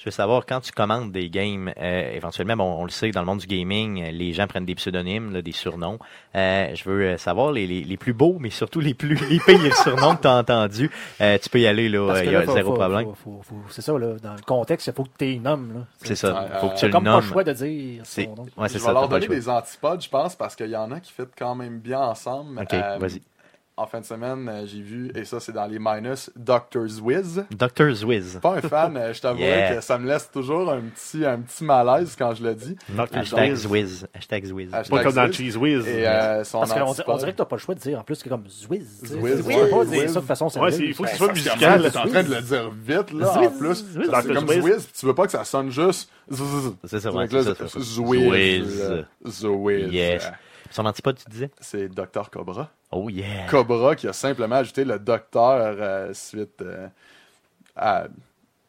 [0.00, 3.20] Je veux savoir, quand tu commandes des games, euh, éventuellement, bon, on le sait, dans
[3.20, 5.98] le monde du gaming, euh, les gens prennent des pseudonymes, là, des surnoms.
[6.34, 9.38] Euh, je veux euh, savoir les, les, les plus beaux, mais surtout les plus les
[9.40, 10.90] pires surnoms que tu as entendus.
[11.20, 13.04] Euh, tu peux y aller, là, il que y a faut- zéro faut- problème.
[13.04, 14.14] faut- faut- faut- c'est ça, là.
[14.22, 15.74] Dans le contexte, il faut que tu es nomme.
[15.74, 15.80] Là.
[16.02, 17.24] C'est ça, Ouais, faut que euh, tu le comme pas le nommes.
[17.24, 18.46] choix de dire C'est son nom.
[18.56, 18.86] ouais, c'est Je ça.
[18.88, 21.00] vais leur t'as pas le donner des antipodes, je pense, parce qu'il y en a
[21.00, 22.58] qui fit quand même bien ensemble.
[22.58, 23.20] Ok, Euh, vas-y.
[23.80, 27.46] En fin de semaine, euh, j'ai vu, et ça c'est dans les minus, Doctor's Wiz.
[27.50, 27.94] Dr.
[27.94, 28.38] Zwiz.
[28.42, 29.76] Pas un fan, euh, je t'avoue Yeah.
[29.76, 32.76] que ça me laisse toujours un petit, un petit malaise quand je le dis.
[32.98, 33.62] Hashtag Zwiz.
[33.62, 34.06] Zwiz.
[34.14, 34.70] Hashtag Zwiz.
[34.70, 35.34] Pas comme dans Zwiz.
[35.34, 35.88] Cheese Whiz.
[35.88, 37.80] Et euh, son Parce qu'on dirait, on antipode- dirait que t'as pas le choix de
[37.80, 39.00] dire en plus que comme Zwiz.
[39.02, 40.12] Zwiz, pas dire Zwiz.
[40.12, 40.78] ça de façon sérieuse.
[40.78, 41.90] il faut que ce Ben, soit musical.
[41.90, 43.84] T'es en train de le dire vite, là, en plus.
[43.94, 44.88] C'est comme Zwiz.
[44.92, 46.10] Tu veux pas que ça sonne juste.
[46.84, 47.10] C'est ça.
[47.10, 47.72] Zwiz.
[47.78, 48.82] Zwiz.
[49.26, 49.92] Zwiz.
[49.92, 50.30] Yes.
[50.70, 51.50] Son antipode, tu disais?
[51.60, 52.68] C'est Dr Cobra.
[52.92, 53.46] Oh yeah.
[53.48, 56.88] Cobra qui a simplement ajouté le docteur euh, suite euh,
[57.76, 58.04] à.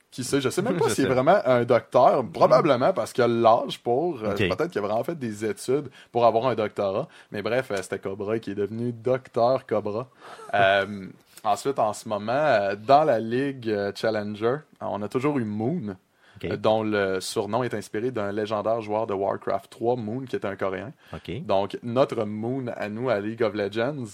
[0.09, 3.27] Qui sait, je sais même pas s'il est vraiment un docteur, probablement parce qu'il a
[3.29, 4.21] l'âge pour.
[4.23, 4.33] euh.
[4.35, 7.07] Peut-être qu'il a vraiment fait des études pour avoir un doctorat.
[7.31, 10.07] Mais bref, c'était Cobra qui est devenu docteur Cobra.
[11.43, 15.95] Ensuite, en ce moment, dans la Ligue Challenger, on a toujours eu Moon,
[16.43, 16.51] Ok.
[16.51, 20.45] euh, dont le surnom est inspiré d'un légendaire joueur de Warcraft 3, Moon, qui est
[20.45, 20.91] un Coréen.
[21.13, 21.45] OK.
[21.45, 24.05] Donc, notre Moon à nous, à League of Legends,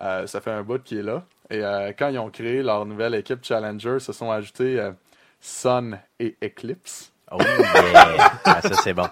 [0.00, 1.24] euh, ça fait un bout qui est là.
[1.50, 4.92] Et euh, quand ils ont créé leur nouvelle équipe Challenger, se sont ajoutés euh,
[5.40, 7.12] Sun et Eclipse.
[7.30, 8.32] Oh yeah.
[8.44, 9.06] Ah, ça, c'est bon.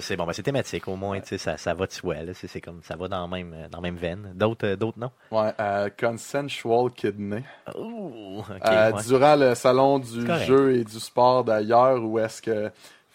[0.00, 0.26] C'est bon.
[0.26, 2.32] Ben, c'est thématique, au moins, tu sais, ça, ça va de soi, là.
[2.34, 4.32] C'est, comme, ça va dans la même, dans même veine.
[4.34, 5.10] D'autres, euh, d'autres non?
[5.30, 7.42] Ouais, euh, Consensual Kidney.
[7.74, 8.66] Oh, OK.
[8.66, 9.02] Euh, ouais.
[9.06, 12.70] Durant le salon du jeu et du sport d'ailleurs, où est-ce que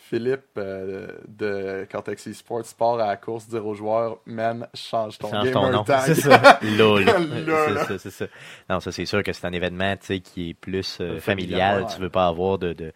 [0.09, 5.31] Philippe euh, de Cortex Esports part à la course dire aux joueurs Man, change ton
[5.31, 5.83] Change ton nom.
[6.01, 6.59] C'est ça.
[6.77, 7.05] Lol.
[7.05, 8.25] C'est ça, c'est ça.
[8.69, 11.83] Non, ça, c'est sûr que c'est un événement, qui est plus euh, familial.
[11.83, 11.89] ouais.
[11.93, 12.93] Tu veux pas avoir de, de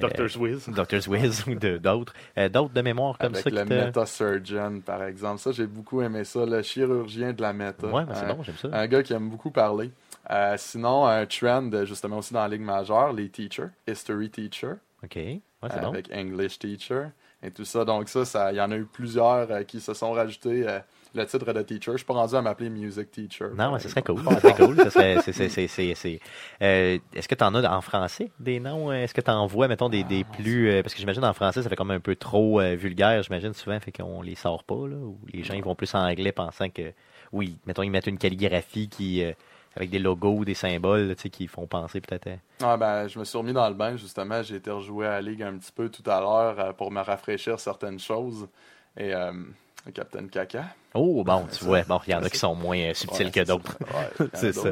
[0.00, 0.40] Dr.
[0.40, 0.68] Whiz.
[0.68, 1.02] Dr.
[1.02, 2.12] Swiz ou de, d'autres.
[2.38, 3.74] Euh, d'autres de mémoire comme Avec ça le qui te...
[3.74, 5.38] Meta Surgeon, par exemple.
[5.40, 6.44] Ça, j'ai beaucoup aimé ça.
[6.46, 7.86] Le chirurgien de la méta.
[7.86, 8.68] Ouais, ben, c'est Un- bon, j'aime ça.
[8.72, 9.90] Un gars qui aime beaucoup parler.
[10.30, 13.68] Euh, sinon, un trend, justement, aussi dans la Ligue majeure, les teachers.
[13.88, 14.74] History teacher.
[15.02, 15.16] OK.
[15.16, 15.40] Ouais,
[15.70, 15.88] c'est bon.
[15.88, 17.06] avec English teacher
[17.42, 17.84] et tout ça.
[17.84, 20.78] Donc ça, ça, il y en a eu plusieurs euh, qui se sont rajoutés euh,
[21.14, 21.92] le titre de teacher.
[21.92, 23.46] Je suis pas rendu à m'appeler music teacher.
[23.56, 24.22] Non, mais ce serait cool.
[24.22, 24.76] Ce serait cool.
[26.62, 28.92] Euh, Est-ce que tu en as en français des noms?
[28.92, 30.70] Est-ce que tu en vois, mettons, des, des plus.
[30.70, 33.52] euh, parce que j'imagine en français, ça fait comme un peu trop euh, vulgaire, j'imagine,
[33.54, 34.96] souvent, fait qu'on les sort pas, là.
[34.96, 36.92] Ou les gens ils vont plus en anglais pensant que.
[37.32, 39.22] Oui, mettons, ils mettent une calligraphie qui.
[39.24, 39.32] euh,
[39.76, 42.26] avec des logos, des symboles, là, tu sais, qui font penser peut-être.
[42.26, 44.42] à- Ah, ben, je me suis remis dans le bain, justement.
[44.42, 47.00] J'ai été rejoué à la Ligue un petit peu tout à l'heure euh, pour me
[47.00, 48.48] rafraîchir certaines choses.
[48.96, 49.32] Et euh,
[49.94, 50.64] Captain Caca.
[50.94, 51.82] Oh, bon, tu vois.
[51.82, 53.78] Bon, il y en a qui sont moins euh, subtils Ouais, que d'autres.
[53.80, 54.68] Ouais, C'est ça.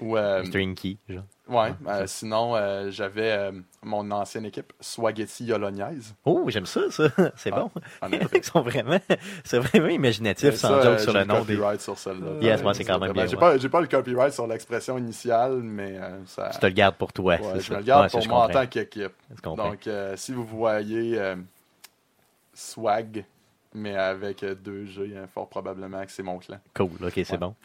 [0.00, 0.58] Ou, euh, Mr.
[0.62, 1.22] Inky, genre.
[1.48, 3.52] ouais, euh, sinon, euh, j'avais
[3.82, 6.14] mon ancienne équipe, Swaghetti Yolognaise.
[6.24, 7.04] Oh, j'aime ça, ça.
[7.36, 7.70] C'est Ah, bon.
[8.34, 8.98] Ils sont vraiment,
[9.44, 11.54] c'est vraiment imaginatif, sans joke sur j'ai le nom des.
[11.54, 12.32] copyright sur celle-là.
[12.40, 13.40] Yes, moi, c'est quand même bien, J'ai ouais.
[13.40, 16.48] pas, j'ai pas le copyright sur l'expression initiale, mais euh, ça.
[16.52, 17.74] Tu te le gardes pour toi, je ça.
[17.74, 19.12] me le garde pour moi en tant qu'équipe.
[19.44, 21.20] Donc, si vous voyez
[22.54, 23.24] swag,
[23.74, 26.58] mais avec euh, deux G, hein, fort probablement que c'est mon clan.
[26.74, 27.54] Cool, ok, c'est bon.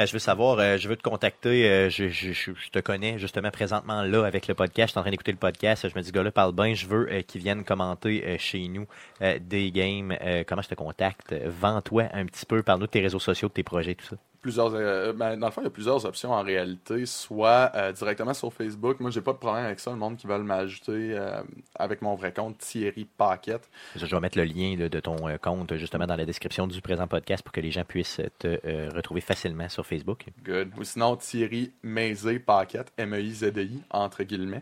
[0.00, 3.16] Euh, je veux savoir, euh, je veux te contacter, je, je, je, je te connais
[3.16, 6.02] justement présentement là avec le podcast, je suis en train d'écouter le podcast, je me
[6.02, 8.88] dis, gars-là parle bien, je veux euh, qu'il vienne commenter chez nous
[9.20, 13.46] des games, comment je te contacte, vends-toi un petit peu, parle-nous de tes réseaux sociaux,
[13.46, 14.16] de tes projets, tout ça.
[14.44, 14.74] Plusieurs.
[14.74, 17.06] euh, ben, dans le fond, il y a plusieurs options en réalité.
[17.06, 19.00] Soit euh, directement sur Facebook.
[19.00, 19.90] Moi, j'ai pas de problème avec ça.
[19.90, 21.40] Le monde qui veut m'ajouter euh,
[21.74, 23.70] avec mon vrai compte, Thierry Paquette.
[23.96, 27.42] Je vais mettre le lien de ton compte justement dans la description du présent podcast
[27.42, 30.26] pour que les gens puissent te retrouver facilement sur Facebook.
[30.44, 30.72] Good.
[30.78, 34.60] Ou sinon, Thierry Meizé Paquette, M-E-I-Z-E-I, entre guillemets,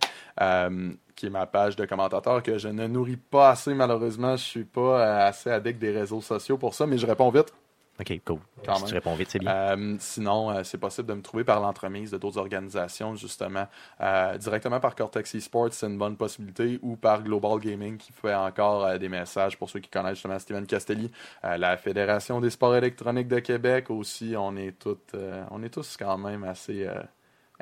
[1.16, 4.36] qui est ma page de commentateur que je ne nourris pas assez, malheureusement.
[4.36, 7.52] Je suis pas assez addict des réseaux sociaux pour ça, mais je réponds vite.
[8.00, 8.38] OK, cool.
[8.64, 8.88] Quand si même.
[8.88, 9.52] tu réponds vite, c'est bien.
[9.52, 13.68] Euh, sinon, euh, c'est possible de me trouver par l'entremise de d'autres organisations, justement.
[14.00, 18.34] Euh, directement par Cortex Esports, c'est une bonne possibilité, ou par Global Gaming, qui fait
[18.34, 21.12] encore des messages pour ceux qui connaissent justement Steven Castelli.
[21.42, 25.14] La Fédération des sports électroniques de Québec aussi, on est, toutes,
[25.50, 26.88] on est tous quand même assez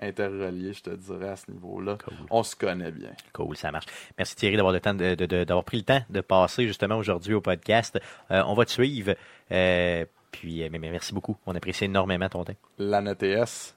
[0.00, 1.98] interreliés, je te dirais, à ce niveau-là.
[2.02, 2.14] Cool.
[2.30, 3.10] On se connaît bien.
[3.32, 3.86] Cool, ça marche.
[4.16, 6.96] Merci Thierry d'avoir le temps de- de- de- d'avoir pris le temps de passer justement
[6.96, 7.98] aujourd'hui au podcast.
[8.30, 9.14] Euh, on va te suivre.
[9.52, 11.36] euh, puis, euh, mais, mais merci beaucoup.
[11.46, 12.54] On apprécie énormément ton temps.
[12.78, 13.16] L'AN ETS,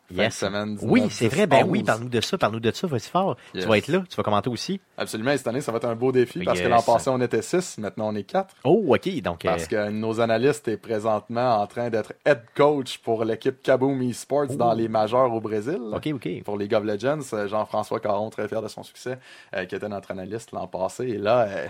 [0.09, 0.27] fin Yes.
[0.41, 0.77] de semaine.
[0.81, 1.47] Oui, 19, c'est vrai.
[1.47, 1.69] Ben 11.
[1.71, 2.37] oui, parle-nous de ça.
[2.37, 2.87] Parle-nous de ça.
[2.87, 3.35] Vas-y fort.
[3.53, 3.63] Yes.
[3.63, 4.03] Tu vas être là.
[4.09, 4.79] Tu vas commenter aussi.
[4.97, 7.19] Absolument, et cette année, ça va être un beau défi parce que l'an passé, on
[7.21, 8.55] était 6, maintenant on est 4.
[8.63, 9.21] Oh, OK.
[9.21, 13.61] Donc, euh, Parce que nos analystes est présentement en train d'être head coach pour l'équipe
[13.63, 15.79] Kaboom Esports dans les majeurs au Brésil.
[15.91, 16.43] OK, OK.
[16.43, 19.17] Pour League of Legends, euh, Jean-François Caron, très fier de son succès,
[19.55, 21.05] euh, qui était notre analyste l'an passé.
[21.05, 21.67] Et là, euh,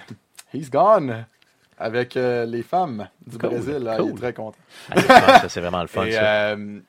[0.53, 1.25] he's gone
[1.77, 3.77] avec euh, les femmes du Cool, Brésil.
[3.77, 3.97] là.
[4.01, 4.57] Il est très content.
[5.09, 6.05] Ah, c'est vraiment le fun.
[6.05, 6.49] Et ça.
[6.51, 6.79] euh,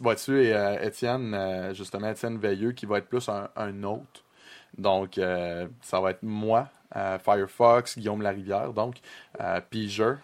[0.00, 4.24] vois-tu, et euh, Étienne, justement, Étienne Veilleux, qui va être plus un, un hôte.
[4.78, 5.20] Donc,
[5.82, 8.96] ça va être moi, Firefox, Guillaume Larivière, donc,
[9.70, 10.14] Piger,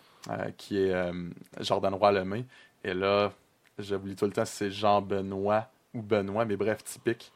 [0.56, 1.12] qui est
[1.60, 2.44] Jordan Roy-Lemay.
[2.84, 3.32] Et là,
[3.78, 7.32] j'oublie tout le temps si c'est Jean-Benoît ou Benoît, mais bref, typique.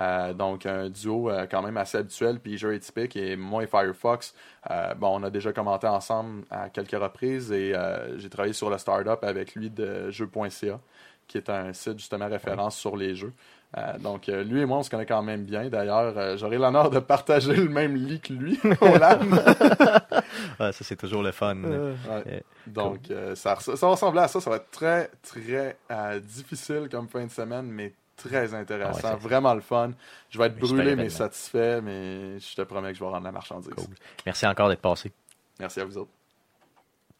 [0.00, 2.40] Euh, donc, un duo euh, quand même assez habituel.
[2.40, 4.34] Piger est typique et moi et Firefox,
[4.70, 8.70] euh, bon, on a déjà commenté ensemble à quelques reprises et euh, j'ai travaillé sur
[8.70, 10.80] le startup avec lui de jeux.ca,
[11.28, 13.32] qui est un site justement référence sur les jeux.
[13.78, 15.68] Euh, donc, euh, lui et moi, on se connaît quand même bien.
[15.68, 18.86] D'ailleurs, euh, j'aurai l'honneur de partager le même lit que lui au.
[19.00, 19.18] Ah,
[20.72, 21.56] ça, c'est toujours le fun.
[21.64, 22.42] Euh, Ouais.
[22.66, 24.40] Donc, euh, ça, ça va ressembler à ça.
[24.40, 29.00] Ça va être très, très euh, difficile comme fin de semaine, mais très intéressant.
[29.04, 29.92] Ah ouais, vraiment le fun.
[30.30, 33.32] Je vais être brûlé, mais satisfait, mais je te promets que je vais rendre la
[33.32, 33.72] marchandise.
[33.74, 33.94] Cool.
[34.26, 35.12] Merci encore d'être passé.
[35.58, 36.10] Merci à vous autres.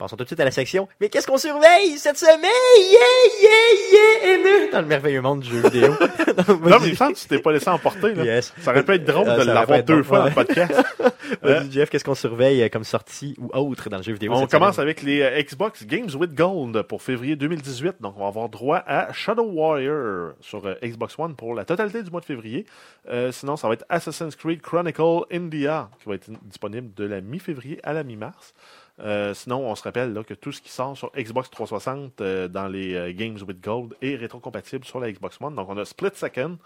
[0.02, 0.88] Passons tout de suite à la section.
[1.00, 2.40] Mais qu'est-ce qu'on surveille cette semaine?
[2.76, 2.98] Yeah,
[3.40, 4.72] yeah, yeah!
[4.72, 5.94] Dans le merveilleux monde du jeu vidéo.
[6.38, 8.14] Non, mais que tu t'es pas laissé emporter.
[8.14, 8.24] Là.
[8.24, 8.52] Yes.
[8.60, 10.72] Ça aurait pu être drôle Ah, de l'avoir deux bon, fois dans le podcast.
[11.42, 14.32] Vas-y, Jeff, qu'est-ce qu'on surveille euh, comme sortie ou autre dans le jeu vidéo?
[14.32, 14.86] On cette commence semaine?
[14.88, 17.96] avec les euh, Xbox Games with Gold pour février 2018.
[18.00, 22.02] Donc, on va avoir droit à Shadow Warrior sur euh, Xbox One pour la totalité
[22.02, 22.66] du mois de février.
[23.10, 27.20] Euh, sinon, ça va être Assassin's Creed Chronicle India qui va être disponible de la
[27.20, 28.54] mi-février à la mi-mars.
[29.02, 32.68] Euh, sinon, on se rappelle que tout ce qui sort sur Xbox 360 euh, dans
[32.68, 35.56] les euh, Games with Gold est rétrocompatible sur la Xbox One.
[35.56, 36.58] Donc, on a Split Second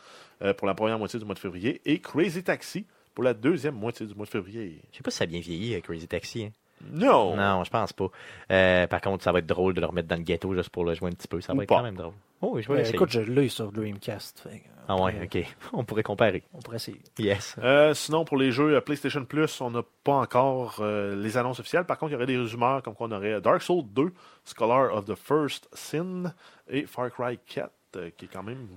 [0.59, 2.85] pour la première moitié du mois de février et Crazy Taxi
[3.15, 4.83] pour la deuxième moitié du mois de février.
[4.93, 6.45] Je sais pas si ça a bien vieilli, Crazy Taxi.
[6.45, 6.51] hein.
[6.91, 7.37] Non!
[7.37, 8.09] Non, je pense pas.
[8.53, 10.85] Euh, par contre, ça va être drôle de le remettre dans le ghetto juste pour
[10.85, 11.41] le jouer un petit peu.
[11.41, 11.77] Ça Ou va être pas.
[11.77, 12.13] quand même drôle.
[12.43, 12.95] Oh, je vais essayer.
[12.97, 14.41] écoute, je l'ai sur Dreamcast.
[14.41, 15.57] fait Ah ouais, pourrait- ok.
[15.73, 16.43] On pourrait comparer.
[16.53, 17.01] On pourrait essayer.
[17.19, 17.57] Yes.
[17.63, 21.61] Euh, sinon, pour les jeux euh, PlayStation Plus, on n'a pas encore euh, les annonces
[21.61, 21.85] officielles.
[21.85, 24.13] Par contre, il y aurait des rumeurs comme qu'on aurait Dark Souls 2,
[24.45, 26.35] Scholar of the First Sin
[26.69, 28.69] et Far Cry 4, euh, qui est quand même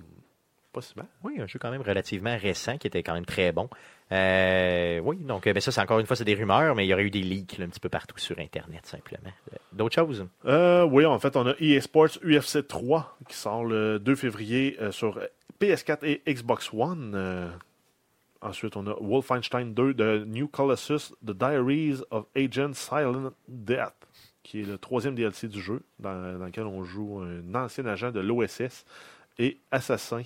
[0.72, 1.06] pas si mal.
[1.24, 3.68] Oui, un jeu quand même relativement récent qui était quand même très bon.
[4.12, 6.88] Euh, oui, donc euh, ben ça, c'est encore une fois, c'est des rumeurs, mais il
[6.88, 9.32] y aurait eu des leaks là, un petit peu partout sur Internet, simplement.
[9.52, 10.26] Euh, D'autres choses?
[10.46, 14.76] Euh, oui, en fait, on a EA Sports UFC 3 qui sort le 2 février
[14.80, 15.20] euh, sur
[15.60, 17.52] PS4 et Xbox One.
[18.42, 23.94] Ensuite, on a Wolfenstein 2 de New Colossus, The Diaries of Agent Silent Death,
[24.42, 28.10] qui est le troisième DLC du jeu, dans, dans lequel on joue un ancien agent
[28.10, 28.86] de l'OSS
[29.38, 30.22] et assassin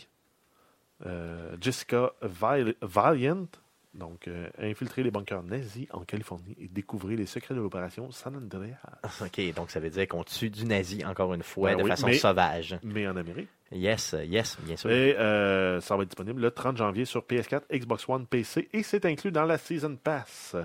[1.61, 3.47] Jessica Val- Valiant.
[3.95, 8.35] Donc, euh, infiltrer les bunkers nazis en Californie et découvrir les secrets de l'opération San
[8.37, 8.75] Andreas.
[9.21, 11.91] Ok, donc ça veut dire qu'on tue du nazi encore une fois Ben de oui,
[11.91, 12.77] façon mais- sauvage.
[12.83, 13.49] Mais en Amérique.
[13.71, 14.91] Yes, euh, yes, bien sûr.
[14.91, 18.83] Et euh, ça va être disponible le 30 janvier sur PS4, Xbox One, PC et
[18.83, 20.57] c'est inclus dans la Season Pass.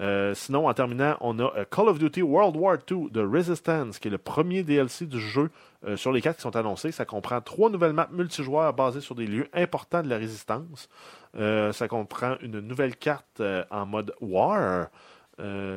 [0.00, 3.98] Euh, sinon, en terminant, on a euh, Call of Duty World War II de Resistance,
[3.98, 5.50] qui est le premier DLC du jeu
[5.86, 6.90] euh, sur les quatre qui sont annoncés.
[6.90, 10.88] Ça comprend trois nouvelles maps multijoueurs basées sur des lieux importants de la résistance.
[11.36, 14.86] Ça comprend une nouvelle carte en mode War.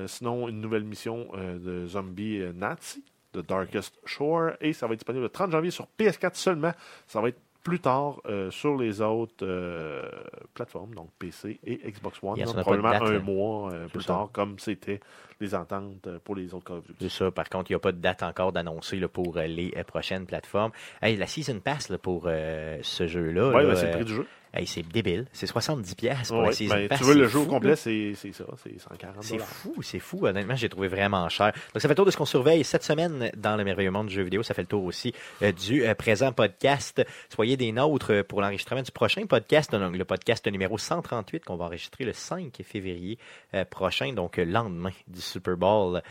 [0.05, 3.03] Sinon, une nouvelle mission de zombies euh, nazi,
[3.33, 4.51] de Darkest Shore.
[4.61, 6.71] Et ça va être disponible le 30 janvier sur PS4 seulement.
[7.07, 10.09] Ça va être plus tard euh, sur les autres euh,
[10.53, 12.37] plateformes, donc PC et Xbox One.
[12.37, 13.19] Yes, probablement date, un là.
[13.19, 14.13] mois euh, plus ça.
[14.13, 15.01] tard, comme c'était
[15.41, 17.09] les ententes pour les autres Call of Duty.
[17.09, 17.29] C'est ça.
[17.29, 20.71] Par contre, il n'y a pas de date encore d'annoncer pour les prochaines plateformes.
[21.01, 24.25] Hey, la Season Pass là, pour ce jeu-là, Oui, là, c'est le prix du jeu.
[24.53, 25.25] Hey, c'est débile.
[25.33, 26.99] C'est 70$ piastres pour Ouais, la ben, Pass.
[26.99, 30.25] tu veux le jeu complet, c'est ça, c'est 140 C'est fou, c'est fou.
[30.25, 31.51] Honnêtement, j'ai trouvé vraiment cher.
[31.73, 34.07] Donc, ça fait le tour de ce qu'on surveille cette semaine dans le merveilleux monde
[34.07, 34.43] du jeu vidéo.
[34.43, 37.03] Ça fait le tour aussi euh, du euh, présent podcast.
[37.33, 41.55] Soyez des nôtres euh, pour l'enregistrement du prochain podcast, donc le podcast numéro 138 qu'on
[41.55, 43.17] va enregistrer le 5 février
[43.53, 46.01] euh, prochain, donc lendemain du Super Bowl.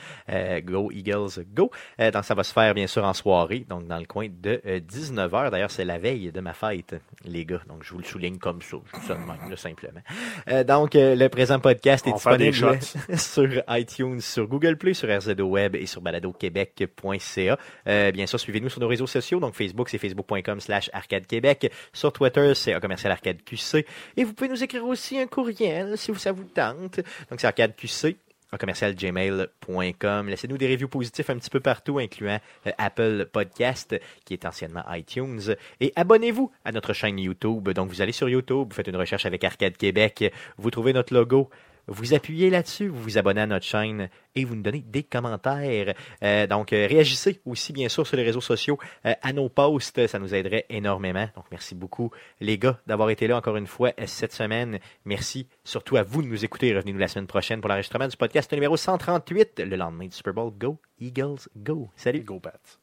[0.65, 1.71] Go Eagles, go.
[1.99, 5.51] Donc, ça va se faire bien sûr en soirée, donc dans le coin de 19h.
[5.51, 7.61] D'ailleurs, c'est la veille de ma fête, les gars.
[7.69, 8.77] Donc, je vous le souligne comme ça.
[8.93, 10.01] Je dis ça de même, là, simplement.
[10.49, 12.79] Euh, donc, euh, le présent podcast est On disponible
[13.17, 17.59] sur iTunes, sur Google Play, sur RZO Web et sur baladoquebec.ca.
[17.89, 19.41] Euh, bien sûr, suivez-nous sur nos réseaux sociaux.
[19.41, 21.73] Donc, Facebook, c'est facebook.com slash arcade québec.
[21.93, 23.87] Sur Twitter, c'est un commercial arcade QC.
[24.17, 26.97] Et vous pouvez nous écrire aussi un courriel si ça vous tente.
[27.31, 28.17] Donc, c'est arcade QC
[28.57, 30.29] en commercial gmail.com.
[30.29, 34.83] Laissez-nous des reviews positifs un petit peu partout, incluant euh, Apple Podcast, qui est anciennement
[34.91, 35.55] iTunes.
[35.81, 37.69] Et abonnez-vous à notre chaîne YouTube.
[37.71, 41.15] Donc, vous allez sur YouTube, vous faites une recherche avec Arcade Québec, vous trouvez notre
[41.15, 41.51] logo.
[41.89, 45.95] Vous appuyez là-dessus, vous vous abonnez à notre chaîne et vous nous donnez des commentaires.
[46.23, 50.07] Euh, donc, euh, réagissez aussi, bien sûr, sur les réseaux sociaux euh, à nos posts.
[50.09, 51.29] Ça nous aiderait énormément.
[51.37, 52.11] Donc, merci beaucoup,
[52.41, 54.81] les gars, d'avoir été là encore une fois cette semaine.
[55.05, 56.75] Merci surtout à vous de nous écouter.
[56.75, 60.53] Revenez-nous la semaine prochaine pour l'enregistrement du podcast numéro 138, le lendemain du Super Bowl.
[60.59, 61.91] Go, Eagles, go.
[61.95, 62.23] Salut.
[62.23, 62.81] Go Pats.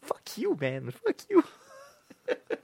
[0.00, 0.90] Fuck you, man.
[0.90, 1.42] Fuck you.